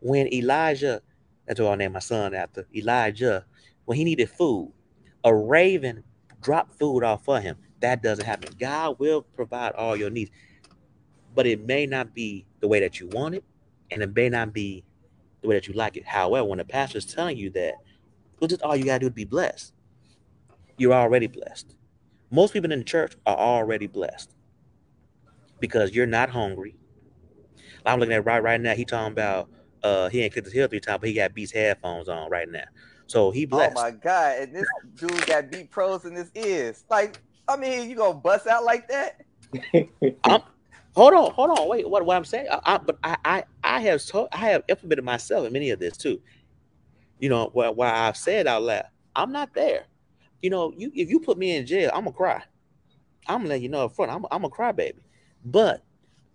When 0.00 0.32
Elijah, 0.32 1.02
that's 1.46 1.58
what 1.60 1.72
I 1.72 1.74
named 1.74 1.94
my 1.94 1.98
son 1.98 2.32
after, 2.32 2.66
Elijah, 2.74 3.44
when 3.84 3.98
he 3.98 4.04
needed 4.04 4.30
food, 4.30 4.72
a 5.26 5.34
raven 5.34 6.04
drop 6.40 6.72
food 6.78 7.02
off 7.02 7.24
for 7.24 7.40
him. 7.40 7.56
That 7.80 8.02
doesn't 8.02 8.24
happen. 8.24 8.54
God 8.58 8.98
will 8.98 9.22
provide 9.22 9.72
all 9.72 9.96
your 9.96 10.08
needs, 10.08 10.30
but 11.34 11.46
it 11.46 11.66
may 11.66 11.84
not 11.84 12.14
be 12.14 12.46
the 12.60 12.68
way 12.68 12.80
that 12.80 13.00
you 13.00 13.08
want 13.08 13.34
it, 13.34 13.44
and 13.90 14.02
it 14.02 14.14
may 14.14 14.28
not 14.30 14.54
be 14.54 14.84
the 15.42 15.48
way 15.48 15.56
that 15.56 15.66
you 15.66 15.74
like 15.74 15.96
it. 15.96 16.06
However, 16.06 16.48
when 16.48 16.58
the 16.58 16.64
pastor 16.64 16.98
is 16.98 17.04
telling 17.04 17.36
you 17.36 17.50
that, 17.50 17.74
well, 18.40 18.48
just 18.48 18.62
all 18.62 18.76
you 18.76 18.84
gotta 18.84 19.00
do 19.00 19.08
to 19.08 19.14
be 19.14 19.24
blessed. 19.24 19.74
You're 20.78 20.94
already 20.94 21.26
blessed. 21.26 21.74
Most 22.30 22.52
people 22.52 22.70
in 22.70 22.78
the 22.78 22.84
church 22.84 23.14
are 23.26 23.36
already 23.36 23.88
blessed 23.88 24.34
because 25.58 25.94
you're 25.94 26.06
not 26.06 26.30
hungry. 26.30 26.76
I'm 27.84 27.98
looking 27.98 28.14
at 28.14 28.24
right 28.24 28.42
right 28.42 28.60
now. 28.60 28.74
He 28.74 28.84
talking 28.84 29.12
about 29.12 29.48
uh 29.82 30.08
he 30.08 30.22
ain't 30.22 30.32
clicked 30.32 30.46
his 30.46 30.54
heel 30.54 30.68
three 30.68 30.80
times, 30.80 31.00
but 31.00 31.08
he 31.08 31.14
got 31.14 31.34
Beats 31.34 31.52
headphones 31.52 32.08
on 32.08 32.30
right 32.30 32.48
now. 32.48 32.64
So 33.06 33.30
he 33.30 33.46
blessed. 33.46 33.76
Oh 33.76 33.82
my 33.82 33.90
god! 33.92 34.38
And 34.40 34.54
this 34.54 34.66
dude 34.96 35.26
got 35.26 35.50
Beat 35.50 35.70
Pros 35.70 36.04
in 36.04 36.14
his 36.14 36.30
ears. 36.34 36.84
Like, 36.90 37.20
I 37.48 37.56
mean, 37.56 37.88
you 37.88 37.96
gonna 37.96 38.18
bust 38.18 38.46
out 38.46 38.64
like 38.64 38.88
that? 38.88 39.22
I'm, 40.24 40.42
hold 40.94 41.14
on, 41.14 41.30
hold 41.32 41.58
on, 41.58 41.68
wait. 41.68 41.88
What 41.88 42.04
what 42.04 42.16
I'm 42.16 42.24
saying? 42.24 42.48
I, 42.50 42.60
I, 42.64 42.78
but 42.78 42.98
I 43.04 43.16
I 43.24 43.44
I 43.62 43.80
have 43.82 44.04
told, 44.04 44.28
I 44.32 44.38
have 44.38 44.64
implemented 44.68 45.04
myself 45.04 45.46
in 45.46 45.52
many 45.52 45.70
of 45.70 45.78
this 45.78 45.96
too. 45.96 46.20
You 47.20 47.28
know, 47.28 47.50
where 47.52 47.92
I've 47.92 48.16
said 48.16 48.46
out 48.46 48.62
loud, 48.62 48.84
I'm 49.14 49.32
not 49.32 49.54
there. 49.54 49.86
You 50.42 50.50
know, 50.50 50.72
you 50.76 50.90
if 50.94 51.08
you 51.08 51.20
put 51.20 51.38
me 51.38 51.56
in 51.56 51.64
jail, 51.64 51.90
I'm 51.94 52.04
gonna 52.04 52.16
cry. 52.16 52.42
I'm 53.28 53.38
gonna 53.38 53.50
let 53.50 53.60
you 53.60 53.68
know 53.68 53.84
up 53.84 53.94
front. 53.94 54.10
I'm 54.10 54.26
I'm 54.30 54.44
a 54.44 54.50
cry 54.50 54.72
baby. 54.72 54.98
But 55.44 55.84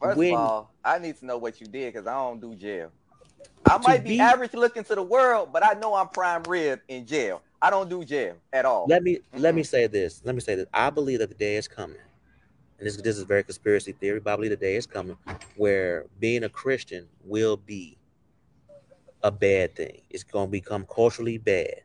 first 0.02 0.18
when, 0.18 0.34
of 0.34 0.40
all, 0.40 0.74
I 0.84 1.00
need 1.00 1.18
to 1.18 1.26
know 1.26 1.38
what 1.38 1.60
you 1.60 1.68
did 1.68 1.94
because 1.94 2.08
I 2.08 2.14
don't 2.14 2.40
do 2.40 2.56
jail. 2.56 2.92
I 3.66 3.78
might 3.78 4.04
be, 4.04 4.12
be, 4.12 4.20
average 4.20 4.54
looking 4.54 4.84
to 4.86 4.96
the 4.96 5.04
world, 5.04 5.50
but 5.54 5.64
I 5.66 5.74
know 5.74 5.94
I'm 5.94 6.08
prime 6.10 6.44
rib 6.44 6.82
in 6.88 7.06
jail. 7.06 7.42
I 7.62 7.70
don't 7.70 7.90
do 7.90 8.04
jail 8.04 8.36
at 8.52 8.66
all. 8.66 8.88
Let 8.90 9.04
me 9.04 9.16
mm-hmm. 9.18 9.40
let 9.40 9.56
me 9.56 9.64
say 9.64 9.88
this. 9.88 10.22
Let 10.24 10.36
me 10.36 10.42
say 10.42 10.56
this. 10.56 10.66
I 10.74 10.90
believe 10.90 11.20
that 11.20 11.30
the 11.30 11.36
day 11.36 11.56
is 11.56 11.68
coming, 11.68 11.98
and 12.80 12.88
this 12.88 12.98
this 12.98 13.18
is 13.18 13.24
very 13.24 13.44
conspiracy 13.44 13.92
theory. 13.94 14.20
But 14.20 14.34
I 14.34 14.36
believe 14.38 14.52
the 14.52 14.58
day 14.58 14.76
is 14.76 14.88
coming 14.88 15.18
where 15.56 16.06
being 16.20 16.44
a 16.44 16.50
Christian 16.50 17.08
will 17.24 17.58
be 17.58 17.98
a 19.24 19.32
bad 19.32 19.76
thing. 19.76 20.02
It's 20.10 20.24
going 20.24 20.48
to 20.48 20.52
become 20.52 20.88
culturally 20.92 21.38
bad. 21.38 21.82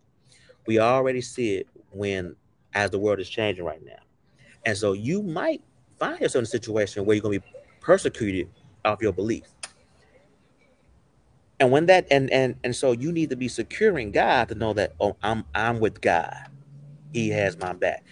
We 0.66 0.78
already 0.78 1.20
see 1.20 1.56
it 1.56 1.68
when 1.92 2.34
as 2.74 2.90
the 2.90 2.98
world 2.98 3.20
is 3.20 3.28
changing 3.28 3.64
right 3.64 3.84
now, 3.84 4.00
and 4.64 4.76
so 4.76 4.94
you 4.94 5.22
might 5.22 5.62
find 5.98 6.20
yourself 6.20 6.40
in 6.40 6.44
a 6.44 6.46
situation 6.46 7.04
where 7.04 7.14
you're 7.14 7.22
going 7.22 7.40
to 7.40 7.46
be 7.46 7.52
persecuted 7.80 8.48
off 8.84 9.02
your 9.02 9.12
beliefs 9.12 9.52
and 11.58 11.70
when 11.70 11.86
that 11.86 12.06
and 12.10 12.30
and 12.30 12.56
and 12.64 12.76
so 12.76 12.92
you 12.92 13.12
need 13.12 13.30
to 13.30 13.36
be 13.36 13.48
securing 13.48 14.10
God 14.12 14.48
to 14.48 14.54
know 14.54 14.72
that 14.74 14.94
oh 15.00 15.16
I'm 15.22 15.44
I'm 15.54 15.80
with 15.80 16.00
God. 16.00 16.36
He 17.12 17.30
has 17.30 17.58
my 17.58 17.72
back. 17.72 18.04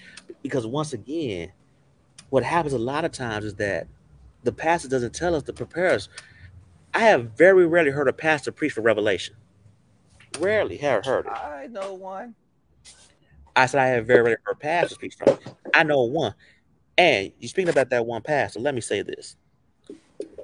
Because 0.42 0.66
once 0.66 0.92
again, 0.92 1.52
what 2.30 2.42
happens 2.42 2.72
a 2.72 2.78
lot 2.78 3.04
of 3.04 3.12
times 3.12 3.44
is 3.44 3.54
that 3.56 3.86
the 4.44 4.52
pastor 4.52 4.88
doesn't 4.88 5.14
tell 5.14 5.34
us 5.34 5.42
to 5.44 5.52
prepare 5.52 5.90
us. 5.90 6.08
I 6.94 7.00
have 7.00 7.32
very 7.32 7.66
rarely 7.66 7.90
heard 7.90 8.08
a 8.08 8.12
pastor 8.12 8.52
preach 8.52 8.72
for 8.72 8.80
revelation. 8.82 9.36
Rarely 10.38 10.76
have 10.78 11.04
heard 11.04 11.26
it. 11.26 11.32
I 11.32 11.66
know 11.68 11.94
one. 11.94 12.34
I 13.56 13.66
said 13.66 13.80
I 13.80 13.86
have 13.88 14.06
very 14.06 14.22
rarely 14.22 14.36
heard 14.44 14.60
pastors 14.60 14.98
preach 14.98 15.14
from 15.14 15.34
it. 15.34 15.40
I 15.74 15.82
know 15.82 16.02
one. 16.04 16.34
And 16.96 17.32
you 17.38 17.48
speaking 17.48 17.70
about 17.70 17.90
that 17.90 18.06
one 18.06 18.22
pastor, 18.22 18.60
let 18.60 18.74
me 18.74 18.80
say 18.80 19.02
this. 19.02 19.36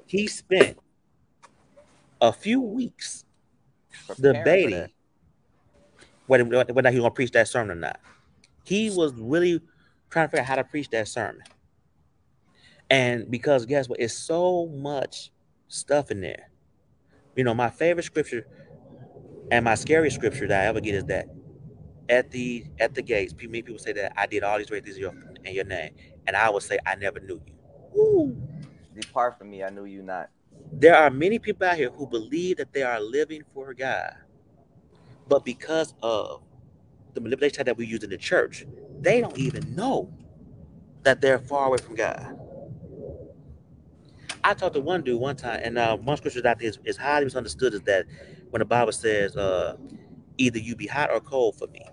He 0.07 0.27
spent 0.27 0.79
a 2.21 2.33
few 2.33 2.61
weeks 2.61 3.25
debating 4.21 4.89
whether, 6.27 6.45
whether 6.45 6.91
he 6.91 6.97
was 6.97 7.03
going 7.03 7.11
to 7.11 7.15
preach 7.15 7.33
that 7.33 7.49
sermon 7.49 7.77
or 7.77 7.81
not. 7.81 8.01
He 8.65 8.91
was 8.91 9.13
really 9.15 9.61
trying 10.11 10.27
to 10.27 10.31
figure 10.31 10.43
out 10.43 10.47
how 10.47 10.57
to 10.57 10.65
preach 10.65 10.91
that 10.91 11.09
sermon. 11.09 11.43
And 12.89 13.31
because 13.31 13.67
guess 13.67 13.89
what? 13.89 14.01
It's 14.01 14.15
so 14.15 14.67
much 14.67 15.31
stuff 15.69 16.11
in 16.11 16.21
there. 16.21 16.51
You 17.37 17.45
know, 17.45 17.55
my 17.55 17.71
favorite 17.71 18.03
scripture 18.03 18.47
and 19.51 19.65
my 19.65 19.75
scariest 19.75 20.17
scripture 20.17 20.47
that 20.49 20.65
I 20.65 20.67
ever 20.67 20.81
get 20.81 20.95
is 20.95 21.05
that 21.05 21.29
at 22.09 22.31
the 22.31 22.65
at 22.81 22.95
the 22.95 23.03
gates, 23.03 23.33
many 23.35 23.63
people 23.63 23.79
say 23.79 23.93
that 23.93 24.13
I 24.17 24.27
did 24.27 24.43
all 24.43 24.59
these 24.59 24.67
great 24.67 24.85
things 24.85 24.97
in 24.97 25.03
your, 25.03 25.15
in 25.45 25.55
your 25.55 25.65
name, 25.65 25.95
and 26.27 26.37
I 26.37 26.51
would 26.51 26.63
say 26.63 26.79
I 26.85 26.97
never 26.97 27.21
knew 27.21 27.41
you. 27.47 27.55
Woo. 27.95 28.37
Depart 28.99 29.39
from 29.39 29.51
me, 29.51 29.63
I 29.63 29.71
knew 29.71 29.85
you 29.85 30.03
not. 30.03 30.29
There 30.73 30.97
are 30.97 31.11
many 31.11 31.39
people 31.39 31.67
out 31.67 31.77
here 31.77 31.91
who 31.91 32.07
believe 32.07 32.59
that 32.59 32.73
they 32.73 32.83
are 32.83 33.01
living 33.01 33.43
for 33.55 33.75
God, 33.75 34.15
but 35.29 35.45
because 35.45 35.95
of 36.03 36.43
the 37.15 37.21
manipulation 37.21 37.65
that 37.67 37.77
we 37.77 37.87
use 37.87 38.03
in 38.05 38.11
the 38.11 38.19
church, 38.19 38.67
they 39.01 39.21
don't 39.21 39.37
even 39.39 39.75
know 39.75 40.13
that 41.03 41.21
they're 41.21 41.39
far 41.39 41.67
away 41.69 41.79
from 41.79 41.97
God. 41.97 42.39
I 44.45 44.55
talked 44.55 44.75
to 44.75 44.81
one 44.81 45.03
dude 45.03 45.21
one 45.21 45.37
time, 45.37 45.61
and 45.63 45.79
uh, 45.79 45.97
one 45.97 46.17
scripture 46.17 46.43
that 46.43 46.63
is, 46.63 46.79
is 46.85 46.97
highly 46.97 47.27
misunderstood 47.27 47.75
is 47.75 47.83
that 47.83 48.07
when 48.51 48.61
the 48.61 48.65
Bible 48.65 48.93
says, 48.93 49.37
uh, 49.37 49.77
either 50.39 50.59
you 50.59 50.77
be 50.77 50.87
hot 50.87 51.11
or 51.11 51.21
cold 51.21 51.57
for 51.57 51.67
me, 51.69 51.85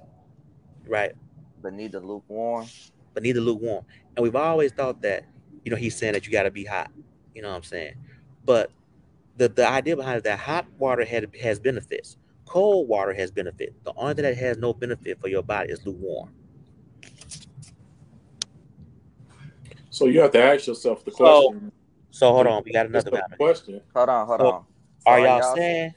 right? 0.87 1.13
But 1.61 1.73
neither 1.73 1.99
lukewarm. 1.99 2.67
But 3.13 3.23
neither 3.23 3.41
lukewarm. 3.41 3.85
And 4.15 4.23
we've 4.23 4.35
always 4.35 4.71
thought 4.71 5.01
that, 5.01 5.25
you 5.65 5.71
know, 5.71 5.77
he's 5.77 5.95
saying 5.95 6.13
that 6.13 6.25
you 6.25 6.31
got 6.31 6.43
to 6.43 6.51
be 6.51 6.65
hot. 6.65 6.91
You 7.35 7.41
know 7.41 7.49
what 7.49 7.55
I'm 7.57 7.63
saying? 7.63 7.95
But 8.47 8.71
the, 9.35 9.49
the 9.49 9.67
idea 9.67 9.95
behind 9.97 10.17
it 10.17 10.23
that 10.23 10.39
hot 10.39 10.65
water 10.79 11.03
had, 11.05 11.29
has 11.39 11.59
benefits. 11.59 12.17
Cold 12.45 12.87
water 12.87 13.13
has 13.13 13.29
benefit. 13.29 13.75
The 13.83 13.93
only 13.97 14.13
thing 14.13 14.23
that 14.23 14.37
has 14.37 14.57
no 14.57 14.73
benefit 14.73 15.19
for 15.19 15.27
your 15.27 15.43
body 15.43 15.71
is 15.73 15.85
lukewarm. 15.85 16.33
So 19.89 20.05
you 20.05 20.21
have 20.21 20.31
to 20.31 20.41
ask 20.41 20.67
yourself 20.67 21.03
the 21.03 21.11
question. 21.11 21.71
So, 22.11 22.27
so 22.27 22.33
hold 22.33 22.47
on, 22.47 22.63
we 22.65 22.71
got 22.71 22.85
another 22.85 23.21
question. 23.37 23.81
Hold 23.93 24.09
on, 24.09 24.27
hold 24.27 24.39
so, 24.39 24.51
on. 24.51 24.65
Are 25.05 25.19
y'all, 25.19 25.39
y'all 25.39 25.55
saying 25.55 25.93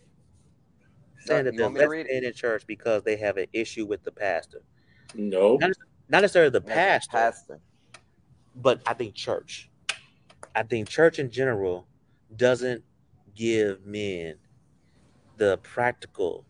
saying 1.20 1.44
that 1.44 1.56
they're 1.56 1.68
less 1.68 2.06
in 2.08 2.32
church 2.32 2.64
because 2.66 3.02
they 3.04 3.16
have 3.16 3.36
an 3.36 3.46
issue 3.52 3.86
with 3.86 4.02
the 4.02 4.10
pastor? 4.10 4.62
No, 5.14 5.56
not, 5.56 5.70
not 6.08 6.22
necessarily 6.22 6.50
the 6.50 6.60
pastor, 6.60 7.16
pastor, 7.16 7.60
but 8.56 8.80
I 8.86 8.94
think 8.94 9.14
church. 9.14 9.70
I 10.54 10.64
think 10.64 10.88
church 10.88 11.18
in 11.18 11.30
general 11.30 11.86
doesn't 12.36 12.84
give 13.34 13.84
men 13.86 14.36
the 15.36 15.58
practical 15.58 16.44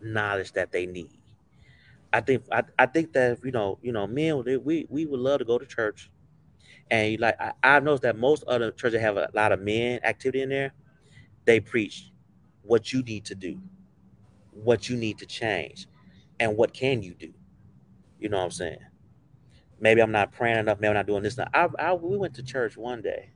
knowledge 0.00 0.52
that 0.52 0.72
they 0.72 0.86
need. 0.86 1.10
I 2.12 2.20
think 2.20 2.44
I, 2.52 2.62
I 2.78 2.86
think 2.86 3.12
that 3.14 3.38
you 3.44 3.52
know 3.52 3.78
you 3.82 3.92
know 3.92 4.06
men 4.06 4.42
we 4.64 4.86
we 4.88 5.06
would 5.06 5.20
love 5.20 5.40
to 5.40 5.44
go 5.44 5.58
to 5.58 5.66
church, 5.66 6.10
and 6.90 7.18
like 7.20 7.36
I, 7.40 7.52
I've 7.62 7.84
noticed 7.84 8.02
that 8.04 8.18
most 8.18 8.44
other 8.46 8.70
churches 8.72 9.00
have 9.00 9.16
a 9.16 9.30
lot 9.34 9.52
of 9.52 9.60
men 9.60 10.00
activity 10.04 10.42
in 10.42 10.48
there. 10.50 10.72
They 11.44 11.60
preach 11.60 12.12
what 12.62 12.92
you 12.92 13.02
need 13.02 13.24
to 13.26 13.34
do, 13.34 13.60
what 14.52 14.88
you 14.88 14.96
need 14.96 15.18
to 15.18 15.26
change, 15.26 15.86
and 16.40 16.56
what 16.56 16.72
can 16.74 17.02
you 17.02 17.14
do. 17.14 17.32
You 18.20 18.28
know 18.30 18.38
what 18.38 18.44
I'm 18.44 18.50
saying? 18.50 18.78
Maybe 19.80 20.00
I'm 20.02 20.12
not 20.12 20.32
praying 20.32 20.58
enough. 20.58 20.80
Maybe 20.80 20.88
I'm 20.90 20.94
not 20.94 21.06
doing 21.06 21.22
this. 21.22 21.36
Now, 21.36 21.48
I, 21.54 21.68
I 21.78 21.92
we 21.94 22.16
went 22.16 22.34
to 22.34 22.42
church 22.42 22.76
one 22.76 23.02
day. 23.02 23.30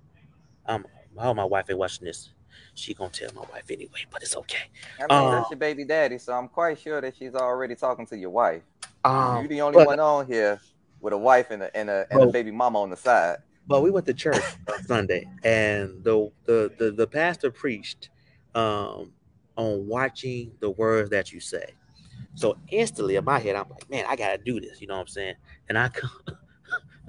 Um, 0.66 0.86
Hope 1.16 1.36
my 1.36 1.44
wife 1.44 1.66
ain't 1.68 1.78
watching 1.78 2.06
this. 2.06 2.30
She 2.74 2.94
gonna 2.94 3.10
tell 3.10 3.30
my 3.34 3.42
wife 3.52 3.70
anyway, 3.70 4.06
but 4.10 4.22
it's 4.22 4.36
okay. 4.36 4.70
I 4.98 5.02
mean, 5.02 5.26
um, 5.26 5.30
that's 5.30 5.50
your 5.50 5.58
baby 5.58 5.84
daddy, 5.84 6.18
so 6.18 6.32
I'm 6.32 6.48
quite 6.48 6.78
sure 6.78 7.00
that 7.00 7.16
she's 7.16 7.34
already 7.34 7.74
talking 7.74 8.06
to 8.06 8.16
your 8.16 8.30
wife. 8.30 8.62
Um, 9.04 9.40
You're 9.40 9.48
the 9.48 9.60
only 9.60 9.76
but, 9.78 9.86
one 9.86 10.00
on 10.00 10.26
here 10.26 10.60
with 11.00 11.12
a 11.12 11.18
wife 11.18 11.50
and 11.50 11.62
a 11.62 11.76
and 11.76 11.90
a, 11.90 12.06
and 12.10 12.20
but, 12.20 12.28
a 12.28 12.32
baby 12.32 12.50
mama 12.50 12.80
on 12.80 12.90
the 12.90 12.96
side. 12.96 13.38
But 13.66 13.82
we 13.82 13.90
went 13.90 14.06
to 14.06 14.14
church 14.14 14.42
Sunday, 14.86 15.28
and 15.44 16.02
the, 16.02 16.30
the 16.44 16.72
the 16.78 16.90
the 16.92 17.06
pastor 17.06 17.50
preached 17.50 18.10
um, 18.54 19.12
on 19.56 19.86
watching 19.86 20.52
the 20.60 20.70
words 20.70 21.10
that 21.10 21.32
you 21.32 21.40
say. 21.40 21.74
So 22.34 22.56
instantly 22.68 23.16
in 23.16 23.24
my 23.24 23.38
head, 23.38 23.56
I'm 23.56 23.68
like, 23.68 23.88
man, 23.90 24.06
I 24.08 24.16
gotta 24.16 24.38
do 24.38 24.60
this. 24.60 24.80
You 24.80 24.86
know 24.86 24.94
what 24.94 25.02
I'm 25.02 25.08
saying? 25.08 25.34
And 25.68 25.76
I 25.76 25.88
come, 25.88 26.10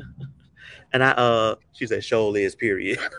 and 0.93 1.03
I 1.03 1.11
uh, 1.11 1.55
she 1.71 1.87
said, 1.87 2.03
"Show 2.03 2.35
is 2.35 2.55
period." 2.55 2.99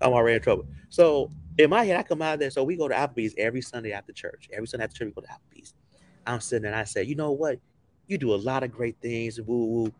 I'm 0.00 0.12
already 0.12 0.36
in 0.36 0.42
trouble. 0.42 0.66
So 0.88 1.30
in 1.58 1.70
my 1.70 1.84
head, 1.84 1.96
I 1.96 2.02
come 2.02 2.22
out 2.22 2.38
there. 2.38 2.50
So 2.50 2.64
we 2.64 2.76
go 2.76 2.88
to 2.88 2.94
Applebee's 2.94 3.34
every 3.38 3.62
Sunday 3.62 3.92
after 3.92 4.12
church. 4.12 4.48
Every 4.52 4.66
Sunday 4.66 4.84
after 4.84 4.96
church, 4.96 5.06
we 5.06 5.22
go 5.22 5.26
to 5.26 5.28
Applebee's. 5.28 5.74
I'm 6.26 6.40
sitting 6.40 6.62
there 6.62 6.72
and 6.72 6.80
I 6.80 6.84
say, 6.84 7.02
you 7.02 7.14
know 7.14 7.32
what? 7.32 7.58
you 8.06 8.18
do 8.18 8.34
a 8.34 8.36
lot 8.36 8.62
of 8.62 8.72
great 8.72 8.96
things, 9.00 9.40
woo 9.40 9.66
woo. 9.66 9.92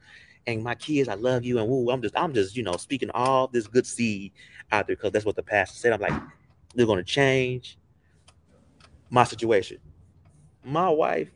And 0.46 0.62
my 0.62 0.74
kids, 0.74 1.08
I 1.08 1.14
love 1.14 1.44
you, 1.44 1.58
and 1.58 1.68
woo. 1.68 1.90
I'm 1.90 2.02
just, 2.02 2.16
I'm 2.16 2.34
just, 2.34 2.56
you 2.56 2.62
know, 2.62 2.76
speaking 2.76 3.10
all 3.14 3.48
this 3.48 3.66
good 3.66 3.86
seed 3.86 4.32
out 4.72 4.86
there 4.86 4.96
because 4.96 5.12
that's 5.12 5.24
what 5.24 5.36
the 5.36 5.42
pastor 5.42 5.78
said. 5.78 5.92
I'm 5.92 6.00
like, 6.00 6.22
they're 6.74 6.86
gonna 6.86 7.02
change 7.02 7.78
my 9.10 9.24
situation. 9.24 9.78
My 10.62 10.88
wife, 10.88 11.30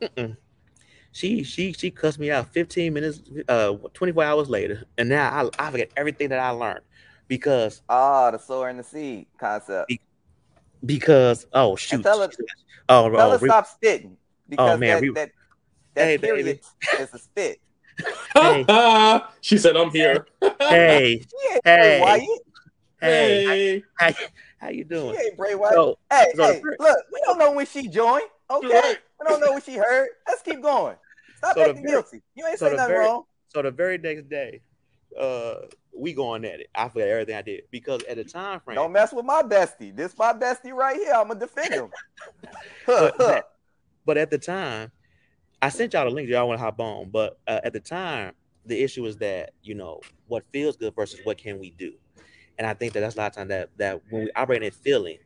mm-mm. 0.00 0.36
She 1.12 1.42
she 1.42 1.72
she 1.72 1.90
cussed 1.90 2.18
me 2.18 2.30
out 2.30 2.52
15 2.52 2.92
minutes, 2.92 3.20
uh, 3.48 3.72
24 3.94 4.24
hours 4.24 4.48
later, 4.48 4.84
and 4.96 5.08
now 5.08 5.50
I, 5.58 5.66
I 5.66 5.70
forget 5.70 5.90
everything 5.96 6.28
that 6.28 6.38
I 6.38 6.50
learned 6.50 6.82
because 7.26 7.82
ah, 7.88 8.28
oh, 8.28 8.30
the 8.32 8.38
sower 8.38 8.68
and 8.68 8.78
the 8.78 8.84
seed 8.84 9.26
concept. 9.38 9.88
Be, 9.88 10.00
because 10.84 11.46
oh 11.52 11.76
shoot, 11.76 11.96
and 11.96 12.04
tell 12.04 12.20
her, 12.20 12.28
oh, 12.88 13.10
tell 13.10 13.32
oh, 13.32 13.38
her 13.38 13.46
stop 13.46 13.66
spitting 13.66 14.16
because 14.48 14.76
oh, 14.76 14.78
man, 14.78 14.96
that, 14.96 15.02
re- 15.02 15.12
that, 15.14 15.30
that 15.94 16.04
hey, 16.04 16.18
period 16.18 16.44
baby. 16.46 16.60
is 17.00 17.14
a 17.14 17.18
spit. 17.18 17.60
hey. 18.34 18.64
she 19.40 19.58
said, 19.58 19.76
"I'm 19.76 19.90
here." 19.90 20.26
hey, 20.60 21.24
hey, 21.64 22.00
Wyatt. 22.00 22.20
hey, 23.00 23.44
hey, 23.44 23.82
how, 23.96 24.12
how, 24.58 24.68
you 24.68 24.84
doing? 24.84 25.16
She 25.18 25.26
ain't 25.26 25.36
Bray 25.36 25.54
Wyatt. 25.54 25.74
So, 25.74 25.98
hey, 26.10 26.26
so 26.34 26.44
hey, 26.44 26.62
look, 26.78 26.98
we 27.12 27.20
don't 27.24 27.38
know 27.38 27.52
when 27.52 27.66
she 27.66 27.88
joined. 27.88 28.24
Okay, 28.50 28.96
we 29.20 29.26
don't 29.28 29.40
know 29.40 29.52
what 29.52 29.64
she 29.64 29.76
heard. 29.76 30.08
Let's 30.26 30.42
keep 30.42 30.60
going. 30.60 30.96
Stop 31.36 31.56
so 31.56 31.62
acting 31.62 31.76
very, 31.82 31.88
guilty. 31.88 32.22
You 32.34 32.46
ain't 32.46 32.58
so 32.58 32.66
saying 32.66 32.76
nothing 32.76 32.94
very, 32.94 33.06
wrong. 33.06 33.24
So 33.48 33.62
the 33.62 33.70
very 33.70 33.96
next 33.96 34.28
day, 34.28 34.60
uh, 35.18 35.54
we 35.96 36.12
going 36.12 36.44
at 36.44 36.60
it. 36.60 36.68
I 36.74 36.88
forgot 36.88 37.08
everything 37.08 37.36
I 37.36 37.42
did 37.42 37.62
because 37.70 38.02
at 38.04 38.16
the 38.16 38.24
time 38.24 38.60
frame. 38.60 38.76
Don't 38.76 38.92
mess 38.92 39.12
with 39.12 39.24
my 39.24 39.42
bestie. 39.42 39.94
This 39.94 40.16
my 40.18 40.32
bestie 40.32 40.72
right 40.72 40.96
here. 40.96 41.12
I'm 41.14 41.28
gonna 41.28 41.40
defend 41.40 41.74
him. 41.74 41.88
but, 42.86 43.50
but, 44.04 44.18
at 44.18 44.30
the 44.30 44.38
time, 44.38 44.90
I 45.62 45.68
sent 45.68 45.92
y'all 45.92 46.04
the 46.04 46.10
link. 46.10 46.28
Y'all 46.28 46.48
want 46.48 46.58
to 46.58 46.64
hop 46.64 46.80
on, 46.80 47.10
but 47.10 47.38
uh, 47.46 47.60
at 47.64 47.72
the 47.72 47.80
time, 47.80 48.32
the 48.66 48.82
issue 48.82 49.06
is 49.06 49.16
that 49.18 49.52
you 49.62 49.74
know 49.74 50.00
what 50.26 50.44
feels 50.52 50.76
good 50.76 50.94
versus 50.94 51.20
what 51.24 51.38
can 51.38 51.58
we 51.58 51.70
do, 51.70 51.92
and 52.58 52.66
I 52.66 52.74
think 52.74 52.92
that 52.94 53.00
that's 53.00 53.14
a 53.14 53.18
lot 53.18 53.28
of 53.28 53.36
time 53.36 53.48
that 53.48 53.70
that 53.78 54.00
when 54.10 54.24
we 54.24 54.30
operate 54.36 54.62
in 54.62 54.70
feeling, 54.70 55.18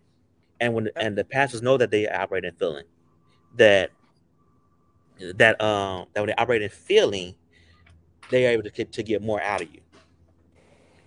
and 0.61 0.75
when 0.75 0.89
and 0.97 1.16
the 1.16 1.25
pastors 1.25 1.62
know 1.62 1.77
that 1.77 1.91
they 1.91 2.09
operate 2.09 2.45
in 2.45 2.55
feeling, 2.55 2.85
that 3.57 3.91
that 5.37 5.61
um 5.61 6.07
that 6.13 6.21
when 6.21 6.29
they 6.29 6.35
operate 6.35 6.63
in 6.63 6.69
feeling, 6.69 7.35
they 8.31 8.47
are 8.47 8.51
able 8.51 8.63
to 8.63 8.71
get, 8.71 8.93
to 8.93 9.03
get 9.03 9.23
more 9.23 9.41
out 9.43 9.63
of 9.63 9.73
you. 9.73 9.81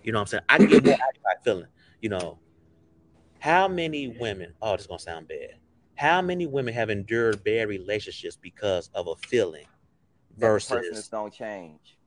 You 0.02 0.12
know 0.12 0.18
what 0.18 0.22
I'm 0.22 0.26
saying? 0.28 0.44
I 0.48 0.58
can 0.58 0.68
get 0.68 0.84
more 0.84 0.94
out 0.94 1.16
of 1.16 1.22
by 1.22 1.34
feeling. 1.44 1.66
You 2.00 2.10
know, 2.10 2.38
how 3.40 3.68
many 3.68 4.08
women? 4.08 4.54
Oh, 4.62 4.72
this 4.72 4.82
is 4.82 4.86
gonna 4.86 4.98
sound 4.98 5.28
bad. 5.28 5.56
How 5.96 6.22
many 6.22 6.46
women 6.46 6.72
have 6.74 6.90
endured 6.90 7.42
bad 7.42 7.68
relationships 7.68 8.38
because 8.40 8.88
of 8.94 9.08
a 9.08 9.16
feeling 9.16 9.66
versus 10.36 11.08
don't 11.08 11.32
change? 11.32 11.98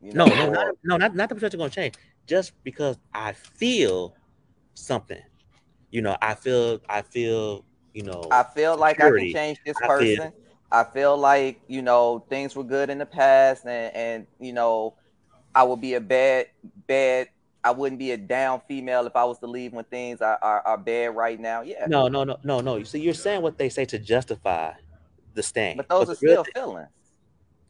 You 0.00 0.12
know, 0.12 0.26
no, 0.26 0.34
no, 0.34 0.50
not, 0.50 0.74
no, 0.84 0.96
not 0.96 1.14
not 1.16 1.28
the 1.28 1.34
person 1.34 1.58
gonna 1.58 1.70
change. 1.70 1.94
Just 2.26 2.52
because 2.62 2.98
I 3.14 3.32
feel 3.32 4.14
something, 4.74 5.22
you 5.90 6.02
know, 6.02 6.16
I 6.20 6.34
feel, 6.34 6.80
I 6.88 7.02
feel, 7.02 7.64
you 7.92 8.02
know, 8.02 8.28
I 8.30 8.42
feel 8.42 8.76
like 8.76 8.96
security. 8.96 9.30
I 9.30 9.32
can 9.32 9.34
change 9.34 9.58
this 9.64 9.76
person. 9.80 10.20
I 10.20 10.28
feel, 10.28 10.32
I 10.70 10.84
feel 10.84 11.16
like 11.16 11.60
you 11.68 11.82
know 11.82 12.24
things 12.28 12.54
were 12.54 12.64
good 12.64 12.90
in 12.90 12.98
the 12.98 13.06
past, 13.06 13.66
and 13.66 13.94
and 13.94 14.26
you 14.38 14.52
know 14.52 14.94
I 15.54 15.62
would 15.62 15.80
be 15.80 15.94
a 15.94 16.00
bad 16.00 16.46
bad. 16.86 17.28
I 17.64 17.72
wouldn't 17.72 17.98
be 17.98 18.12
a 18.12 18.16
down 18.16 18.62
female 18.68 19.06
if 19.06 19.16
I 19.16 19.24
was 19.24 19.40
to 19.40 19.46
leave 19.46 19.72
when 19.72 19.84
things 19.84 20.22
are, 20.22 20.38
are, 20.40 20.60
are 20.60 20.78
bad 20.78 21.16
right 21.16 21.38
now. 21.38 21.62
Yeah. 21.62 21.86
No, 21.88 22.06
no, 22.06 22.22
no, 22.22 22.38
no, 22.44 22.60
no. 22.60 22.76
You 22.76 22.84
see, 22.84 23.00
you're 23.00 23.14
saying 23.14 23.42
what 23.42 23.58
they 23.58 23.68
say 23.68 23.84
to 23.86 23.98
justify 23.98 24.72
the 25.34 25.42
stand. 25.42 25.76
But 25.76 25.88
those 25.88 26.06
but 26.06 26.12
are 26.12 26.16
still 26.16 26.44
thing, 26.44 26.52
feelings. 26.54 26.88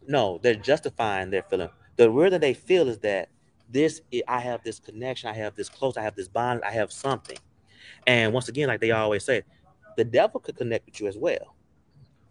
No, 0.07 0.39
they're 0.43 0.55
justifying 0.55 1.31
their 1.31 1.43
feeling. 1.43 1.71
The 1.97 2.11
real 2.11 2.31
that 2.31 2.43
they 2.43 2.55
feel 2.55 2.89
is 2.89 2.99
that 2.99 3.31
this 3.69 4.01
I 4.27 4.41
have 4.41 4.63
this 4.63 4.79
connection, 4.79 5.31
I 5.31 5.35
have 5.35 5.55
this 5.55 5.69
close, 5.69 5.97
I 5.97 6.03
have 6.03 6.15
this 6.15 6.29
bond, 6.29 6.63
I 6.65 6.71
have 6.73 6.93
something. 6.93 7.39
And 8.07 8.33
once 8.33 8.49
again, 8.49 8.69
like 8.69 8.81
they 8.81 8.91
always 8.91 9.25
say, 9.25 9.43
the 9.99 10.05
devil 10.05 10.39
could 10.39 10.57
connect 10.57 10.87
with 10.87 11.01
you 11.01 11.09
as 11.09 11.19
well. 11.19 11.57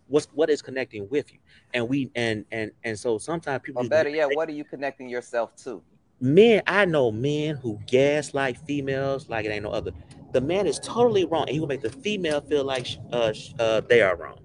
What's 0.07 0.27
what 0.27 0.49
is 0.49 0.61
connecting 0.61 1.07
with 1.09 1.33
you? 1.33 1.39
And 1.73 1.89
we 1.89 2.09
and 2.15 2.45
and 2.49 2.71
and 2.85 2.97
so 2.97 3.17
sometimes 3.17 3.61
people 3.61 3.83
or 3.83 3.89
better 3.89 4.09
yet 4.09 4.33
what 4.33 4.47
are 4.47 4.53
you 4.53 4.63
connecting 4.63 5.09
yourself 5.09 5.53
to? 5.63 5.83
Men 6.21 6.63
i 6.65 6.85
know 6.85 7.11
men 7.11 7.57
who 7.57 7.77
gaslight 7.85 8.57
females 8.65 9.27
like 9.27 9.45
it 9.45 9.49
ain't 9.49 9.63
no 9.63 9.71
other. 9.71 9.91
The 10.31 10.39
man 10.39 10.65
is 10.65 10.79
totally 10.79 11.25
wrong 11.25 11.43
and 11.43 11.49
he 11.49 11.59
will 11.59 11.67
make 11.67 11.81
the 11.81 11.89
female 11.89 12.39
feel 12.39 12.63
like 12.63 12.87
uh, 13.11 13.33
uh, 13.59 13.81
they 13.81 14.01
are 14.01 14.15
wrong. 14.15 14.39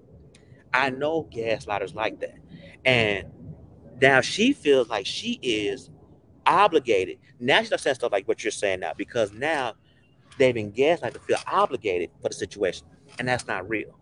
I 0.73 0.89
know 0.89 1.29
gaslighters 1.33 1.95
like 1.95 2.19
that. 2.19 2.35
And 2.83 3.31
now 4.01 4.19
she 4.19 4.51
feels 4.51 4.89
like 4.89 5.05
she 5.05 5.39
is 5.41 5.89
obligated. 6.45 7.19
Now 7.39 7.61
she 7.61 7.67
starts 7.67 7.83
saying 7.83 7.95
stuff 7.95 8.11
like 8.11 8.27
what 8.27 8.43
you're 8.43 8.51
saying 8.51 8.81
now 8.81 8.91
because 8.97 9.31
now 9.31 9.75
they've 10.37 10.53
been 10.53 10.73
gaslighted 10.73 11.13
to 11.13 11.19
feel 11.19 11.37
obligated 11.47 12.09
for 12.21 12.27
the 12.27 12.35
situation 12.35 12.85
and 13.19 13.27
that's 13.27 13.47
not 13.47 13.67
real 13.69 13.97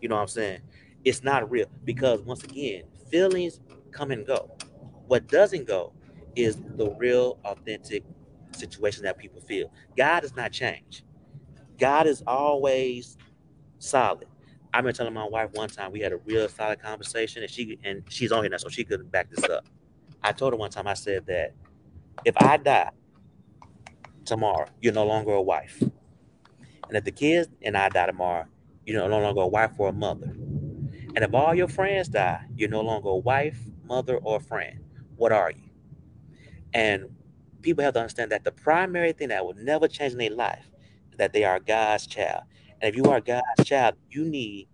you 0.00 0.08
know 0.08 0.16
what 0.16 0.22
i'm 0.22 0.28
saying 0.28 0.60
it's 1.06 1.22
not 1.22 1.48
real 1.48 1.66
because 1.84 2.20
once 2.22 2.42
again, 2.42 2.82
feelings 3.12 3.60
come 3.92 4.10
and 4.10 4.26
go. 4.26 4.50
What 5.06 5.28
doesn't 5.28 5.64
go 5.64 5.92
is 6.34 6.56
the 6.74 6.90
real, 6.98 7.38
authentic 7.44 8.02
situation 8.50 9.04
that 9.04 9.16
people 9.16 9.40
feel. 9.40 9.70
God 9.96 10.20
does 10.22 10.34
not 10.34 10.50
change. 10.50 11.04
God 11.78 12.08
is 12.08 12.24
always 12.26 13.16
solid. 13.78 14.26
I've 14.74 14.82
been 14.82 14.94
telling 14.94 15.14
my 15.14 15.28
wife 15.28 15.50
one 15.52 15.68
time 15.68 15.92
we 15.92 16.00
had 16.00 16.12
a 16.12 16.16
real 16.16 16.48
solid 16.48 16.82
conversation, 16.82 17.42
and 17.42 17.50
she 17.50 17.78
and 17.84 18.02
she's 18.08 18.32
on 18.32 18.42
here 18.42 18.50
now, 18.50 18.56
so 18.56 18.68
she 18.68 18.82
couldn't 18.82 19.12
back 19.12 19.30
this 19.30 19.44
up. 19.48 19.64
I 20.24 20.32
told 20.32 20.54
her 20.54 20.56
one 20.56 20.70
time 20.70 20.88
I 20.88 20.94
said 20.94 21.24
that 21.26 21.54
if 22.24 22.34
I 22.38 22.56
die 22.56 22.90
tomorrow, 24.24 24.66
you're 24.82 24.92
no 24.92 25.06
longer 25.06 25.34
a 25.34 25.42
wife, 25.42 25.80
and 26.88 26.96
if 26.96 27.04
the 27.04 27.12
kids 27.12 27.48
and 27.62 27.76
I 27.76 27.88
die 27.88 28.06
tomorrow, 28.06 28.46
you're 28.84 29.08
no 29.08 29.20
longer 29.20 29.40
a 29.40 29.46
wife 29.46 29.72
or 29.78 29.88
a 29.88 29.92
mother. 29.92 30.26
And 30.26 31.18
if 31.18 31.34
all 31.34 31.54
your 31.54 31.68
friends 31.68 32.08
die, 32.08 32.44
you're 32.54 32.68
no 32.68 32.82
longer 32.82 33.08
a 33.08 33.16
wife, 33.16 33.58
mother, 33.84 34.18
or 34.18 34.38
friend. 34.38 34.80
What 35.16 35.32
are 35.32 35.50
you? 35.50 35.70
And 36.74 37.06
people 37.62 37.82
have 37.82 37.94
to 37.94 38.00
understand 38.00 38.30
that 38.32 38.44
the 38.44 38.52
primary 38.52 39.12
thing 39.12 39.28
that 39.28 39.44
will 39.44 39.54
never 39.54 39.88
change 39.88 40.12
in 40.12 40.18
their 40.18 40.30
life 40.30 40.70
is 41.10 41.18
that 41.18 41.32
they 41.32 41.44
are 41.44 41.58
God's 41.58 42.06
child. 42.06 42.42
And 42.80 42.88
if 42.90 42.96
you 42.96 43.10
are 43.10 43.20
God's 43.20 43.64
child, 43.64 43.94
you 44.10 44.24
need 44.24 44.68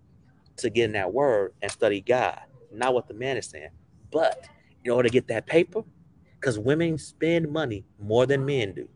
to 0.56 0.68
get 0.68 0.86
in 0.86 0.92
that 0.92 1.12
word 1.12 1.54
and 1.62 1.70
study 1.70 2.00
God, 2.00 2.40
not 2.72 2.92
what 2.92 3.08
the 3.08 3.14
man 3.14 3.36
is 3.36 3.46
saying. 3.46 3.70
But 4.10 4.48
in 4.84 4.90
order 4.90 5.08
to 5.08 5.12
get 5.12 5.28
that 5.28 5.46
paper, 5.46 5.82
because 6.40 6.58
women 6.58 6.98
spend 6.98 7.50
money 7.50 7.84
more 8.00 8.26
than 8.26 8.44
men 8.44 8.74
do. 8.74 8.88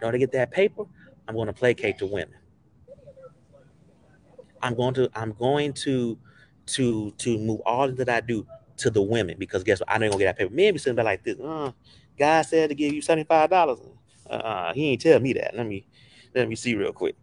In 0.00 0.04
order 0.04 0.12
to 0.12 0.18
get 0.18 0.32
that 0.32 0.52
paper, 0.52 0.84
I'm 1.26 1.34
going 1.34 1.48
to 1.48 1.52
placate 1.52 1.98
the 1.98 2.06
women. 2.06 2.36
I'm 4.62 4.74
going 4.74 4.94
to 4.94 5.10
I'm 5.14 5.32
going 5.32 5.72
to 5.74 6.18
to 6.66 7.10
to 7.12 7.38
move 7.38 7.60
all 7.64 7.90
that 7.90 8.08
I 8.08 8.20
do 8.20 8.46
to 8.78 8.90
the 8.90 9.02
women 9.02 9.36
because 9.38 9.64
guess 9.64 9.80
what? 9.80 9.90
I 9.90 9.94
ain't 9.94 10.10
gonna 10.10 10.18
get 10.18 10.26
that 10.26 10.38
paper. 10.38 10.54
Men 10.54 10.74
be 10.74 10.78
sitting 10.78 10.96
there 10.96 11.04
like 11.04 11.24
this. 11.24 11.38
Uh, 11.40 11.72
God 12.18 12.42
said 12.42 12.68
to 12.70 12.74
give 12.74 12.92
you 12.92 13.02
seventy 13.02 13.24
five 13.24 13.50
dollars. 13.50 13.78
Uh, 14.28 14.72
he 14.72 14.90
ain't 14.90 15.00
tell 15.00 15.20
me 15.20 15.32
that. 15.34 15.56
Let 15.56 15.66
me 15.66 15.86
let 16.34 16.48
me 16.48 16.56
see 16.56 16.74
real 16.74 16.92
quick. 16.92 17.16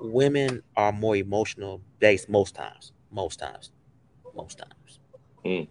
Women 0.00 0.62
are 0.76 0.92
more 0.92 1.16
emotional 1.16 1.80
based 1.98 2.28
most 2.28 2.54
times. 2.54 2.92
Most 3.10 3.38
times. 3.38 3.70
Most 4.34 4.58
times. 4.58 4.98
Mm. 5.44 5.68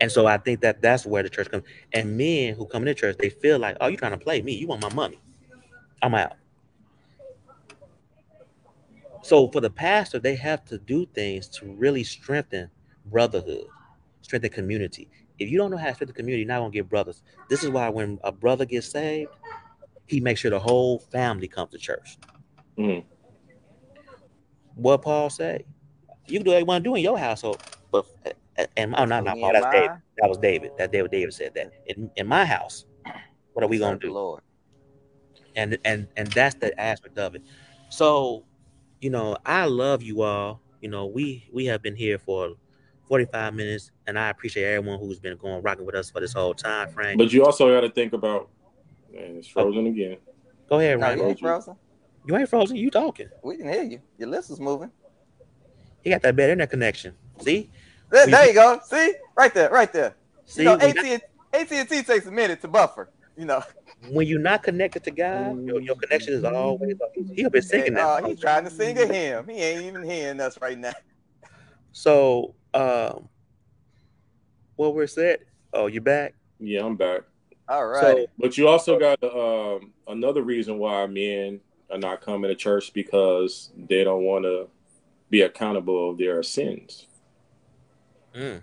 And 0.00 0.12
so 0.12 0.26
I 0.26 0.36
think 0.38 0.60
that 0.60 0.82
that's 0.82 1.06
where 1.06 1.22
the 1.22 1.30
church 1.30 1.50
comes. 1.50 1.64
And 1.92 2.16
men 2.16 2.54
who 2.54 2.66
come 2.66 2.82
into 2.82 2.94
church, 2.94 3.16
they 3.18 3.30
feel 3.30 3.58
like, 3.58 3.76
oh, 3.80 3.86
you 3.86 3.96
trying 3.96 4.12
to 4.12 4.18
play 4.18 4.42
me? 4.42 4.52
You 4.52 4.66
want 4.66 4.82
my 4.82 4.92
money? 4.92 5.18
I'm 6.02 6.14
out. 6.14 6.34
So 9.26 9.48
for 9.48 9.60
the 9.60 9.70
pastor, 9.70 10.20
they 10.20 10.36
have 10.36 10.64
to 10.66 10.78
do 10.78 11.04
things 11.06 11.48
to 11.48 11.66
really 11.66 12.04
strengthen 12.04 12.70
brotherhood, 13.06 13.66
strengthen 14.22 14.52
community. 14.52 15.08
If 15.40 15.50
you 15.50 15.58
don't 15.58 15.72
know 15.72 15.76
how 15.76 15.88
to 15.88 15.94
strengthen 15.94 16.14
community, 16.14 16.42
you're 16.42 16.48
not 16.48 16.60
gonna 16.60 16.70
get 16.70 16.88
brothers. 16.88 17.24
This 17.50 17.64
is 17.64 17.70
why 17.70 17.88
when 17.88 18.20
a 18.22 18.30
brother 18.30 18.64
gets 18.64 18.88
saved, 18.88 19.32
he 20.06 20.20
makes 20.20 20.38
sure 20.38 20.52
the 20.52 20.60
whole 20.60 21.00
family 21.00 21.48
comes 21.48 21.72
to 21.72 21.78
church. 21.78 22.18
Mm. 22.78 23.02
What 24.76 25.02
Paul 25.02 25.28
say? 25.28 25.64
You 26.28 26.38
can 26.38 26.44
do 26.44 26.52
what 26.52 26.60
you 26.60 26.64
want 26.64 26.84
to 26.84 26.90
do 26.90 26.94
in 26.94 27.02
your 27.02 27.18
household, 27.18 27.60
but 27.90 28.06
and 28.76 28.94
oh, 28.96 29.06
not 29.06 29.24
not 29.24 29.40
Paul. 29.40 29.54
That's 29.54 29.66
David. 29.72 29.90
That 30.18 30.28
was 30.28 30.38
David. 30.38 30.70
That 30.78 30.92
David. 30.92 31.10
David 31.10 31.34
said 31.34 31.52
that 31.54 31.72
in, 31.88 32.08
in 32.14 32.28
my 32.28 32.44
house. 32.44 32.86
What 33.54 33.64
are 33.64 33.68
we 33.68 33.80
gonna 33.80 33.98
do? 33.98 34.12
Lord. 34.12 34.42
And 35.56 35.76
and 35.84 36.06
and 36.16 36.28
that's 36.28 36.54
the 36.54 36.80
aspect 36.80 37.18
of 37.18 37.34
it. 37.34 37.42
So 37.88 38.44
you 39.00 39.10
know, 39.10 39.36
I 39.44 39.66
love 39.66 40.02
you 40.02 40.22
all. 40.22 40.60
You 40.80 40.88
know, 40.88 41.06
we 41.06 41.48
we 41.52 41.66
have 41.66 41.82
been 41.82 41.96
here 41.96 42.18
for 42.18 42.54
45 43.08 43.54
minutes, 43.54 43.90
and 44.06 44.18
I 44.18 44.30
appreciate 44.30 44.64
everyone 44.64 44.98
who's 44.98 45.18
been 45.18 45.36
going 45.36 45.62
rocking 45.62 45.86
with 45.86 45.94
us 45.94 46.10
for 46.10 46.20
this 46.20 46.32
whole 46.32 46.54
time 46.54 46.88
frame. 46.88 47.16
But 47.18 47.32
you 47.32 47.44
also 47.44 47.72
got 47.74 47.80
to 47.82 47.90
think 47.90 48.12
about, 48.12 48.48
man, 49.12 49.36
it's 49.36 49.48
oh. 49.48 49.62
frozen 49.62 49.86
oh. 49.86 49.90
again. 49.90 50.16
Go 50.68 50.80
ahead, 50.80 51.00
Ryan. 51.00 51.18
No, 51.18 51.24
you 51.24 51.30
ain't 51.30 51.40
frozen. 51.40 51.76
You 52.26 52.36
ain't 52.36 52.48
frozen. 52.48 52.76
You 52.76 52.90
talking? 52.90 53.28
We 53.42 53.56
can 53.56 53.68
hear 53.68 53.84
you. 53.84 54.00
Your 54.18 54.28
list 54.28 54.50
is 54.50 54.58
moving. 54.58 54.90
You 56.02 56.12
got 56.12 56.22
that 56.22 56.34
bad 56.34 56.50
internet 56.50 56.70
connection. 56.70 57.14
See, 57.40 57.70
There, 58.10 58.26
there 58.26 58.48
you 58.48 58.54
go. 58.54 58.80
See, 58.84 59.14
right 59.36 59.52
there, 59.54 59.70
right 59.70 59.92
there. 59.92 60.16
See, 60.44 60.62
you 60.62 60.66
know, 60.66 60.74
AT 60.74 61.72
and 61.72 61.88
T 61.88 62.02
takes 62.02 62.26
a 62.26 62.30
minute 62.30 62.60
to 62.62 62.68
buffer. 62.68 63.10
You 63.36 63.44
know, 63.44 63.62
when 64.10 64.26
you're 64.26 64.40
not 64.40 64.62
connected 64.62 65.04
to 65.04 65.10
God, 65.10 65.62
your, 65.64 65.80
your 65.80 65.96
connection 65.96 66.34
is 66.34 66.44
always. 66.44 66.94
He'll 67.34 67.50
be 67.50 67.60
singing 67.60 67.94
that. 67.94 68.04
Uh, 68.04 68.26
he's 68.26 68.40
trying 68.40 68.64
to 68.64 68.70
sing 68.70 68.96
a 68.98 69.06
hymn. 69.06 69.46
He 69.48 69.56
ain't 69.62 69.84
even 69.84 70.02
hearing 70.02 70.40
us 70.40 70.58
right 70.60 70.78
now. 70.78 70.92
So, 71.92 72.54
um, 72.74 73.28
what 74.76 74.94
we're 74.94 75.06
said. 75.06 75.40
Oh, 75.72 75.86
you 75.86 76.00
back? 76.00 76.34
Yeah, 76.58 76.84
I'm 76.84 76.96
back. 76.96 77.22
All 77.68 77.86
right. 77.86 78.00
So, 78.00 78.26
but 78.38 78.56
you 78.56 78.68
also 78.68 78.98
got 78.98 79.22
um, 79.22 79.92
another 80.06 80.42
reason 80.42 80.78
why 80.78 81.06
men 81.06 81.60
are 81.90 81.98
not 81.98 82.20
coming 82.20 82.48
to 82.48 82.54
church 82.54 82.92
because 82.92 83.70
they 83.76 84.04
don't 84.04 84.22
want 84.22 84.44
to 84.44 84.68
be 85.30 85.42
accountable 85.42 86.10
of 86.10 86.18
their 86.18 86.42
sins. 86.42 87.06
Mm. 88.34 88.62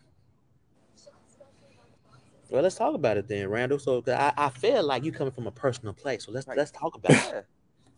Well, 2.53 2.61
let's 2.61 2.75
talk 2.75 2.93
about 2.93 3.17
it 3.17 3.27
then, 3.27 3.49
Randall. 3.49 3.79
So 3.79 4.03
I, 4.07 4.31
I 4.37 4.49
feel 4.49 4.83
like 4.83 5.03
you 5.03 5.11
coming 5.11 5.33
from 5.33 5.47
a 5.47 5.51
personal 5.51 5.91
place. 5.91 6.25
So 6.25 6.31
let's 6.31 6.47
let's 6.47 6.69
talk 6.69 6.93
about 6.93 7.11
it. 7.33 7.47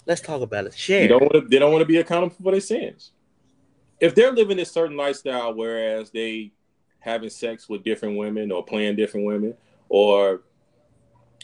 Let's 0.06 0.22
talk 0.22 0.42
about 0.42 0.66
it. 0.66 0.74
Share. 0.74 1.02
They 1.02 1.08
don't 1.10 1.24
want 1.24 1.34
to, 1.34 1.42
they 1.42 1.60
don't 1.60 1.74
want 1.74 1.82
to 1.82 1.86
be 1.86 1.98
accountable 1.98 2.38
for 2.42 2.54
their 2.54 2.62
sins. 2.62 3.12
If 4.00 4.16
they're 4.16 4.32
living 4.32 4.58
a 4.60 4.66
certain 4.66 4.96
lifestyle, 4.96 5.54
whereas 5.54 6.10
they 6.12 6.54
having 7.00 7.30
sex 7.30 7.68
with 7.68 7.84
different 7.84 8.18
women 8.18 8.50
or 8.50 8.64
playing 8.64 8.96
different 8.96 9.26
women, 9.26 9.56
or 9.90 10.44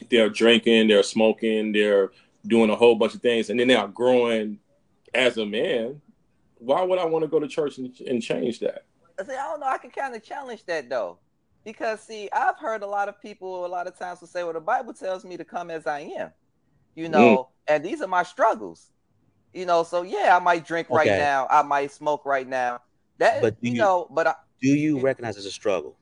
they're 0.10 0.30
drinking, 0.30 0.88
they're 0.88 1.04
smoking, 1.04 1.74
they're 1.74 2.12
doing 2.48 2.70
a 2.70 2.76
whole 2.78 2.96
bunch 2.96 3.14
of 3.14 3.22
things, 3.22 3.50
and 3.50 3.60
then 3.60 3.68
they're 3.68 3.88
growing 3.90 4.58
as 5.14 5.38
a 5.38 5.46
man, 5.46 6.02
why 6.60 6.82
would 6.82 6.98
I 6.98 7.04
want 7.04 7.24
to 7.24 7.28
go 7.28 7.42
to 7.42 7.48
church 7.50 7.78
and, 7.78 7.94
and 8.08 8.22
change 8.22 8.60
that? 8.60 8.86
I 9.20 9.26
say, 9.26 9.38
I 9.38 9.44
don't 9.44 9.60
know. 9.60 9.66
I 9.66 9.80
can 9.80 9.92
kind 9.92 10.16
of 10.16 10.24
challenge 10.24 10.64
that 10.64 10.90
though. 10.90 11.18
Because 11.64 12.02
see, 12.02 12.30
I've 12.34 12.58
heard 12.58 12.82
a 12.82 12.88
lot 12.88 13.08
of 13.08 13.22
people 13.22 13.66
a 13.66 13.68
lot 13.68 13.88
of 13.88 13.98
times 13.98 14.22
will 14.22 14.28
say, 14.28 14.44
"Well, 14.44 14.54
the 14.54 14.60
Bible 14.60 14.94
tells 14.94 15.24
me 15.24 15.38
to 15.38 15.46
come 15.46 15.70
as 15.70 15.86
I 15.86 16.00
am," 16.18 16.32
you 16.96 17.08
know, 17.08 17.38
mm. 17.38 17.48
and 17.68 17.86
these 17.86 18.02
are 18.02 18.08
my 18.08 18.24
struggles, 18.24 18.92
you 19.54 19.66
know. 19.66 19.84
So 19.84 20.02
yeah, 20.02 20.36
I 20.36 20.40
might 20.40 20.66
drink 20.66 20.90
okay. 20.90 20.98
right 20.98 21.20
now, 21.20 21.48
I 21.50 21.62
might 21.62 21.92
smoke 21.92 22.26
right 22.26 22.48
now. 22.48 22.82
That 23.20 23.42
but 23.42 23.58
you, 23.62 23.74
you, 23.74 23.78
know, 23.78 24.08
but 24.10 24.26
I, 24.26 24.34
do 24.60 24.70
you 24.70 25.00
recognize 25.00 25.38
it's 25.38 25.46
a 25.46 25.52
struggle? 25.52 25.98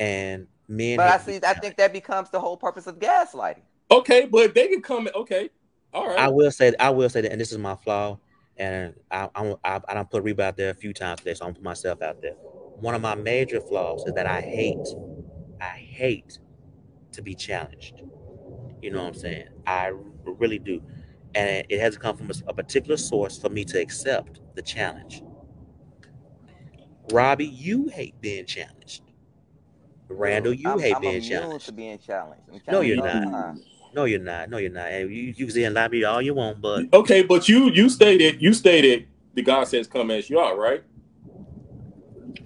And 0.00 0.48
men, 0.66 0.96
but 0.96 1.08
I 1.08 1.18
see, 1.18 1.38
I 1.46 1.54
think 1.54 1.76
that 1.76 1.92
becomes 1.92 2.30
the 2.30 2.40
whole 2.40 2.56
purpose 2.56 2.88
of 2.88 2.98
gaslighting. 2.98 3.62
Okay, 3.92 4.26
but 4.26 4.54
they 4.54 4.66
can 4.66 4.82
come. 4.82 5.08
Okay, 5.14 5.50
all 5.92 6.08
right. 6.08 6.18
I 6.18 6.28
will 6.28 6.50
say, 6.50 6.74
I 6.80 6.90
will 6.90 7.08
say 7.08 7.20
that, 7.20 7.30
and 7.30 7.40
this 7.40 7.52
is 7.52 7.58
my 7.58 7.76
flaw, 7.76 8.18
and 8.56 8.92
I, 9.08 9.28
I, 9.36 9.54
I, 9.62 9.80
I 9.88 9.94
don't 9.94 10.10
put 10.10 10.24
Reba 10.24 10.42
out 10.42 10.56
there 10.56 10.70
a 10.70 10.74
few 10.74 10.92
times 10.92 11.20
today, 11.20 11.34
so 11.34 11.46
I'm 11.46 11.54
put 11.54 11.62
myself 11.62 12.02
out 12.02 12.20
there 12.20 12.34
one 12.80 12.94
of 12.94 13.02
my 13.02 13.14
major 13.14 13.60
flaws 13.60 14.04
is 14.06 14.14
that 14.14 14.26
I 14.26 14.40
hate, 14.40 14.86
I 15.60 15.78
hate 15.78 16.38
to 17.12 17.22
be 17.22 17.34
challenged. 17.34 18.02
You 18.82 18.90
know 18.90 19.02
what 19.02 19.14
I'm 19.14 19.14
saying? 19.14 19.48
I 19.66 19.92
really 20.24 20.58
do. 20.58 20.82
And 21.34 21.64
it 21.68 21.80
has 21.80 21.94
to 21.94 22.00
come 22.00 22.16
from 22.16 22.30
a, 22.46 22.54
particular 22.54 22.96
source 22.96 23.38
for 23.38 23.48
me 23.48 23.64
to 23.64 23.80
accept 23.80 24.40
the 24.54 24.62
challenge. 24.62 25.22
Robbie, 27.12 27.46
you 27.46 27.88
hate 27.88 28.20
being 28.20 28.46
challenged. 28.46 29.02
Randall, 30.08 30.52
you 30.52 30.70
I'm, 30.70 30.78
hate 30.78 30.94
I'm 30.94 31.00
being 31.00 31.22
challenged. 31.22 31.66
To 31.66 31.72
being 31.72 31.98
challenged. 31.98 32.42
No, 32.68 32.82
you're 32.82 32.96
not. 32.96 33.56
No, 33.94 34.04
you're 34.04 34.20
not. 34.20 34.50
No, 34.50 34.58
you're 34.58 34.70
not. 34.70 34.90
And 34.90 35.10
you, 35.10 35.34
you 35.36 35.46
can 35.46 35.50
say 35.50 35.64
and 35.64 35.74
lie 35.74 35.88
me 35.88 36.04
all 36.04 36.20
you 36.20 36.34
want, 36.34 36.60
but 36.60 36.92
okay. 36.92 37.22
But 37.22 37.48
you 37.48 37.70
you 37.70 37.88
stated 37.88 38.42
you 38.42 38.52
stated 38.52 39.06
the 39.34 39.42
God 39.42 39.64
says 39.68 39.86
come 39.86 40.10
as 40.10 40.28
you 40.28 40.38
are, 40.38 40.58
right? 40.58 40.82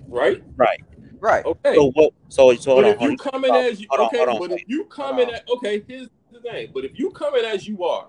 Right? 0.09 0.43
Right. 0.57 0.81
Right. 1.21 1.45
Okay. 1.45 1.75
So 1.75 1.91
what? 1.93 2.13
So 2.29 2.55
so 2.55 2.77
but 2.77 2.87
if 2.87 3.01
you 3.01 3.17
come 3.17 3.45
in 3.45 3.55
as 3.55 3.81
you, 3.81 3.89
okay, 3.99 4.25
but 4.39 4.53
if 4.53 4.63
you 4.67 4.85
come 4.85 5.19
in 5.19 5.31
okay, 5.57 5.83
here's 5.87 6.09
the 6.33 6.41
thing. 6.41 6.71
But 6.73 6.85
if 6.85 6.99
you 6.99 7.11
come 7.11 7.35
in 7.35 7.45
as 7.45 7.67
you 7.67 7.85
are, 7.85 8.09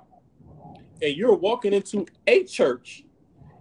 and 1.01 1.15
you're 1.15 1.35
walking 1.35 1.73
into 1.73 2.05
a 2.27 2.43
church, 2.43 3.03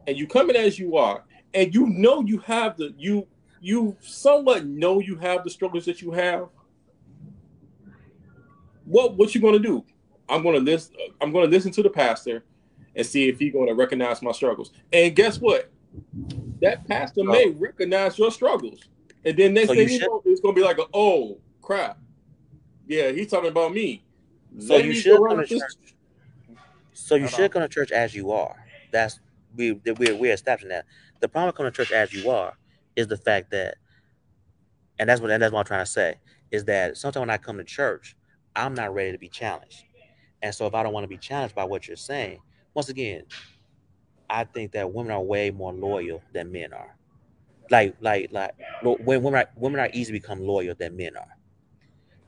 and 0.07 0.17
you 0.19 0.27
come 0.27 0.51
in 0.51 0.57
as 0.57 0.79
you 0.79 0.97
are, 0.97 1.25
and 1.55 1.75
you 1.75 1.87
know 1.87 2.23
you 2.23 2.39
have 2.39 2.77
the 2.77 2.95
you 2.99 3.27
you 3.61 3.97
somewhat 4.01 4.67
know 4.67 5.01
you 5.01 5.17
have 5.17 5.45
the 5.45 5.51
struggles 5.51 5.85
that 5.87 6.03
you 6.03 6.13
have. 6.13 6.49
What 8.85 9.17
what 9.17 9.35
you 9.35 9.41
gonna 9.41 9.59
do? 9.59 9.85
I'm 10.29 10.43
gonna 10.43 10.59
listen. 10.59 10.95
I'm 11.21 11.33
gonna 11.33 11.47
listen 11.47 11.73
to 11.73 11.83
the 11.83 11.91
pastor 11.91 12.45
and 12.95 13.07
see 13.07 13.29
if 13.29 13.39
he's 13.39 13.53
gonna 13.53 13.75
recognize 13.75 14.21
my 14.21 14.33
struggles. 14.33 14.73
And 14.93 15.15
guess 15.17 15.41
what? 15.41 15.71
That 16.61 16.87
pastor 16.87 17.25
may 17.25 17.51
recognize 17.51 18.19
your 18.19 18.31
struggles. 18.31 18.81
And 19.25 19.37
then 19.37 19.55
next 19.55 19.69
so 19.69 19.75
thing 19.75 19.89
you 19.89 19.99
know, 20.01 20.23
it's 20.25 20.41
gonna 20.41 20.55
be 20.55 20.63
like, 20.63 20.79
a, 20.79 20.87
oh 20.95 21.39
crap. 21.63 21.99
Yeah, 22.87 23.11
he's 23.11 23.29
talking 23.29 23.51
about 23.51 23.73
me. 23.73 24.05
So 24.59 24.77
Let 24.77 24.85
you 24.85 24.95
should 24.95 25.19
come 25.19 25.39
to 25.39 25.47
church. 25.47 25.75
So 26.93 27.15
you 27.15 27.29
should 27.29 27.51
come 27.51 27.63
to 27.63 27.69
church 27.69 27.93
as 27.93 28.15
you 28.15 28.33
are. 28.33 28.57
That's 28.93 29.21
we 29.55 29.73
we're 29.73 30.17
we're 30.17 30.33
establishing 30.33 30.71
that. 30.71 30.87
The 31.21 31.29
problem 31.29 31.49
with 31.49 31.57
coming 31.57 31.73
to 31.73 31.77
church 31.77 31.93
as 31.93 32.13
you 32.13 32.31
are 32.31 32.57
is 32.97 33.07
the 33.07 33.17
fact 33.17 33.51
that, 33.51 33.77
and 34.99 35.09
that's 35.09 35.21
what 35.21 35.31
and 35.31 35.43
that's 35.43 35.53
what 35.53 35.61
I'm 35.61 35.67
trying 35.67 35.85
to 35.85 35.91
say, 35.91 36.15
is 36.51 36.65
that 36.65 36.97
sometimes 36.97 37.21
when 37.21 37.31
I 37.31 37.39
come 37.39 37.59
to 37.59 37.65
church, 37.65 38.17
I'm 38.57 38.75
not 38.75 38.95
ready 38.95 39.13
to 39.13 39.19
be 39.19 39.29
challenged. 39.29 39.85
And 40.43 40.55
so 40.55 40.67
if 40.67 40.75
I 40.75 40.83
don't 40.83 40.93
want 40.93 41.05
to 41.05 41.09
be 41.09 41.19
challenged 41.19 41.55
by 41.55 41.65
what 41.65 41.87
you're 41.87 41.97
saying, 41.97 42.39
once 42.75 42.89
again, 42.89 43.25
I 44.31 44.45
think 44.45 44.73
that 44.73 44.93
women 44.93 45.13
are 45.13 45.23
way 45.23 45.51
more 45.51 45.73
loyal 45.73 46.23
than 46.33 46.53
men 46.53 46.73
are. 46.73 46.95
Like, 47.71 47.97
like, 48.01 48.31
like, 48.33 48.53
when 48.83 49.23
women 49.23 49.41
are, 49.41 49.49
women 49.57 49.81
are 49.81 49.91
easy 49.93 50.13
to 50.13 50.21
become 50.21 50.41
loyal 50.41 50.75
than 50.75 50.97
men 50.97 51.17
are. 51.17 51.37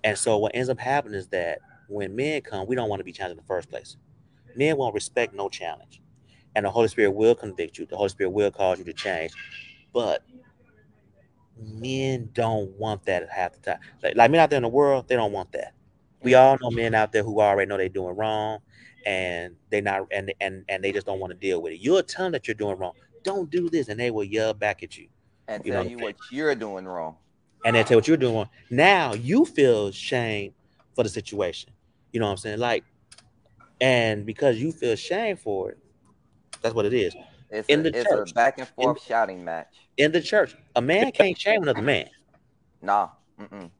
And 0.04 0.16
so 0.16 0.38
what 0.38 0.52
ends 0.54 0.68
up 0.68 0.78
happening 0.78 1.18
is 1.18 1.28
that 1.28 1.60
when 1.88 2.14
men 2.14 2.40
come, 2.42 2.66
we 2.66 2.76
don't 2.76 2.88
want 2.88 3.00
to 3.00 3.04
be 3.04 3.12
challenged 3.12 3.38
in 3.38 3.44
the 3.44 3.46
first 3.46 3.68
place. 3.68 3.96
Men 4.56 4.76
won't 4.76 4.94
respect 4.94 5.34
no 5.34 5.48
challenge. 5.48 6.00
And 6.54 6.64
the 6.66 6.70
Holy 6.70 6.88
Spirit 6.88 7.12
will 7.12 7.34
convict 7.34 7.78
you. 7.78 7.86
The 7.86 7.96
Holy 7.96 8.08
Spirit 8.08 8.30
will 8.30 8.50
cause 8.50 8.78
you 8.78 8.84
to 8.84 8.92
change. 8.92 9.32
But 9.92 10.22
men 11.56 12.30
don't 12.32 12.70
want 12.78 13.04
that 13.06 13.28
half 13.30 13.52
the 13.52 13.60
time. 13.60 13.80
Like, 14.02 14.16
like 14.16 14.30
men 14.30 14.40
out 14.40 14.50
there 14.50 14.56
in 14.56 14.62
the 14.62 14.68
world, 14.68 15.08
they 15.08 15.16
don't 15.16 15.32
want 15.32 15.52
that. 15.52 15.74
We 16.22 16.34
all 16.34 16.58
know 16.60 16.70
men 16.70 16.94
out 16.94 17.12
there 17.12 17.22
who 17.22 17.40
already 17.40 17.68
know 17.68 17.76
they're 17.76 17.88
doing 17.88 18.16
wrong 18.16 18.58
and 19.06 19.56
they 19.70 19.80
not 19.80 20.06
and 20.12 20.32
and 20.40 20.64
and 20.68 20.84
they 20.84 20.92
just 20.92 21.06
don't 21.06 21.20
want 21.20 21.32
to 21.32 21.38
deal 21.38 21.62
with 21.62 21.72
it. 21.72 21.80
You'll 21.80 22.02
tell 22.02 22.26
them 22.26 22.32
that 22.32 22.46
you're 22.46 22.54
doing 22.54 22.78
wrong. 22.78 22.92
Don't 23.22 23.50
do 23.50 23.68
this, 23.68 23.88
and 23.88 23.98
they 23.98 24.10
will 24.10 24.24
yell 24.24 24.54
back 24.54 24.82
at 24.82 24.96
you 24.96 25.08
and 25.50 25.64
you 25.64 25.72
tell 25.72 25.84
know 25.84 25.90
you 25.90 25.98
what 25.98 26.16
you're 26.30 26.54
doing 26.54 26.86
wrong. 26.86 27.16
And 27.64 27.76
they 27.76 27.82
tell 27.82 27.98
what 27.98 28.08
you're 28.08 28.16
doing 28.16 28.34
wrong. 28.36 28.48
Now 28.70 29.12
you 29.14 29.44
feel 29.44 29.90
shame 29.90 30.54
for 30.94 31.02
the 31.02 31.10
situation. 31.10 31.72
You 32.12 32.20
know 32.20 32.26
what 32.26 32.32
I'm 32.32 32.38
saying? 32.38 32.58
Like, 32.58 32.84
and 33.80 34.24
because 34.24 34.58
you 34.58 34.72
feel 34.72 34.96
shame 34.96 35.36
for 35.36 35.72
it, 35.72 35.78
that's 36.62 36.74
what 36.74 36.86
it 36.86 36.94
is. 36.94 37.14
It's 37.50 37.68
in 37.68 37.80
a, 37.80 37.90
the 37.90 38.04
church, 38.04 38.32
back 38.32 38.58
and 38.58 38.68
forth 38.68 38.98
in, 38.98 39.02
shouting 39.06 39.44
match. 39.44 39.74
In 39.96 40.12
the 40.12 40.20
church, 40.20 40.56
a 40.76 40.80
man 40.80 41.10
can't 41.12 41.38
shame 41.38 41.62
another 41.62 41.82
man. 41.82 42.08
Nah. 42.80 43.08
Mm-mm. 43.40 43.70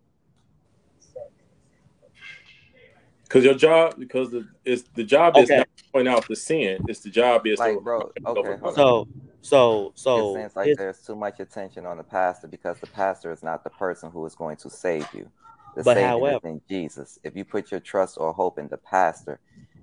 Because 3.31 3.45
your 3.45 3.55
job, 3.55 3.95
because 3.97 4.33
the 4.33 4.45
is 4.65 4.83
the 4.97 5.05
job 5.05 5.37
okay. 5.37 5.43
is 5.43 5.51
not 5.51 5.69
to 5.77 5.85
point 5.93 6.09
out 6.09 6.27
the 6.27 6.35
sin. 6.35 6.85
It's 6.89 6.99
the 6.99 7.11
job 7.11 7.47
is 7.47 7.61
like, 7.61 7.75
to 7.75 7.81
bro. 7.81 8.11
Okay. 8.27 8.57
So, 8.75 9.07
so, 9.41 9.93
so. 9.95 10.37
It 10.37 10.41
seems 10.41 10.57
like 10.57 10.77
there's 10.77 10.99
too 10.99 11.15
much 11.15 11.39
attention 11.39 11.87
on 11.87 11.99
the 11.99 12.03
pastor 12.03 12.49
because 12.49 12.81
the 12.81 12.89
pastor 12.89 13.31
is 13.31 13.45
not 13.45 13.63
the 13.63 13.71
person 13.71 14.11
who 14.11 14.27
is 14.27 14.35
going 14.35 14.57
to 14.57 14.69
save 14.69 15.07
you. 15.15 15.31
The 15.77 15.85
but 15.85 15.97
however, 15.97 16.49
is 16.49 16.51
in 16.51 16.61
Jesus. 16.69 17.21
If 17.23 17.37
you 17.37 17.45
put 17.45 17.71
your 17.71 17.79
trust 17.79 18.19
or 18.19 18.33
hope 18.33 18.59
in 18.59 18.67
the 18.67 18.79
pastor, 18.79 19.39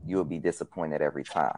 you 0.05 0.17
will 0.17 0.25
be 0.25 0.39
disappointed 0.39 1.01
every 1.01 1.23
time. 1.23 1.57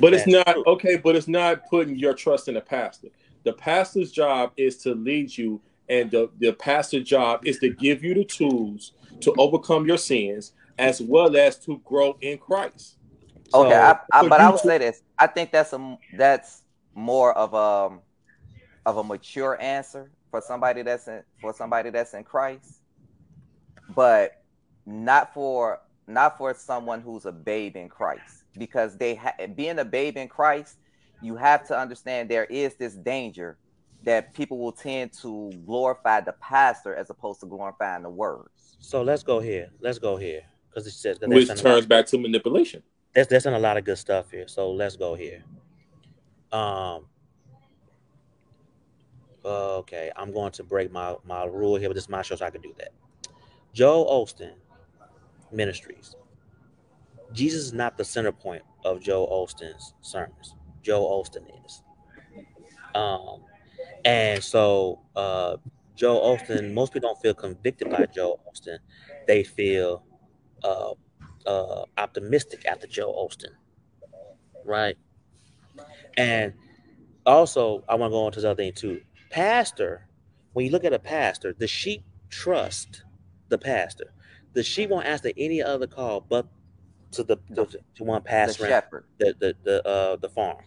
But 0.00 0.14
it's 0.14 0.28
not 0.28 0.56
okay. 0.68 0.98
But 0.98 1.16
it's 1.16 1.26
not 1.26 1.68
putting 1.68 1.98
your 1.98 2.14
trust 2.14 2.46
in 2.46 2.54
the 2.54 2.60
pastor. 2.60 3.08
The 3.42 3.54
pastor's 3.54 4.12
job 4.12 4.52
is 4.56 4.76
to 4.84 4.94
lead 4.94 5.36
you, 5.36 5.60
and 5.88 6.12
the 6.12 6.30
the 6.38 6.52
pastor's 6.52 7.02
job 7.02 7.44
is 7.44 7.58
to 7.58 7.70
give 7.70 8.04
you 8.04 8.14
the 8.14 8.24
tools 8.24 8.92
to 9.22 9.34
overcome 9.36 9.84
your 9.84 9.98
sins 9.98 10.52
as 10.78 11.00
well 11.02 11.36
as 11.36 11.58
to 11.64 11.78
grow 11.84 12.16
in 12.20 12.38
Christ. 12.38 12.96
So, 13.50 13.66
okay, 13.66 13.74
I, 13.74 13.98
I, 14.12 14.28
but 14.28 14.40
I 14.40 14.50
would 14.50 14.60
say 14.60 14.78
this. 14.78 15.02
I 15.18 15.26
think 15.26 15.50
that's 15.50 15.72
a 15.72 15.98
that's 16.16 16.62
more 16.94 17.32
of 17.32 17.54
a 17.54 17.98
of 18.86 18.96
a 18.96 19.04
mature 19.04 19.60
answer 19.60 20.10
for 20.30 20.40
somebody 20.40 20.82
that's 20.82 21.08
in 21.08 21.22
for 21.40 21.52
somebody 21.52 21.90
that's 21.90 22.14
in 22.14 22.24
Christ, 22.24 22.80
but 23.94 24.42
not 24.86 25.34
for 25.34 25.80
not 26.06 26.38
for 26.38 26.54
someone 26.54 27.00
who's 27.00 27.26
a 27.26 27.32
babe 27.32 27.76
in 27.76 27.88
Christ 27.88 28.44
because 28.58 28.96
they 28.96 29.14
ha- 29.14 29.34
being 29.54 29.78
a 29.78 29.84
babe 29.84 30.16
in 30.16 30.28
Christ, 30.28 30.76
you 31.22 31.36
have 31.36 31.66
to 31.68 31.78
understand 31.78 32.28
there 32.28 32.44
is 32.44 32.74
this 32.76 32.94
danger 32.94 33.58
that 34.04 34.32
people 34.34 34.58
will 34.58 34.72
tend 34.72 35.12
to 35.22 35.50
glorify 35.66 36.20
the 36.20 36.32
pastor 36.40 36.94
as 36.94 37.10
opposed 37.10 37.40
to 37.40 37.46
glorifying 37.46 38.02
the 38.02 38.10
words. 38.10 38.76
So 38.80 39.02
let's 39.02 39.22
go 39.22 39.40
here. 39.40 39.70
Let's 39.80 39.98
go 39.98 40.16
here 40.16 40.42
because 40.78 40.94
it 40.94 40.96
says 40.96 41.18
which 41.22 41.60
turns 41.60 41.86
back 41.86 42.06
to 42.06 42.18
manipulation. 42.18 42.82
That's 43.14 43.28
that's 43.28 43.44
there's 43.44 43.56
a 43.56 43.58
lot 43.58 43.76
of 43.76 43.84
good 43.84 43.98
stuff 43.98 44.30
here. 44.30 44.46
So 44.48 44.70
let's 44.70 44.96
go 44.96 45.14
here. 45.14 45.42
Um. 46.52 47.06
okay, 49.44 50.10
I'm 50.16 50.32
going 50.32 50.52
to 50.52 50.64
break 50.64 50.92
my 50.92 51.16
my 51.26 51.44
rule 51.44 51.76
here, 51.76 51.88
but 51.88 51.94
this 51.94 52.04
is 52.04 52.08
my 52.08 52.22
show, 52.22 52.36
so 52.36 52.46
I 52.46 52.50
can 52.50 52.60
do 52.60 52.74
that. 52.78 52.90
Joel 53.72 54.06
Osteen 54.24 54.54
Ministries. 55.52 56.14
Jesus 57.32 57.66
is 57.66 57.72
not 57.72 57.98
the 57.98 58.04
center 58.04 58.32
point 58.32 58.62
of 58.84 59.00
Joel 59.00 59.28
Osteen's 59.46 59.94
sermons. 60.00 60.54
Joel 60.82 61.22
Osteen 61.22 61.46
is. 61.66 61.82
Um, 62.94 63.42
and 64.04 64.42
so 64.42 65.00
uh, 65.14 65.56
Joel 65.94 66.36
Osteen, 66.36 66.72
most 66.72 66.92
people 66.92 67.10
don't 67.10 67.20
feel 67.20 67.34
convicted 67.34 67.90
by 67.90 68.06
Joel 68.06 68.40
Osteen. 68.50 68.78
They 69.26 69.44
feel 69.44 70.02
uh, 70.64 70.92
uh, 71.46 71.84
optimistic 71.96 72.66
after 72.66 72.86
Joel 72.86 73.28
Osteen, 73.30 73.54
right? 74.64 74.96
And 76.16 76.54
also, 77.26 77.84
I 77.88 77.94
want 77.94 78.10
to 78.10 78.14
go 78.14 78.24
on 78.26 78.32
to 78.32 78.40
the 78.40 78.50
other 78.50 78.62
thing 78.62 78.72
too. 78.72 79.02
Pastor, 79.30 80.08
when 80.52 80.66
you 80.66 80.72
look 80.72 80.84
at 80.84 80.92
a 80.92 80.98
pastor, 80.98 81.54
the 81.56 81.66
sheep 81.68 82.04
trust 82.30 83.02
the 83.48 83.58
pastor. 83.58 84.12
The 84.54 84.62
sheep 84.62 84.90
won't 84.90 85.06
answer 85.06 85.30
any 85.36 85.62
other 85.62 85.86
call 85.86 86.20
but 86.20 86.46
to 87.12 87.22
the 87.24 87.36
to, 87.54 87.66
to 87.96 88.04
one 88.04 88.22
pastor, 88.22 88.64
the 88.64 88.68
shepherd, 88.68 89.04
the 89.18 89.34
the 89.38 89.54
the, 89.64 89.88
uh, 89.88 90.16
the 90.16 90.28
farm. 90.28 90.62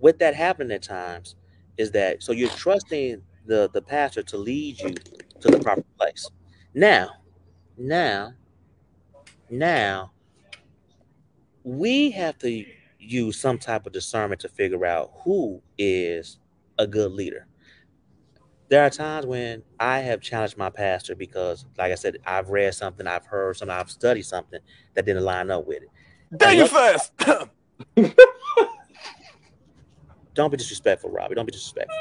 With 0.00 0.18
that 0.20 0.34
happening 0.34 0.72
at 0.72 0.82
times, 0.82 1.36
is 1.76 1.90
that 1.92 2.22
so 2.22 2.32
you're 2.32 2.50
trusting 2.50 3.22
the 3.46 3.70
the 3.72 3.82
pastor 3.82 4.22
to 4.24 4.36
lead 4.36 4.80
you 4.80 4.94
to 5.40 5.48
the 5.48 5.58
proper 5.60 5.84
place. 5.98 6.28
Now, 6.74 7.10
now, 7.78 8.34
now, 9.50 10.10
we 11.62 12.10
have 12.10 12.38
to 12.38 12.64
use 12.98 13.40
some 13.40 13.58
type 13.58 13.86
of 13.86 13.92
discernment 13.92 14.40
to 14.42 14.48
figure 14.48 14.84
out 14.84 15.12
who 15.24 15.62
is 15.78 16.38
a 16.78 16.86
good 16.86 17.12
leader. 17.12 17.46
There 18.68 18.84
are 18.84 18.90
times 18.90 19.24
when 19.24 19.62
I 19.80 20.00
have 20.00 20.20
challenged 20.20 20.58
my 20.58 20.68
pastor 20.68 21.14
because, 21.14 21.64
like 21.78 21.90
I 21.90 21.94
said, 21.94 22.18
I've 22.26 22.50
read 22.50 22.74
something, 22.74 23.06
I've 23.06 23.24
heard 23.24 23.56
something, 23.56 23.74
I've 23.74 23.90
studied 23.90 24.24
something 24.24 24.60
that 24.94 25.06
didn't 25.06 25.24
line 25.24 25.50
up 25.50 25.66
with 25.66 25.84
it. 25.84 25.88
Dang 26.36 26.58
you 26.58 26.66
fast. 26.68 27.12
don't 30.34 30.50
be 30.50 30.56
disrespectful, 30.58 31.10
Robbie. 31.10 31.34
Don't 31.34 31.46
be 31.46 31.52
disrespectful. 31.52 31.96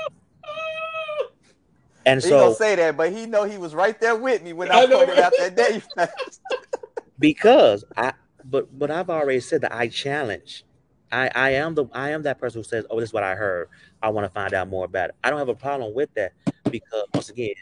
And 2.07 2.23
he 2.23 2.29
so 2.29 2.37
gonna 2.39 2.55
say 2.55 2.75
that, 2.77 2.97
but 2.97 3.13
he 3.13 3.27
know 3.27 3.43
he 3.45 3.59
was 3.59 3.75
right 3.75 3.99
there 4.01 4.15
with 4.15 4.43
me 4.43 4.53
when 4.53 4.71
I, 4.71 4.83
I 4.83 4.87
pointed 4.87 5.19
out 5.19 5.33
that 5.37 5.55
day 5.55 5.83
because 7.19 7.85
I, 7.95 8.13
but 8.45 8.77
but 8.79 8.91
I've 8.91 9.09
already 9.09 9.41
said 9.41 9.61
that 9.61 9.75
I 9.75 9.89
challenge 9.89 10.63
I, 11.11 11.29
I 11.33 11.49
am 11.51 11.75
the 11.75 11.85
I 11.93 12.11
am 12.11 12.23
that 12.23 12.39
person 12.39 12.59
who 12.59 12.63
says, 12.63 12.85
"Oh, 12.89 12.99
this 12.99 13.09
is 13.09 13.13
what 13.13 13.23
I 13.23 13.35
heard. 13.35 13.69
I 14.01 14.09
want 14.09 14.25
to 14.25 14.31
find 14.33 14.53
out 14.53 14.67
more 14.67 14.85
about 14.85 15.09
it." 15.09 15.15
I 15.23 15.29
don't 15.29 15.39
have 15.39 15.49
a 15.49 15.55
problem 15.55 15.93
with 15.93 16.13
that 16.15 16.33
because 16.69 17.05
once 17.13 17.29
again, 17.29 17.55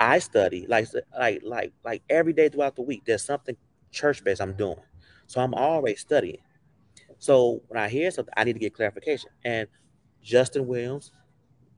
I 0.00 0.18
study 0.20 0.66
like 0.68 0.88
like 1.18 1.42
like 1.44 1.72
like 1.84 2.02
every 2.08 2.32
day 2.32 2.48
throughout 2.48 2.76
the 2.76 2.82
week. 2.82 3.04
There's 3.06 3.24
something 3.24 3.56
church 3.92 4.24
based 4.24 4.40
I'm 4.40 4.54
doing, 4.54 4.80
so 5.26 5.40
I'm 5.40 5.54
always 5.54 6.00
studying. 6.00 6.38
So 7.18 7.62
when 7.68 7.80
I 7.82 7.88
hear 7.88 8.10
something, 8.10 8.34
I 8.36 8.44
need 8.44 8.54
to 8.54 8.58
get 8.58 8.74
clarification. 8.74 9.30
And 9.44 9.68
Justin 10.22 10.66
Williams, 10.66 11.12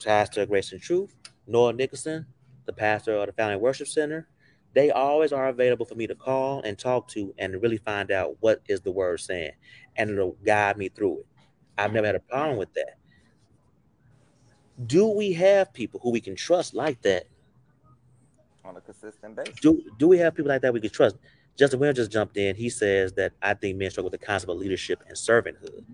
pastor 0.04 0.42
of 0.42 0.48
Grace 0.48 0.72
and 0.72 0.80
Truth, 0.80 1.16
Noah 1.48 1.72
Nicholson, 1.72 2.26
the 2.66 2.72
pastor 2.72 3.14
of 3.14 3.26
the 3.26 3.32
Family 3.32 3.56
Worship 3.56 3.88
Center, 3.88 4.28
they 4.74 4.90
always 4.90 5.32
are 5.32 5.48
available 5.48 5.86
for 5.86 5.94
me 5.94 6.06
to 6.06 6.14
call 6.14 6.60
and 6.62 6.78
talk 6.78 7.08
to 7.08 7.34
and 7.38 7.60
really 7.62 7.78
find 7.78 8.10
out 8.10 8.36
what 8.40 8.62
is 8.68 8.80
the 8.82 8.92
word 8.92 9.18
saying 9.18 9.52
and 9.96 10.10
it'll 10.10 10.36
guide 10.44 10.76
me 10.76 10.88
through 10.88 11.20
it. 11.20 11.26
I've 11.78 11.92
never 11.92 12.06
had 12.06 12.16
a 12.16 12.20
problem 12.20 12.58
with 12.58 12.72
that. 12.74 12.98
Do 14.86 15.06
we 15.06 15.32
have 15.32 15.72
people 15.72 16.00
who 16.02 16.10
we 16.10 16.20
can 16.20 16.36
trust 16.36 16.74
like 16.74 17.00
that? 17.02 17.24
On 18.64 18.76
a 18.76 18.80
consistent 18.80 19.34
basis. 19.34 19.58
Do, 19.60 19.82
do 19.98 20.06
we 20.06 20.18
have 20.18 20.34
people 20.34 20.50
like 20.50 20.62
that 20.62 20.72
we 20.72 20.80
can 20.80 20.90
trust? 20.90 21.16
Justin 21.56 21.80
Williams 21.80 21.98
just 21.98 22.12
jumped 22.12 22.36
in. 22.36 22.54
He 22.54 22.68
says 22.68 23.12
that 23.14 23.32
i 23.42 23.54
think 23.54 23.78
men 23.78 23.90
struggle 23.90 24.10
with 24.10 24.20
the 24.20 24.24
concept 24.24 24.50
of 24.50 24.58
leadership 24.58 25.02
and 25.08 25.16
servanthood 25.16 25.84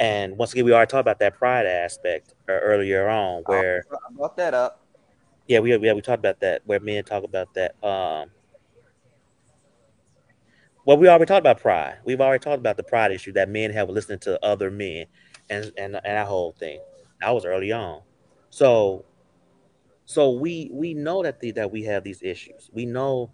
and 0.00 0.36
once 0.36 0.52
again 0.52 0.64
we 0.64 0.72
already 0.72 0.90
talked 0.90 1.02
about 1.02 1.20
that 1.20 1.34
pride 1.38 1.66
aspect 1.66 2.34
uh, 2.48 2.52
earlier 2.52 3.08
on 3.08 3.42
where 3.46 3.84
i 3.92 4.12
brought 4.12 4.36
that 4.36 4.54
up 4.54 4.80
yeah, 5.50 5.58
we 5.58 5.76
yeah 5.76 5.94
we 5.94 6.00
talked 6.00 6.20
about 6.20 6.38
that 6.40 6.62
where 6.64 6.78
men 6.78 7.02
talk 7.02 7.24
about 7.24 7.52
that. 7.54 7.72
Um, 7.84 8.30
well, 10.84 10.96
we 10.96 11.08
already 11.08 11.26
talked 11.26 11.40
about 11.40 11.60
pride. 11.60 11.98
We've 12.04 12.20
already 12.20 12.40
talked 12.40 12.60
about 12.60 12.76
the 12.76 12.84
pride 12.84 13.10
issue 13.10 13.32
that 13.32 13.48
men 13.48 13.72
have 13.72 13.90
listening 13.90 14.20
to 14.20 14.42
other 14.44 14.70
men, 14.70 15.06
and 15.50 15.72
and 15.76 15.96
and 15.96 16.04
that 16.04 16.28
whole 16.28 16.52
thing. 16.52 16.78
That 17.20 17.30
was 17.30 17.44
early 17.44 17.72
on. 17.72 18.02
So, 18.50 19.04
so 20.04 20.30
we 20.30 20.70
we 20.72 20.94
know 20.94 21.24
that 21.24 21.40
the, 21.40 21.50
that 21.50 21.72
we 21.72 21.82
have 21.82 22.04
these 22.04 22.22
issues. 22.22 22.70
We 22.72 22.86
know 22.86 23.32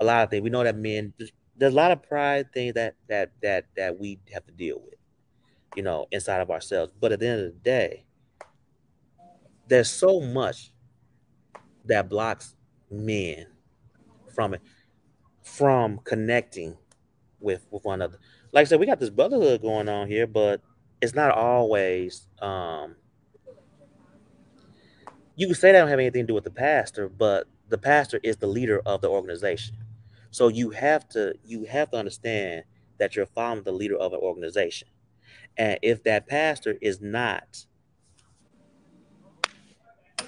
a 0.00 0.04
lot 0.04 0.24
of 0.24 0.30
things. 0.30 0.42
We 0.42 0.50
know 0.50 0.64
that 0.64 0.76
men 0.76 1.12
there's 1.56 1.72
a 1.72 1.76
lot 1.76 1.92
of 1.92 2.02
pride 2.02 2.52
things 2.52 2.74
that 2.74 2.96
that 3.08 3.30
that 3.42 3.66
that 3.76 4.00
we 4.00 4.18
have 4.32 4.44
to 4.46 4.52
deal 4.52 4.80
with, 4.84 4.94
you 5.76 5.82
know, 5.82 6.06
inside 6.10 6.40
of 6.40 6.50
ourselves. 6.50 6.92
But 7.00 7.12
at 7.12 7.20
the 7.20 7.28
end 7.28 7.40
of 7.40 7.52
the 7.52 7.58
day, 7.60 8.04
there's 9.68 9.90
so 9.90 10.20
much 10.20 10.72
that 11.84 12.08
blocks 12.08 12.54
men 12.90 13.46
from 14.34 14.54
it 14.54 14.60
from 15.42 15.98
connecting 16.04 16.76
with 17.40 17.66
with 17.70 17.84
one 17.84 18.00
another. 18.00 18.18
Like 18.52 18.62
I 18.62 18.64
said, 18.64 18.80
we 18.80 18.86
got 18.86 19.00
this 19.00 19.10
brotherhood 19.10 19.62
going 19.62 19.88
on 19.88 20.08
here, 20.08 20.26
but 20.26 20.60
it's 21.00 21.14
not 21.14 21.32
always 21.32 22.28
um 22.40 22.96
you 25.36 25.46
can 25.46 25.54
say 25.54 25.72
that 25.72 25.80
don't 25.80 25.88
have 25.88 25.98
anything 25.98 26.24
to 26.24 26.26
do 26.28 26.34
with 26.34 26.44
the 26.44 26.50
pastor, 26.50 27.08
but 27.08 27.48
the 27.68 27.78
pastor 27.78 28.20
is 28.22 28.36
the 28.36 28.46
leader 28.46 28.80
of 28.84 29.00
the 29.00 29.08
organization. 29.08 29.76
So 30.30 30.48
you 30.48 30.70
have 30.70 31.08
to 31.10 31.34
you 31.44 31.64
have 31.64 31.90
to 31.90 31.96
understand 31.96 32.64
that 32.98 33.16
you're 33.16 33.26
following 33.26 33.62
the 33.64 33.72
leader 33.72 33.96
of 33.96 34.12
an 34.12 34.20
organization. 34.20 34.88
And 35.56 35.78
if 35.82 36.02
that 36.04 36.26
pastor 36.26 36.76
is 36.80 37.00
not 37.00 37.66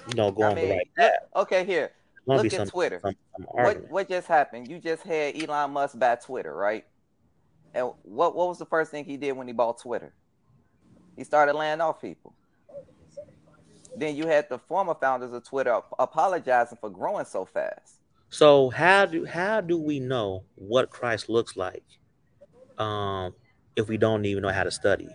you 0.07 0.15
know, 0.15 0.31
going 0.31 0.57
I 0.57 0.61
mean, 0.61 0.69
right 0.71 0.89
path. 0.97 1.11
Okay, 1.35 1.65
here. 1.65 1.91
Look 2.27 2.45
at 2.45 2.51
some, 2.51 2.67
Twitter. 2.67 2.99
Some, 3.01 3.15
some 3.35 3.45
what 3.51 3.89
what 3.89 4.09
just 4.09 4.27
happened? 4.27 4.67
You 4.67 4.79
just 4.79 5.03
had 5.03 5.41
Elon 5.41 5.71
Musk 5.71 5.97
buy 5.97 6.15
Twitter, 6.15 6.55
right? 6.55 6.85
And 7.73 7.91
what 8.03 8.35
what 8.35 8.47
was 8.47 8.57
the 8.57 8.65
first 8.65 8.91
thing 8.91 9.05
he 9.05 9.17
did 9.17 9.33
when 9.33 9.47
he 9.47 9.53
bought 9.53 9.79
Twitter? 9.79 10.13
He 11.15 11.23
started 11.23 11.55
laying 11.55 11.81
off 11.81 12.01
people. 12.01 12.33
Then 13.95 14.15
you 14.15 14.27
had 14.27 14.49
the 14.49 14.57
former 14.57 14.95
founders 14.95 15.31
of 15.33 15.43
Twitter 15.43 15.79
apologizing 15.97 16.77
for 16.81 16.89
growing 16.89 17.25
so 17.25 17.45
fast. 17.45 18.01
So 18.29 18.69
how 18.69 19.05
do 19.05 19.23
how 19.25 19.61
do 19.61 19.77
we 19.77 19.99
know 19.99 20.43
what 20.55 20.89
Christ 20.89 21.29
looks 21.29 21.55
like 21.55 21.85
um, 22.77 23.33
if 23.75 23.87
we 23.87 23.97
don't 23.97 24.25
even 24.25 24.43
know 24.43 24.49
how 24.49 24.63
to 24.63 24.71
study? 24.71 25.09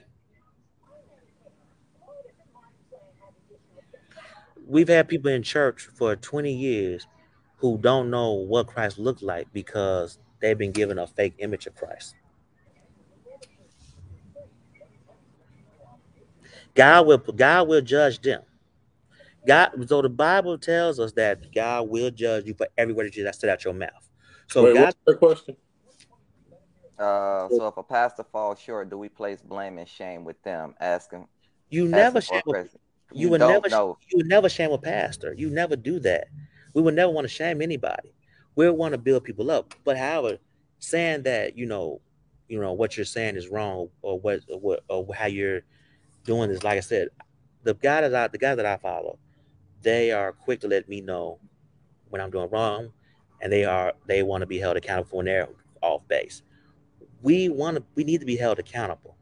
we've 4.70 4.88
had 4.88 5.08
people 5.08 5.30
in 5.30 5.42
church 5.42 5.88
for 5.96 6.14
20 6.14 6.52
years 6.52 7.06
who 7.56 7.76
don't 7.78 8.08
know 8.08 8.32
what 8.32 8.68
Christ 8.68 8.98
looked 8.98 9.22
like 9.22 9.52
because 9.52 10.18
they've 10.40 10.56
been 10.56 10.70
given 10.70 10.98
a 10.98 11.06
fake 11.06 11.34
image 11.38 11.66
of 11.66 11.74
Christ. 11.74 12.14
God 16.74 17.06
will 17.06 17.18
God 17.18 17.68
will 17.68 17.82
judge 17.82 18.20
them. 18.20 18.42
God, 19.46 19.70
so 19.88 20.02
the 20.02 20.08
Bible 20.08 20.56
tells 20.56 21.00
us 21.00 21.12
that 21.12 21.52
God 21.52 21.88
will 21.88 22.10
judge 22.10 22.46
you 22.46 22.54
for 22.54 22.68
every 22.78 22.94
word 22.94 23.06
that 23.06 23.16
you 23.16 23.28
said 23.32 23.50
out 23.50 23.64
your 23.64 23.74
mouth. 23.74 24.08
So 24.48 24.64
Wait, 24.64 24.74
God, 24.74 24.80
what's 24.82 24.98
the 25.06 25.14
question? 25.14 25.56
Uh, 27.00 27.48
so 27.48 27.66
if 27.66 27.76
a 27.78 27.82
pastor 27.82 28.24
falls 28.24 28.60
short, 28.60 28.90
do 28.90 28.98
we 28.98 29.08
place 29.08 29.40
blame 29.40 29.78
and 29.78 29.88
shame 29.88 30.22
with 30.22 30.40
them? 30.42 30.74
Asking. 30.80 31.26
You 31.70 31.88
never 31.88 32.20
shame. 32.20 32.42
You, 32.46 32.68
you 33.12 33.30
would 33.30 33.40
never 33.40 33.68
know. 33.70 33.96
you 34.10 34.18
would 34.18 34.26
never 34.26 34.50
shame 34.50 34.70
a 34.70 34.78
pastor. 34.78 35.32
You 35.32 35.48
never 35.48 35.76
do 35.76 35.98
that. 36.00 36.28
We 36.74 36.82
would 36.82 36.94
never 36.94 37.10
want 37.10 37.24
to 37.24 37.28
shame 37.28 37.62
anybody. 37.62 38.12
We 38.54 38.68
want 38.70 38.92
to 38.92 38.98
build 38.98 39.24
people 39.24 39.50
up. 39.50 39.74
But 39.82 39.96
however, 39.96 40.38
saying 40.78 41.22
that, 41.22 41.56
you 41.56 41.64
know, 41.66 42.00
you 42.48 42.60
know, 42.60 42.72
what 42.74 42.96
you're 42.96 43.06
saying 43.06 43.36
is 43.36 43.48
wrong 43.48 43.88
or 44.02 44.20
what 44.20 44.40
or 44.48 44.60
what 44.60 44.84
or 44.88 45.06
how 45.14 45.26
you're 45.26 45.62
doing 46.24 46.50
this, 46.50 46.62
like 46.62 46.76
I 46.76 46.80
said, 46.80 47.08
the 47.62 47.74
guy 47.74 48.02
that 48.02 48.14
I 48.14 48.28
the 48.28 48.38
guy 48.38 48.54
that 48.54 48.66
I 48.66 48.76
follow, 48.76 49.18
they 49.80 50.12
are 50.12 50.32
quick 50.32 50.60
to 50.60 50.68
let 50.68 50.88
me 50.88 51.00
know 51.00 51.38
when 52.10 52.20
I'm 52.20 52.30
doing 52.30 52.50
wrong 52.50 52.92
and 53.40 53.50
they 53.50 53.64
are 53.64 53.94
they 54.06 54.22
want 54.22 54.42
to 54.42 54.46
be 54.46 54.58
held 54.58 54.76
accountable 54.76 55.18
when 55.18 55.26
they're 55.26 55.48
off 55.80 56.06
base. 56.08 56.42
We 57.22 57.48
want 57.48 57.76
to 57.76 57.84
we 57.94 58.04
need 58.04 58.20
to 58.20 58.26
be 58.26 58.36
held 58.36 58.58
accountable. 58.58 59.16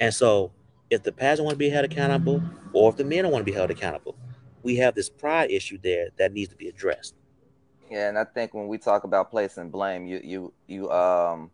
And 0.00 0.12
so 0.12 0.52
if 0.90 1.02
the 1.02 1.12
pastor 1.12 1.42
want 1.42 1.54
to 1.54 1.58
be 1.58 1.68
held 1.68 1.84
accountable 1.84 2.42
or 2.72 2.90
if 2.90 2.96
the 2.96 3.04
men 3.04 3.24
don't 3.24 3.32
want 3.32 3.44
to 3.44 3.50
be 3.50 3.56
held 3.56 3.70
accountable, 3.70 4.16
we 4.62 4.76
have 4.76 4.94
this 4.94 5.08
pride 5.08 5.50
issue 5.50 5.78
there 5.82 6.08
that 6.16 6.32
needs 6.32 6.50
to 6.50 6.56
be 6.56 6.68
addressed. 6.68 7.14
Yeah, 7.90 8.08
and 8.08 8.18
I 8.18 8.24
think 8.24 8.54
when 8.54 8.68
we 8.68 8.78
talk 8.78 9.04
about 9.04 9.30
placing 9.30 9.70
blame, 9.70 10.06
you 10.06 10.20
you 10.22 10.52
you 10.66 10.90
um 10.90 11.50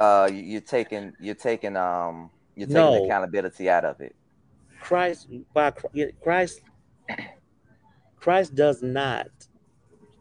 uh 0.00 0.28
you're 0.32 0.60
taking 0.60 1.12
you're 1.20 1.34
taking 1.34 1.76
um 1.76 2.30
you're 2.56 2.66
taking 2.66 2.82
no. 2.82 3.04
accountability 3.04 3.70
out 3.70 3.84
of 3.84 4.00
it. 4.00 4.14
Christ 4.80 5.28
by 5.52 5.72
Christ 6.22 6.60
Christ 8.18 8.54
does 8.54 8.82
not 8.82 9.28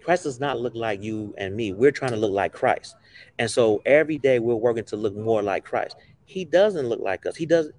Christ 0.04 0.24
does 0.24 0.40
not 0.40 0.60
look 0.60 0.76
like 0.76 1.02
you 1.02 1.34
and 1.38 1.56
me. 1.56 1.74
We're 1.74 1.92
trying 1.92 2.12
to 2.12 2.18
look 2.18 2.32
like 2.32 2.54
Christ. 2.54 2.96
And 3.40 3.50
so 3.50 3.82
every 3.86 4.18
day 4.18 4.40
we're 4.40 4.56
working 4.56 4.86
to 4.86 4.96
look 4.96 5.16
more 5.16 5.42
like 5.42 5.66
Christ. 5.66 5.96
He 6.26 6.46
doesn't 6.46 6.88
look 6.88 7.00
like 7.00 7.26
us. 7.26 7.36
He 7.36 7.46
does 7.46 7.72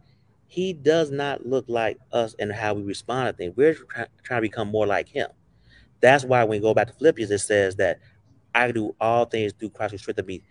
he 0.47 0.73
does 0.73 1.11
not 1.11 1.45
look 1.45 1.67
like 1.69 1.99
us 2.11 2.35
and 2.39 2.51
how 2.51 2.73
we 2.75 2.83
respond 2.83 3.29
to 3.29 3.33
things. 3.37 3.55
We're 3.57 3.75
try, 3.75 4.07
trying 4.23 4.39
to 4.39 4.49
become 4.49 4.69
more 4.69 4.87
like 4.87 5.09
him. 5.09 5.29
That's 6.01 6.25
why 6.25 6.43
when 6.45 6.59
we 6.59 6.61
go 6.61 6.73
back 6.73 6.87
to 6.87 6.95
Philippians, 6.95 7.31
it 7.31 7.39
says 7.41 7.77
that 7.77 8.01
I 8.55 8.73
do 8.73 8.95
all 9.01 9.27
things 9.27 9.53
through 9.53 9.71
Christ 9.71 9.93
who 9.93 9.99
strengthens 9.99 10.27
me 10.27 10.43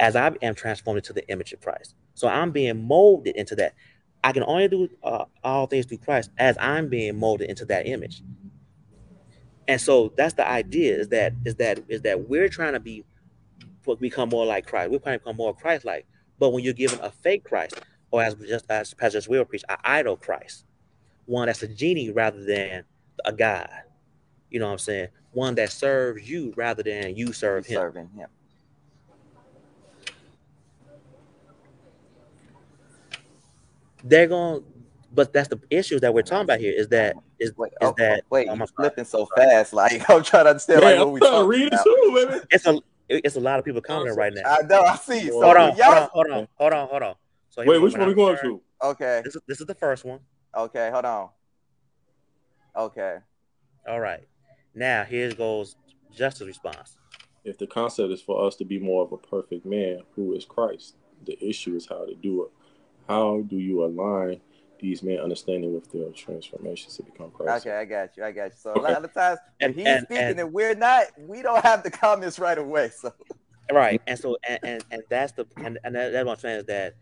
as 0.00 0.16
I 0.16 0.32
am 0.42 0.54
transformed 0.54 0.98
into 0.98 1.12
the 1.12 1.28
image 1.28 1.52
of 1.52 1.60
Christ. 1.60 1.94
So 2.14 2.26
I'm 2.26 2.50
being 2.50 2.82
molded 2.82 3.36
into 3.36 3.54
that. 3.56 3.74
I 4.24 4.32
can 4.32 4.42
only 4.42 4.68
do 4.68 4.88
uh, 5.02 5.24
all 5.44 5.66
things 5.66 5.86
through 5.86 5.98
Christ 5.98 6.30
as 6.38 6.56
I'm 6.58 6.88
being 6.88 7.18
molded 7.18 7.48
into 7.50 7.64
that 7.66 7.86
image. 7.86 8.22
And 9.68 9.80
so 9.80 10.12
that's 10.16 10.34
the 10.34 10.48
idea 10.48 10.96
is 10.96 11.08
that 11.08 11.32
is 11.44 11.54
that 11.56 11.80
is 11.88 12.02
that 12.02 12.28
we're 12.28 12.48
trying 12.48 12.72
to 12.72 12.80
be 12.80 13.04
become 13.98 14.28
more 14.28 14.46
like 14.46 14.66
Christ. 14.66 14.90
We're 14.90 14.98
trying 14.98 15.18
to 15.18 15.24
become 15.24 15.36
more 15.36 15.54
Christ-like. 15.54 16.06
But 16.38 16.50
when 16.50 16.64
you're 16.64 16.72
given 16.72 16.98
a 17.00 17.10
fake 17.10 17.44
Christ, 17.44 17.80
or 18.10 18.22
as 18.22 18.34
just 18.34 18.70
as 18.70 18.94
Pastor 18.94 19.20
will 19.28 19.44
preach, 19.44 19.64
an 19.68 19.76
idol 19.84 20.16
Christ, 20.16 20.64
one 21.26 21.46
that's 21.46 21.62
a 21.62 21.68
genie 21.68 22.10
rather 22.10 22.42
than 22.44 22.84
a 23.24 23.32
God. 23.32 23.70
You 24.50 24.58
know 24.58 24.66
what 24.66 24.72
I'm 24.72 24.78
saying? 24.78 25.08
One 25.32 25.54
that 25.56 25.70
serves 25.70 26.28
you 26.28 26.52
rather 26.56 26.82
than 26.82 27.14
you 27.14 27.32
serve 27.32 27.66
him. 27.66 27.76
Serving 27.76 28.08
him. 28.10 28.28
They're 34.02 34.26
going 34.26 34.64
but 35.12 35.32
that's 35.32 35.48
the 35.48 35.60
issue 35.70 35.98
that 36.00 36.14
we're 36.14 36.22
talking 36.22 36.44
about 36.44 36.60
here 36.60 36.72
is 36.74 36.88
that 36.88 37.16
is, 37.38 37.56
wait, 37.56 37.72
is 37.80 37.88
oh, 37.88 37.94
that 37.98 38.22
wait 38.30 38.46
you're 38.46 38.66
flipping 38.68 39.04
so 39.04 39.26
fast 39.36 39.72
like 39.72 39.92
I'm 40.10 40.22
trying 40.22 40.44
to 40.44 40.50
understand 40.50 40.82
like 40.82 40.98
what 40.98 41.12
we 41.12 41.20
trying 41.20 41.42
to 41.42 41.46
read 41.46 41.72
it 41.72 41.80
too, 41.82 42.26
baby. 42.28 42.44
It's 42.50 42.66
a 42.66 42.80
it's 43.10 43.36
a 43.36 43.40
lot 43.40 43.58
of 43.58 43.64
people 43.64 43.80
commenting 43.80 44.16
right 44.16 44.32
now. 44.32 44.42
I 44.44 44.62
know, 44.62 44.82
I 44.82 44.96
see. 44.96 45.28
So 45.28 45.42
hold, 45.42 45.56
on, 45.56 45.72
hold 45.72 45.96
on, 45.96 46.08
hold 46.12 46.26
on, 46.30 46.48
hold 46.54 46.72
on, 46.72 46.88
hold 46.88 47.02
on. 47.02 47.14
So 47.50 47.64
wait, 47.64 47.78
which 47.78 47.96
one 47.96 48.06
we 48.06 48.14
going 48.14 48.38
to? 48.42 48.60
Okay. 48.82 49.20
This 49.24 49.34
is 49.34 49.42
this 49.46 49.60
is 49.60 49.66
the 49.66 49.74
first 49.74 50.04
one. 50.04 50.20
Okay, 50.56 50.90
hold 50.92 51.04
on. 51.04 51.28
Okay. 52.76 53.18
All 53.88 54.00
right. 54.00 54.26
Now 54.74 55.04
here 55.04 55.32
goes 55.34 55.76
Justin's 56.14 56.48
response. 56.48 56.96
If 57.44 57.58
the 57.58 57.66
concept 57.66 58.12
is 58.12 58.22
for 58.22 58.46
us 58.46 58.54
to 58.56 58.64
be 58.64 58.78
more 58.78 59.02
of 59.04 59.12
a 59.12 59.16
perfect 59.16 59.66
man 59.66 60.00
who 60.14 60.34
is 60.34 60.44
Christ, 60.44 60.96
the 61.26 61.36
issue 61.44 61.74
is 61.74 61.86
how 61.88 62.04
to 62.06 62.14
do 62.14 62.44
it. 62.44 62.50
How 63.08 63.40
do 63.40 63.56
you 63.56 63.84
align 63.84 64.40
these 64.80 65.02
men 65.02 65.18
understanding 65.18 65.72
with 65.74 65.90
their 65.92 66.10
transformations 66.10 66.96
to 66.96 67.02
become 67.02 67.30
Christ. 67.30 67.66
Okay, 67.66 67.76
I 67.76 67.84
got 67.84 68.16
you. 68.16 68.24
I 68.24 68.32
got 68.32 68.46
you. 68.46 68.56
So 68.56 68.72
a 68.74 68.80
lot 68.80 69.04
of 69.04 69.12
times 69.12 69.38
and, 69.60 69.74
he's 69.74 69.86
and, 69.86 70.04
speaking 70.04 70.24
and, 70.24 70.40
and, 70.40 70.52
we're 70.52 70.74
not, 70.74 71.06
we 71.18 71.42
don't 71.42 71.62
have 71.64 71.82
the 71.82 71.90
comments 71.90 72.38
right 72.38 72.58
away. 72.58 72.90
So 72.90 73.12
right, 73.72 74.00
and 74.06 74.18
so 74.18 74.36
and 74.48 74.58
and, 74.62 74.84
and 74.90 75.02
that's 75.08 75.32
the 75.32 75.46
and, 75.56 75.78
and 75.84 75.94
that, 75.94 76.12
that's 76.12 76.26
what 76.26 76.32
I'm 76.32 76.38
saying 76.38 76.60
is 76.60 76.66
that 76.66 76.94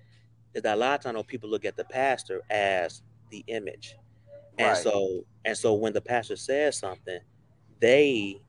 is 0.55 0.63
that 0.63 0.77
a 0.77 0.81
lot 0.81 0.99
of 0.99 1.13
times 1.13 1.25
people 1.27 1.49
look 1.49 1.65
at 1.65 1.77
the 1.77 1.85
pastor 1.85 2.43
as 2.51 3.03
the 3.31 3.45
image, 3.47 3.97
and 4.59 4.69
right. 4.69 4.77
so 4.77 5.25
and 5.45 5.57
so 5.57 5.75
when 5.75 5.93
the 5.93 6.01
pastor 6.01 6.37
says 6.37 6.79
something, 6.79 7.21
they 7.81 8.41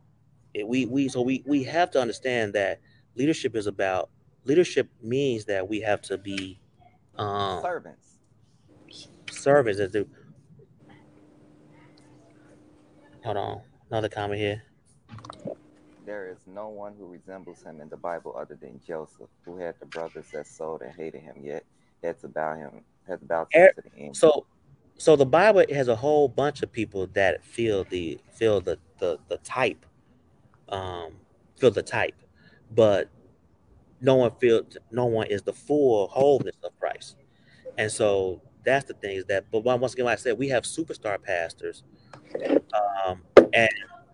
we 0.66 0.86
we 0.86 1.08
so 1.08 1.22
we 1.22 1.44
we 1.46 1.64
have 1.64 1.92
to 1.92 2.02
understand 2.02 2.54
that 2.54 2.80
leadership 3.16 3.56
is 3.56 3.68
about 3.68 4.10
leadership 4.46 4.90
means 5.02 5.46
that 5.46 5.68
we 5.68 5.80
have 5.82 6.02
to 6.02 6.18
be 6.18 6.60
um, 7.18 7.62
servants 7.62 8.09
as 9.48 9.92
the 9.92 10.08
hold 13.24 13.38
on 13.38 13.62
another 13.90 14.10
comment 14.10 14.40
here. 14.40 14.64
There 16.06 16.30
is 16.30 16.38
no 16.48 16.70
one 16.70 16.94
who 16.98 17.06
resembles 17.06 17.62
him 17.62 17.82
in 17.82 17.90
the 17.90 17.98
bible 17.98 18.36
other 18.38 18.58
than 18.60 18.80
joseph 18.86 19.30
who 19.46 19.58
had 19.58 19.76
the 19.80 19.86
brothers 19.86 20.26
that 20.34 20.48
sold 20.48 20.82
and 20.82 20.94
hated 20.96 21.22
him 21.22 21.36
yet 21.44 21.64
to 22.22 22.28
bow 22.28 22.56
him 22.56 22.82
had 23.08 23.20
to 23.20 23.26
bow 23.26 23.48
to, 23.52 23.60
er, 23.60 23.72
to 23.76 23.82
the 23.82 23.98
end. 23.98 24.18
so 24.18 24.46
so 24.98 25.16
the 25.16 25.26
bible 25.26 25.64
has 25.72 25.88
a 25.88 25.96
whole 25.96 26.28
bunch 26.28 26.64
of 26.64 26.72
people 26.72 27.08
that 27.14 27.44
feel 27.44 27.84
the 27.86 28.20
feel 28.32 28.60
the 28.60 28.80
the, 29.00 29.20
the 29.28 29.38
type 29.40 29.86
um 30.70 31.14
feel 31.58 31.72
the 31.72 31.84
type 31.84 32.16
but 32.72 33.10
no 34.02 34.16
one 34.16 34.32
feels 34.40 34.78
no 34.92 35.06
one 35.06 35.28
is 35.28 35.42
the 35.44 35.54
full 35.54 36.08
wholeness 36.08 36.56
of 36.64 36.78
christ. 36.80 37.16
And 37.78 37.92
so 37.92 38.42
that's 38.64 38.86
the 38.86 38.94
thing 38.96 39.18
is 39.18 39.26
that 39.26 39.46
but 39.52 39.64
once 39.64 39.94
again 39.94 40.06
like 40.06 40.18
i 40.18 40.22
said 40.22 40.38
we 40.38 40.48
have 40.48 40.64
superstar 40.64 41.22
pastors 41.22 41.84
um, 43.08 43.22
and 43.54 43.70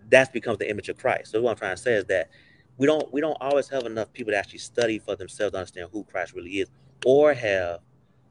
that 0.08 0.32
becomes 0.32 0.58
the 0.58 0.68
image 0.68 0.88
of 0.88 0.96
christ 0.96 1.32
so 1.32 1.40
what 1.40 1.50
i'm 1.50 1.56
trying 1.56 1.74
to 1.76 1.82
say 1.82 1.94
is 1.94 2.04
that 2.04 2.30
we 2.78 2.86
don't 2.86 3.12
we 3.12 3.20
don't 3.20 3.36
always 3.40 3.68
have 3.68 3.84
enough 3.84 4.12
people 4.12 4.32
to 4.32 4.38
actually 4.38 4.58
study 4.58 4.98
for 4.98 5.16
themselves 5.16 5.52
to 5.52 5.58
understand 5.58 5.88
who 5.92 6.04
christ 6.04 6.34
really 6.34 6.60
is 6.60 6.68
or 7.04 7.34
have 7.34 7.80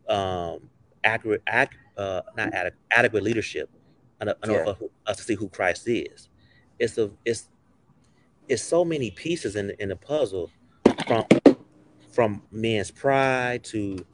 um 0.07 0.70
accurate 1.03 1.41
ac- 1.51 1.70
uh 1.97 2.22
not 2.38 2.53
adequate, 2.53 2.80
adequate 2.91 3.24
leadership 3.24 3.70
enough, 4.22 4.38
yeah. 4.47 4.74
us 5.07 5.18
to 5.18 5.24
see 5.24 5.36
who 5.36 5.49
christ 5.49 5.88
is 5.88 6.30
it's 6.80 6.97
a 6.97 7.09
it's 7.26 7.49
it's 8.47 8.63
so 8.63 8.86
many 8.86 9.11
pieces 9.11 9.55
in 9.55 9.72
in 9.80 9.89
the 9.89 9.95
puzzle 9.95 10.49
from 11.07 11.26
from 12.11 12.41
men's 12.51 12.91
pride 12.91 13.63
to 13.63 14.05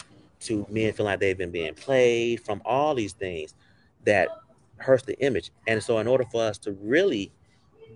to 0.41 0.65
men 0.69 0.93
feeling 0.93 1.11
like 1.11 1.19
they've 1.19 1.37
been 1.37 1.51
being 1.51 1.73
played 1.73 2.43
from 2.43 2.61
all 2.65 2.95
these 2.95 3.13
things 3.13 3.53
that 4.05 4.29
hurts 4.77 5.03
the 5.03 5.17
image. 5.19 5.51
And 5.67 5.81
so, 5.81 5.99
in 5.99 6.07
order 6.07 6.25
for 6.25 6.43
us 6.43 6.57
to 6.59 6.73
really 6.73 7.31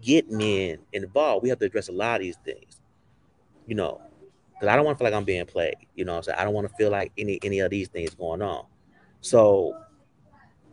get 0.02 0.30
men 0.30 0.80
involved, 0.94 1.44
we 1.44 1.50
have 1.50 1.60
to 1.60 1.66
address 1.66 1.90
a 1.90 1.92
lot 1.92 2.16
of 2.16 2.22
these 2.22 2.38
things. 2.44 2.82
You 3.68 3.76
know, 3.76 4.02
because 4.54 4.68
I 4.68 4.76
don't 4.76 4.86
want 4.86 4.98
to 4.98 5.04
feel 5.04 5.12
like 5.12 5.18
I'm 5.18 5.26
being 5.26 5.46
played. 5.46 5.76
You 5.96 6.06
know, 6.06 6.22
so 6.22 6.34
I 6.38 6.44
don't 6.44 6.54
want 6.54 6.70
to 6.70 6.76
feel 6.76 6.92
like 6.92 7.12
any 7.18 7.40
any 7.44 7.60
of 7.60 7.72
these 7.72 7.88
things 7.88 8.14
going 8.14 8.42
on. 8.42 8.66
So, 9.22 9.76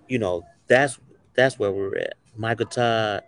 you 0.09 0.19
know, 0.19 0.45
that's 0.67 0.99
that's 1.35 1.59
where 1.59 1.73
we're 1.73 1.97
at. 1.97 2.15
Michael 2.37 2.67
Todd, 2.67 3.23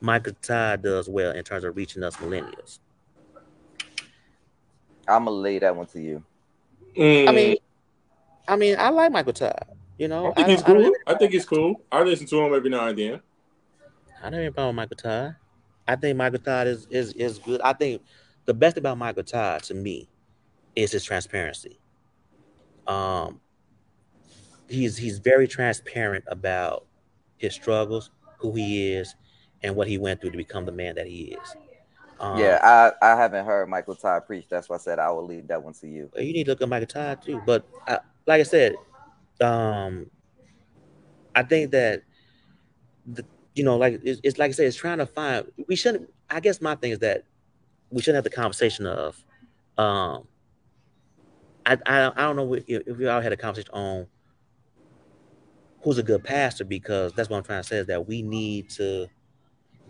Michael 0.00 0.34
Todd 0.42 0.82
does 0.82 1.08
well 1.08 1.32
in 1.32 1.44
terms 1.44 1.64
of 1.64 1.76
reaching 1.76 2.02
us 2.02 2.16
millennials. 2.16 2.78
I'm 5.08 5.24
gonna 5.24 5.30
lay 5.30 5.58
that 5.58 5.74
one 5.74 5.86
to 5.86 6.00
you. 6.00 6.22
Mm. 6.96 7.28
I 7.28 7.32
mean, 7.32 7.56
I 8.48 8.56
mean, 8.56 8.76
I 8.78 8.90
like 8.90 9.12
Michael 9.12 9.32
Todd. 9.32 9.64
You 9.98 10.08
know, 10.08 10.32
I 10.32 10.34
think 10.34 10.48
I 10.48 10.50
he's 10.50 10.62
cool. 10.62 10.92
I, 11.06 11.12
I, 11.12 11.18
think 11.18 11.32
he's 11.32 11.44
cool. 11.44 11.80
I 11.92 12.02
listen 12.02 12.26
to 12.26 12.40
him 12.40 12.54
every 12.54 12.70
now 12.70 12.88
and 12.88 12.98
then. 12.98 13.20
I 14.22 14.30
don't 14.30 14.40
even 14.40 14.66
with 14.66 14.74
Michael 14.74 14.96
Todd. 14.96 15.36
I 15.86 15.96
think 15.96 16.16
Michael 16.16 16.40
Todd 16.40 16.66
is 16.66 16.86
is 16.90 17.12
is 17.14 17.38
good. 17.38 17.60
I 17.60 17.72
think 17.72 18.02
the 18.44 18.54
best 18.54 18.76
about 18.76 18.98
Michael 18.98 19.24
Todd 19.24 19.62
to 19.64 19.74
me 19.74 20.08
is 20.74 20.92
his 20.92 21.04
transparency. 21.04 21.78
Um, 22.86 23.40
he's 24.68 24.96
he's 24.96 25.18
very 25.18 25.46
transparent 25.46 26.24
about 26.28 26.86
his 27.36 27.54
struggles, 27.54 28.10
who 28.38 28.52
he 28.54 28.92
is, 28.92 29.14
and 29.62 29.76
what 29.76 29.88
he 29.88 29.98
went 29.98 30.20
through 30.20 30.30
to 30.30 30.36
become 30.36 30.66
the 30.66 30.72
man 30.72 30.94
that 30.96 31.06
he 31.06 31.36
is. 31.40 31.56
Um, 32.22 32.38
yeah, 32.38 32.60
I, 32.62 32.92
I 33.04 33.16
haven't 33.16 33.44
heard 33.44 33.68
Michael 33.68 33.96
Todd 33.96 34.26
preach. 34.26 34.46
That's 34.48 34.68
why 34.68 34.76
I 34.76 34.78
said 34.78 35.00
I 35.00 35.10
will 35.10 35.26
leave 35.26 35.48
that 35.48 35.60
one 35.60 35.74
to 35.74 35.88
you. 35.88 36.08
You 36.16 36.32
need 36.32 36.44
to 36.44 36.52
look 36.52 36.62
at 36.62 36.68
Michael 36.68 36.86
Todd 36.86 37.20
too. 37.20 37.42
But 37.44 37.66
I, 37.88 37.98
like 38.26 38.38
I 38.40 38.44
said, 38.44 38.76
um, 39.40 40.08
I 41.34 41.42
think 41.42 41.72
that 41.72 42.04
the 43.06 43.24
you 43.54 43.64
know, 43.64 43.76
like 43.76 44.00
it's, 44.04 44.20
it's 44.22 44.38
like 44.38 44.50
I 44.50 44.52
said, 44.52 44.66
it's 44.66 44.76
trying 44.76 44.98
to 44.98 45.06
find. 45.06 45.50
We 45.66 45.74
shouldn't. 45.74 46.08
I 46.30 46.38
guess 46.38 46.60
my 46.60 46.76
thing 46.76 46.92
is 46.92 47.00
that 47.00 47.24
we 47.90 48.00
shouldn't 48.00 48.24
have 48.24 48.24
the 48.24 48.30
conversation 48.30 48.86
of, 48.86 49.16
um, 49.76 50.28
I 51.66 51.76
I, 51.84 52.12
I 52.14 52.20
don't 52.20 52.36
know 52.36 52.54
if, 52.54 52.64
we 52.96 53.08
all 53.08 53.20
had 53.20 53.32
a 53.32 53.36
conversation 53.36 53.74
on 53.74 54.06
who's 55.82 55.98
a 55.98 56.04
good 56.04 56.22
pastor 56.22 56.64
because 56.64 57.12
that's 57.14 57.28
what 57.28 57.38
I'm 57.38 57.42
trying 57.42 57.62
to 57.62 57.68
say 57.68 57.78
is 57.78 57.86
that 57.88 58.06
we 58.06 58.22
need 58.22 58.70
to 58.70 59.08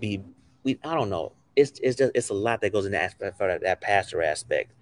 be 0.01 0.25
we 0.65 0.79
I 0.83 0.95
don't 0.95 1.11
know 1.11 1.33
it's 1.57 1.79
it's 1.83 1.97
just 1.97 2.13
it's 2.15 2.31
a 2.31 2.35
lot 2.35 2.61
that 2.63 2.73
goes 2.73 2.87
into 2.87 3.01
aspect 3.01 3.39
for 3.39 3.49
that, 3.49 3.63
that 3.63 3.81
pastor 3.81 4.23
aspect. 4.23 4.73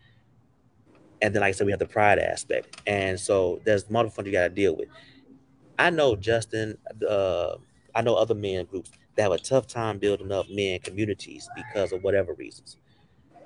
And 1.22 1.34
then, 1.34 1.40
like 1.42 1.50
I 1.50 1.52
said, 1.52 1.66
we 1.66 1.72
have 1.72 1.80
the 1.80 1.86
pride 1.86 2.18
aspect, 2.18 2.80
and 2.86 3.18
so 3.20 3.60
there's 3.64 3.90
multiple 3.90 4.22
things 4.22 4.32
you 4.32 4.38
got 4.40 4.48
to 4.48 4.54
deal 4.54 4.76
with. 4.76 4.88
I 5.78 5.90
know 5.90 6.16
Justin. 6.16 6.78
Uh, 7.08 7.56
I 7.94 8.02
know 8.02 8.14
other 8.14 8.34
men 8.34 8.66
groups 8.66 8.90
that 9.16 9.22
have 9.22 9.32
a 9.32 9.38
tough 9.38 9.66
time 9.66 9.98
building 9.98 10.32
up 10.32 10.46
men 10.50 10.80
communities 10.80 11.48
because 11.56 11.92
of 11.92 12.02
whatever 12.02 12.34
reasons. 12.34 12.76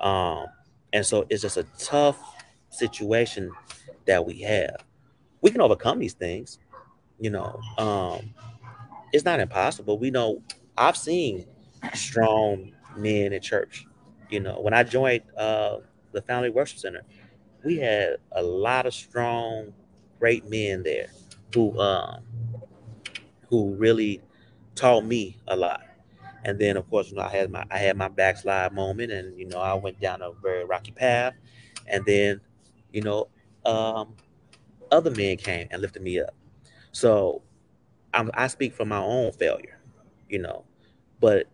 Um, 0.00 0.46
and 0.92 1.04
so 1.04 1.26
it's 1.30 1.42
just 1.42 1.56
a 1.56 1.64
tough 1.78 2.18
situation 2.70 3.50
that 4.06 4.26
we 4.26 4.40
have. 4.42 4.84
We 5.42 5.50
can 5.50 5.60
overcome 5.60 5.98
these 5.98 6.14
things, 6.14 6.58
you 7.20 7.30
know. 7.30 7.60
Um, 7.78 8.34
it's 9.12 9.24
not 9.24 9.40
impossible. 9.40 9.98
We 9.98 10.10
know 10.10 10.42
I've 10.76 10.96
seen 10.96 11.46
strong 11.94 12.72
men 12.96 13.32
in 13.32 13.40
church. 13.42 13.86
You 14.30 14.40
know, 14.40 14.60
when 14.60 14.74
I 14.74 14.82
joined 14.82 15.22
uh, 15.36 15.78
the 16.12 16.22
Family 16.22 16.50
Worship 16.50 16.78
Center, 16.78 17.02
we 17.64 17.78
had 17.78 18.16
a 18.32 18.42
lot 18.42 18.86
of 18.86 18.94
strong, 18.94 19.72
great 20.18 20.48
men 20.48 20.82
there 20.82 21.08
who 21.54 21.78
um 21.80 22.22
who 23.48 23.74
really 23.76 24.20
taught 24.74 25.04
me 25.04 25.38
a 25.48 25.56
lot. 25.56 25.82
And 26.44 26.58
then 26.58 26.76
of 26.76 26.88
course, 26.90 27.10
you 27.10 27.16
know, 27.16 27.22
I 27.22 27.28
had 27.28 27.50
my 27.50 27.64
I 27.70 27.78
had 27.78 27.96
my 27.96 28.08
backslide 28.08 28.72
moment, 28.72 29.12
and 29.12 29.38
you 29.38 29.46
know, 29.46 29.58
I 29.58 29.74
went 29.74 30.00
down 30.00 30.22
a 30.22 30.32
very 30.42 30.64
rocky 30.64 30.92
path, 30.92 31.34
and 31.86 32.04
then, 32.06 32.40
you 32.92 33.02
know, 33.02 33.28
um, 33.64 34.14
other 34.90 35.10
men 35.10 35.36
came 35.36 35.68
and 35.70 35.80
lifted 35.82 36.02
me 36.02 36.20
up. 36.20 36.34
So, 36.92 37.42
I'm, 38.14 38.30
I 38.34 38.48
speak 38.48 38.74
from 38.74 38.88
my 38.88 38.98
own 38.98 39.32
failure, 39.32 39.80
you 40.28 40.38
know, 40.38 40.64
but 41.20 41.48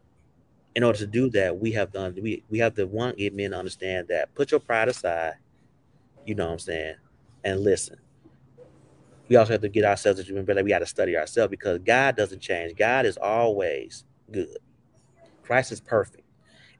in 0.75 0.85
order 0.85 0.99
to 0.99 1.07
do 1.07 1.31
that, 1.31 1.59
we 1.59 1.73
have 1.73 1.93
done 1.93 2.17
we 2.21 2.45
we 2.49 2.59
have 2.59 2.75
to 2.75 2.87
one 2.87 3.15
get 3.17 3.35
men 3.35 3.51
to 3.51 3.59
understand 3.59 4.09
that 4.09 4.35
put 4.35 4.51
your 4.51 4.61
pride 4.61 4.89
aside, 4.89 5.35
you 6.25 6.35
know 6.35 6.47
what 6.47 6.53
I'm 6.53 6.59
saying, 6.59 6.95
and 7.45 7.61
listen. 7.61 7.97
We 9.29 9.37
also 9.37 9.53
have 9.53 9.61
to 9.63 9.69
get 9.69 9.85
ourselves 9.85 10.25
to 10.25 10.29
remember 10.29 10.55
that 10.55 10.65
we 10.65 10.71
got 10.71 10.81
to 10.81 10.87
study 10.87 11.17
ourselves 11.17 11.51
because 11.51 11.79
God 11.79 12.17
doesn't 12.17 12.41
change. 12.41 12.77
God 12.77 13.07
is 13.07 13.17
always 13.17 14.05
good. 14.33 14.59
Christ 15.45 15.71
is 15.71 15.81
perfect, 15.81 16.25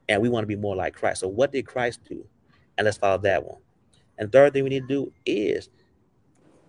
and 0.09 0.21
we 0.21 0.29
want 0.29 0.43
to 0.43 0.47
be 0.47 0.57
more 0.57 0.75
like 0.75 0.93
Christ. 0.95 1.21
So, 1.21 1.27
what 1.27 1.51
did 1.51 1.65
Christ 1.65 2.01
do? 2.07 2.25
And 2.77 2.85
let's 2.85 2.97
follow 2.97 3.17
that 3.19 3.45
one. 3.45 3.59
And 4.17 4.31
third 4.31 4.53
thing 4.53 4.63
we 4.63 4.69
need 4.69 4.87
to 4.87 4.93
do 4.93 5.13
is 5.25 5.69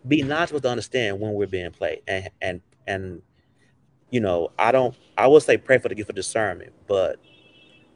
be 0.07 0.23
knowledgeable 0.23 0.61
to 0.61 0.69
understand 0.69 1.21
when 1.21 1.33
we're 1.35 1.47
being 1.47 1.71
played, 1.71 2.03
and 2.07 2.29
and 2.41 2.61
and 2.87 3.23
you 4.13 4.21
know, 4.21 4.53
I 4.57 4.71
don't. 4.71 4.97
I 5.19 5.27
will 5.27 5.41
say 5.41 5.57
pray 5.57 5.79
for 5.79 5.89
the 5.89 5.97
gift 5.97 6.11
of 6.11 6.17
discernment, 6.17 6.73
but 6.87 7.19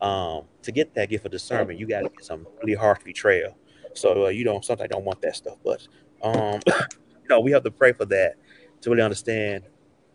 um, 0.00 0.46
to 0.62 0.72
get 0.72 0.94
that 0.94 1.08
gift 1.08 1.24
of 1.24 1.30
discernment, 1.30 1.78
you 1.78 1.86
got 1.86 2.00
to 2.00 2.08
get 2.08 2.24
some 2.24 2.44
really 2.60 2.74
harsh 2.74 3.04
betrayal. 3.04 3.56
So 3.94 4.26
uh, 4.26 4.28
you 4.30 4.42
don't 4.42 4.64
sometimes 4.64 4.90
don't 4.90 5.04
want 5.04 5.22
that 5.22 5.36
stuff, 5.36 5.58
but 5.64 5.86
um, 6.22 6.60
you 6.66 7.28
know, 7.30 7.38
we 7.38 7.52
have 7.52 7.62
to 7.62 7.70
pray 7.70 7.92
for 7.92 8.06
that 8.06 8.34
to 8.80 8.90
really 8.90 9.02
understand 9.02 9.62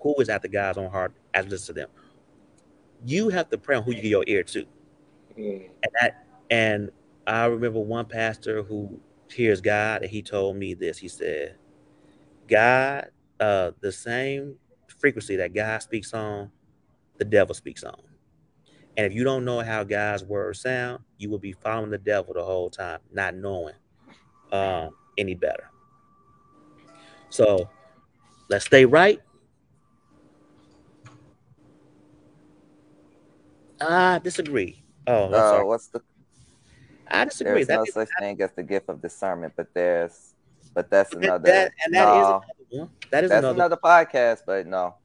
who 0.02 0.14
is 0.20 0.28
at 0.28 0.42
the 0.42 0.50
God's 0.50 0.78
own 0.78 0.92
heart 0.92 1.14
as 1.34 1.48
listen 1.48 1.74
to 1.76 1.82
them 1.82 1.90
you 3.06 3.30
have 3.30 3.50
to 3.50 3.58
pray 3.58 3.76
on 3.76 3.84
who 3.84 3.92
you 3.92 4.02
give 4.02 4.12
your 4.12 4.24
ear 4.28 4.44
to. 4.44 4.66
Mm. 5.38 5.70
And 5.84 5.94
that 6.00 6.26
and 6.50 6.92
I 7.26 7.46
remember 7.46 7.80
one 7.80 8.06
pastor 8.06 8.64
who 8.64 9.00
hears 9.30 9.62
God 9.62 10.02
and 10.02 10.12
he 10.12 10.22
told 10.22 10.58
me 10.58 10.74
this. 10.74 10.98
He 10.98 11.08
said, 11.08 11.56
God, 12.48 13.10
uh, 13.40 13.72
the 13.80 13.92
same 13.92 14.56
frequency 15.02 15.36
that 15.38 15.54
God 15.54 15.82
speaks 15.82 16.14
on, 16.14 16.52
the 17.18 17.26
devil 17.26 17.54
speaks 17.54 17.84
on. 17.84 18.00
And 18.98 19.06
if 19.06 19.14
you 19.14 19.24
don't 19.24 19.46
know 19.46 19.62
how 19.62 19.84
God's 19.84 20.24
words 20.24 20.62
sound, 20.62 21.04
you 21.18 21.30
will 21.30 21.40
be 21.40 21.54
following 21.54 21.92
the 21.92 21.98
devil 21.98 22.34
the 22.34 22.44
whole 22.44 22.70
time, 22.70 23.00
not 23.12 23.36
knowing 23.36 23.76
um, 24.52 24.92
any 25.18 25.34
better. 25.34 25.70
So 27.30 27.70
let's 28.50 28.66
stay 28.66 28.86
right 28.86 29.22
I 33.82 34.20
disagree. 34.20 34.84
Oh, 35.08 35.26
I'm 35.26 35.34
uh, 35.34 35.64
what's 35.66 35.88
the? 35.88 36.02
I 37.08 37.26
disagree. 37.26 37.64
There's 37.64 37.68
that 37.68 37.76
no 37.78 37.84
is, 37.84 37.94
such 37.94 38.10
thing 38.20 38.42
as 38.42 38.52
the 38.52 38.64
gift 38.64 38.90
of 38.90 39.02
discernment, 39.02 39.54
but 39.58 39.68
there's, 39.74 40.34
but 40.74 40.90
that's 40.90 41.14
another. 41.14 41.52
That, 41.52 41.72
and 41.84 41.94
that 41.96 42.08
no, 42.08 42.44
is 42.60 42.61
another 42.72 42.90
That 43.12 43.24
is 43.24 43.30
that's 43.30 43.40
another, 43.40 43.56
another 43.56 43.78
podcast, 43.78 44.40
but 44.46 44.68
no, 44.68 44.96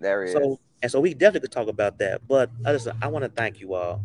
there 0.00 0.24
is. 0.24 0.32
So 0.32 0.58
and 0.82 0.90
so 0.90 1.00
we 1.00 1.14
definitely 1.14 1.40
could 1.40 1.52
talk 1.52 1.68
about 1.68 1.98
that. 1.98 2.26
But 2.26 2.50
I 2.64 2.72
just 2.72 2.88
I 3.00 3.06
want 3.06 3.24
to 3.24 3.30
thank 3.30 3.60
you 3.60 3.74
all. 3.74 4.02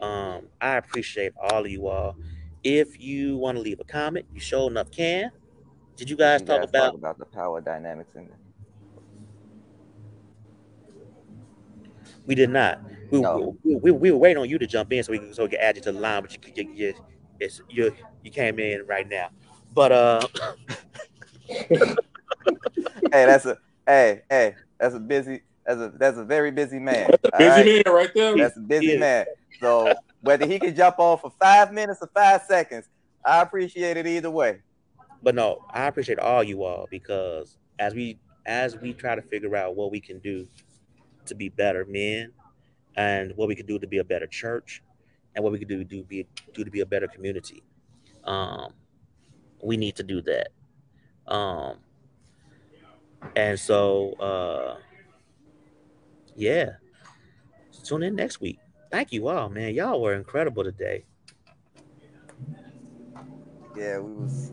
Um, 0.00 0.46
I 0.60 0.76
appreciate 0.76 1.32
all 1.38 1.64
of 1.64 1.70
you 1.70 1.88
all. 1.88 2.16
If 2.62 3.00
you 3.00 3.36
want 3.36 3.56
to 3.56 3.62
leave 3.62 3.80
a 3.80 3.84
comment, 3.84 4.26
you 4.32 4.40
sure 4.40 4.70
enough 4.70 4.90
can. 4.90 5.30
Did 5.96 6.08
you 6.08 6.16
guys, 6.16 6.40
you 6.40 6.46
talk, 6.46 6.60
guys 6.60 6.68
about, 6.68 6.84
talk 6.86 6.94
about 6.94 7.18
the 7.18 7.26
power 7.26 7.60
dynamics 7.60 8.14
in 8.14 8.22
it? 8.22 8.34
We 12.26 12.34
did 12.34 12.50
not. 12.50 12.80
We, 13.10 13.20
no. 13.20 13.56
we, 13.64 13.74
we, 13.76 13.90
we, 13.90 14.10
were 14.10 14.18
waiting 14.18 14.38
on 14.38 14.48
you 14.48 14.58
to 14.58 14.66
jump 14.66 14.92
in 14.92 15.02
so 15.02 15.12
we 15.12 15.18
can 15.18 15.34
so 15.34 15.42
we 15.42 15.50
can 15.50 15.60
add 15.60 15.76
you 15.76 15.82
to 15.82 15.92
the 15.92 16.00
line, 16.00 16.22
but 16.22 16.32
you 16.32 16.52
you 16.54 16.72
you, 16.72 16.94
it's, 17.40 17.60
you, 17.68 17.94
you 18.22 18.30
came 18.30 18.58
in 18.58 18.86
right 18.86 19.08
now. 19.08 19.30
But 19.74 19.92
uh, 19.92 20.26
that's 23.10 23.46
a 23.46 23.58
hey 23.86 24.22
hey 24.28 24.54
that's 24.78 24.94
a 24.94 25.00
busy 25.00 25.42
that's 25.66 25.80
a 25.80 25.92
that's 25.96 26.18
a 26.18 26.24
very 26.24 26.50
busy 26.50 26.78
man. 26.78 27.10
That's 27.10 27.24
a 27.24 27.38
busy 27.38 27.48
right? 27.48 27.86
man 27.86 27.94
right 27.94 28.10
there. 28.14 28.36
That's 28.36 28.56
a 28.56 28.60
busy 28.60 28.96
man. 28.96 29.26
So 29.60 29.94
whether 30.22 30.46
he 30.46 30.58
can 30.58 30.74
jump 30.74 30.98
on 30.98 31.18
for 31.18 31.32
five 31.38 31.72
minutes 31.72 32.00
or 32.02 32.10
five 32.14 32.42
seconds, 32.42 32.88
I 33.24 33.42
appreciate 33.42 33.96
it 33.96 34.06
either 34.06 34.30
way. 34.30 34.62
But 35.22 35.34
no, 35.34 35.64
I 35.72 35.86
appreciate 35.86 36.18
all 36.18 36.42
you 36.42 36.64
all 36.64 36.88
because 36.90 37.58
as 37.78 37.94
we 37.94 38.18
as 38.46 38.76
we 38.78 38.92
try 38.94 39.14
to 39.14 39.22
figure 39.22 39.54
out 39.54 39.76
what 39.76 39.90
we 39.90 40.00
can 40.00 40.18
do 40.18 40.48
to 41.26 41.34
be 41.34 41.50
better 41.50 41.84
men 41.84 42.32
and 42.96 43.32
what 43.36 43.46
we 43.46 43.54
can 43.54 43.66
do 43.66 43.78
to 43.78 43.86
be 43.86 43.98
a 43.98 44.04
better 44.04 44.26
church 44.26 44.82
and 45.34 45.44
what 45.44 45.52
we 45.52 45.58
can 45.58 45.68
do 45.68 45.84
to 45.84 46.02
be 46.04 46.26
do 46.54 46.64
to 46.64 46.70
be 46.70 46.80
a 46.80 46.86
better 46.86 47.06
community. 47.06 47.62
Um, 48.24 48.72
we 49.62 49.76
need 49.76 49.96
to 49.96 50.02
do 50.02 50.22
that. 50.22 50.48
Um, 51.32 51.76
and 53.36 53.58
so 53.58 54.12
uh, 54.14 54.76
yeah. 56.36 56.72
Tune 57.84 58.02
in 58.02 58.14
next 58.14 58.40
week. 58.40 58.58
Thank 58.90 59.12
you 59.12 59.28
all, 59.28 59.48
man. 59.48 59.74
Y'all 59.74 60.00
were 60.00 60.14
incredible 60.14 60.64
today. 60.64 61.04
Yeah, 63.76 63.98
we 63.98 64.12
was 64.12 64.52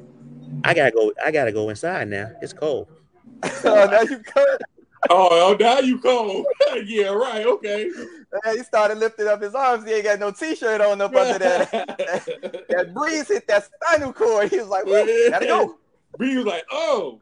I 0.63 0.74
gotta 0.74 0.91
go. 0.91 1.11
I 1.24 1.32
gotta 1.32 1.51
go 1.51 1.70
inside 1.70 2.07
now. 2.07 2.32
It's 2.41 2.53
cold. 2.53 2.88
oh, 3.43 3.88
now 3.91 4.01
you 4.01 4.20
cold. 4.24 4.61
Oh, 5.09 5.30
oh, 5.32 5.57
now 5.59 5.80
you 5.80 5.99
cold. 5.99 6.45
yeah, 6.86 7.07
right. 7.07 7.45
Okay. 7.45 7.89
he 8.53 8.63
started 8.63 8.97
lifting 8.97 9.28
up 9.28 9.41
his 9.41 9.55
arms. 9.55 9.86
He 9.86 9.93
ain't 9.93 10.03
got 10.03 10.20
no 10.20 10.32
t-shirt 10.32 10.82
on 10.82 11.01
up 11.01 11.15
under 11.15 11.39
that. 11.39 11.72
that, 11.72 12.65
that 12.70 12.93
breeze 12.93 13.28
hit 13.28 13.47
that 13.47 13.65
spinal 13.65 14.13
cord. 14.13 14.49
He 14.49 14.59
was 14.59 14.68
like, 14.68 14.86
well, 14.86 15.05
gotta 15.30 15.45
go. 15.45 15.78
Breeze 16.18 16.38
was 16.38 16.45
like, 16.45 16.65
oh. 16.72 17.22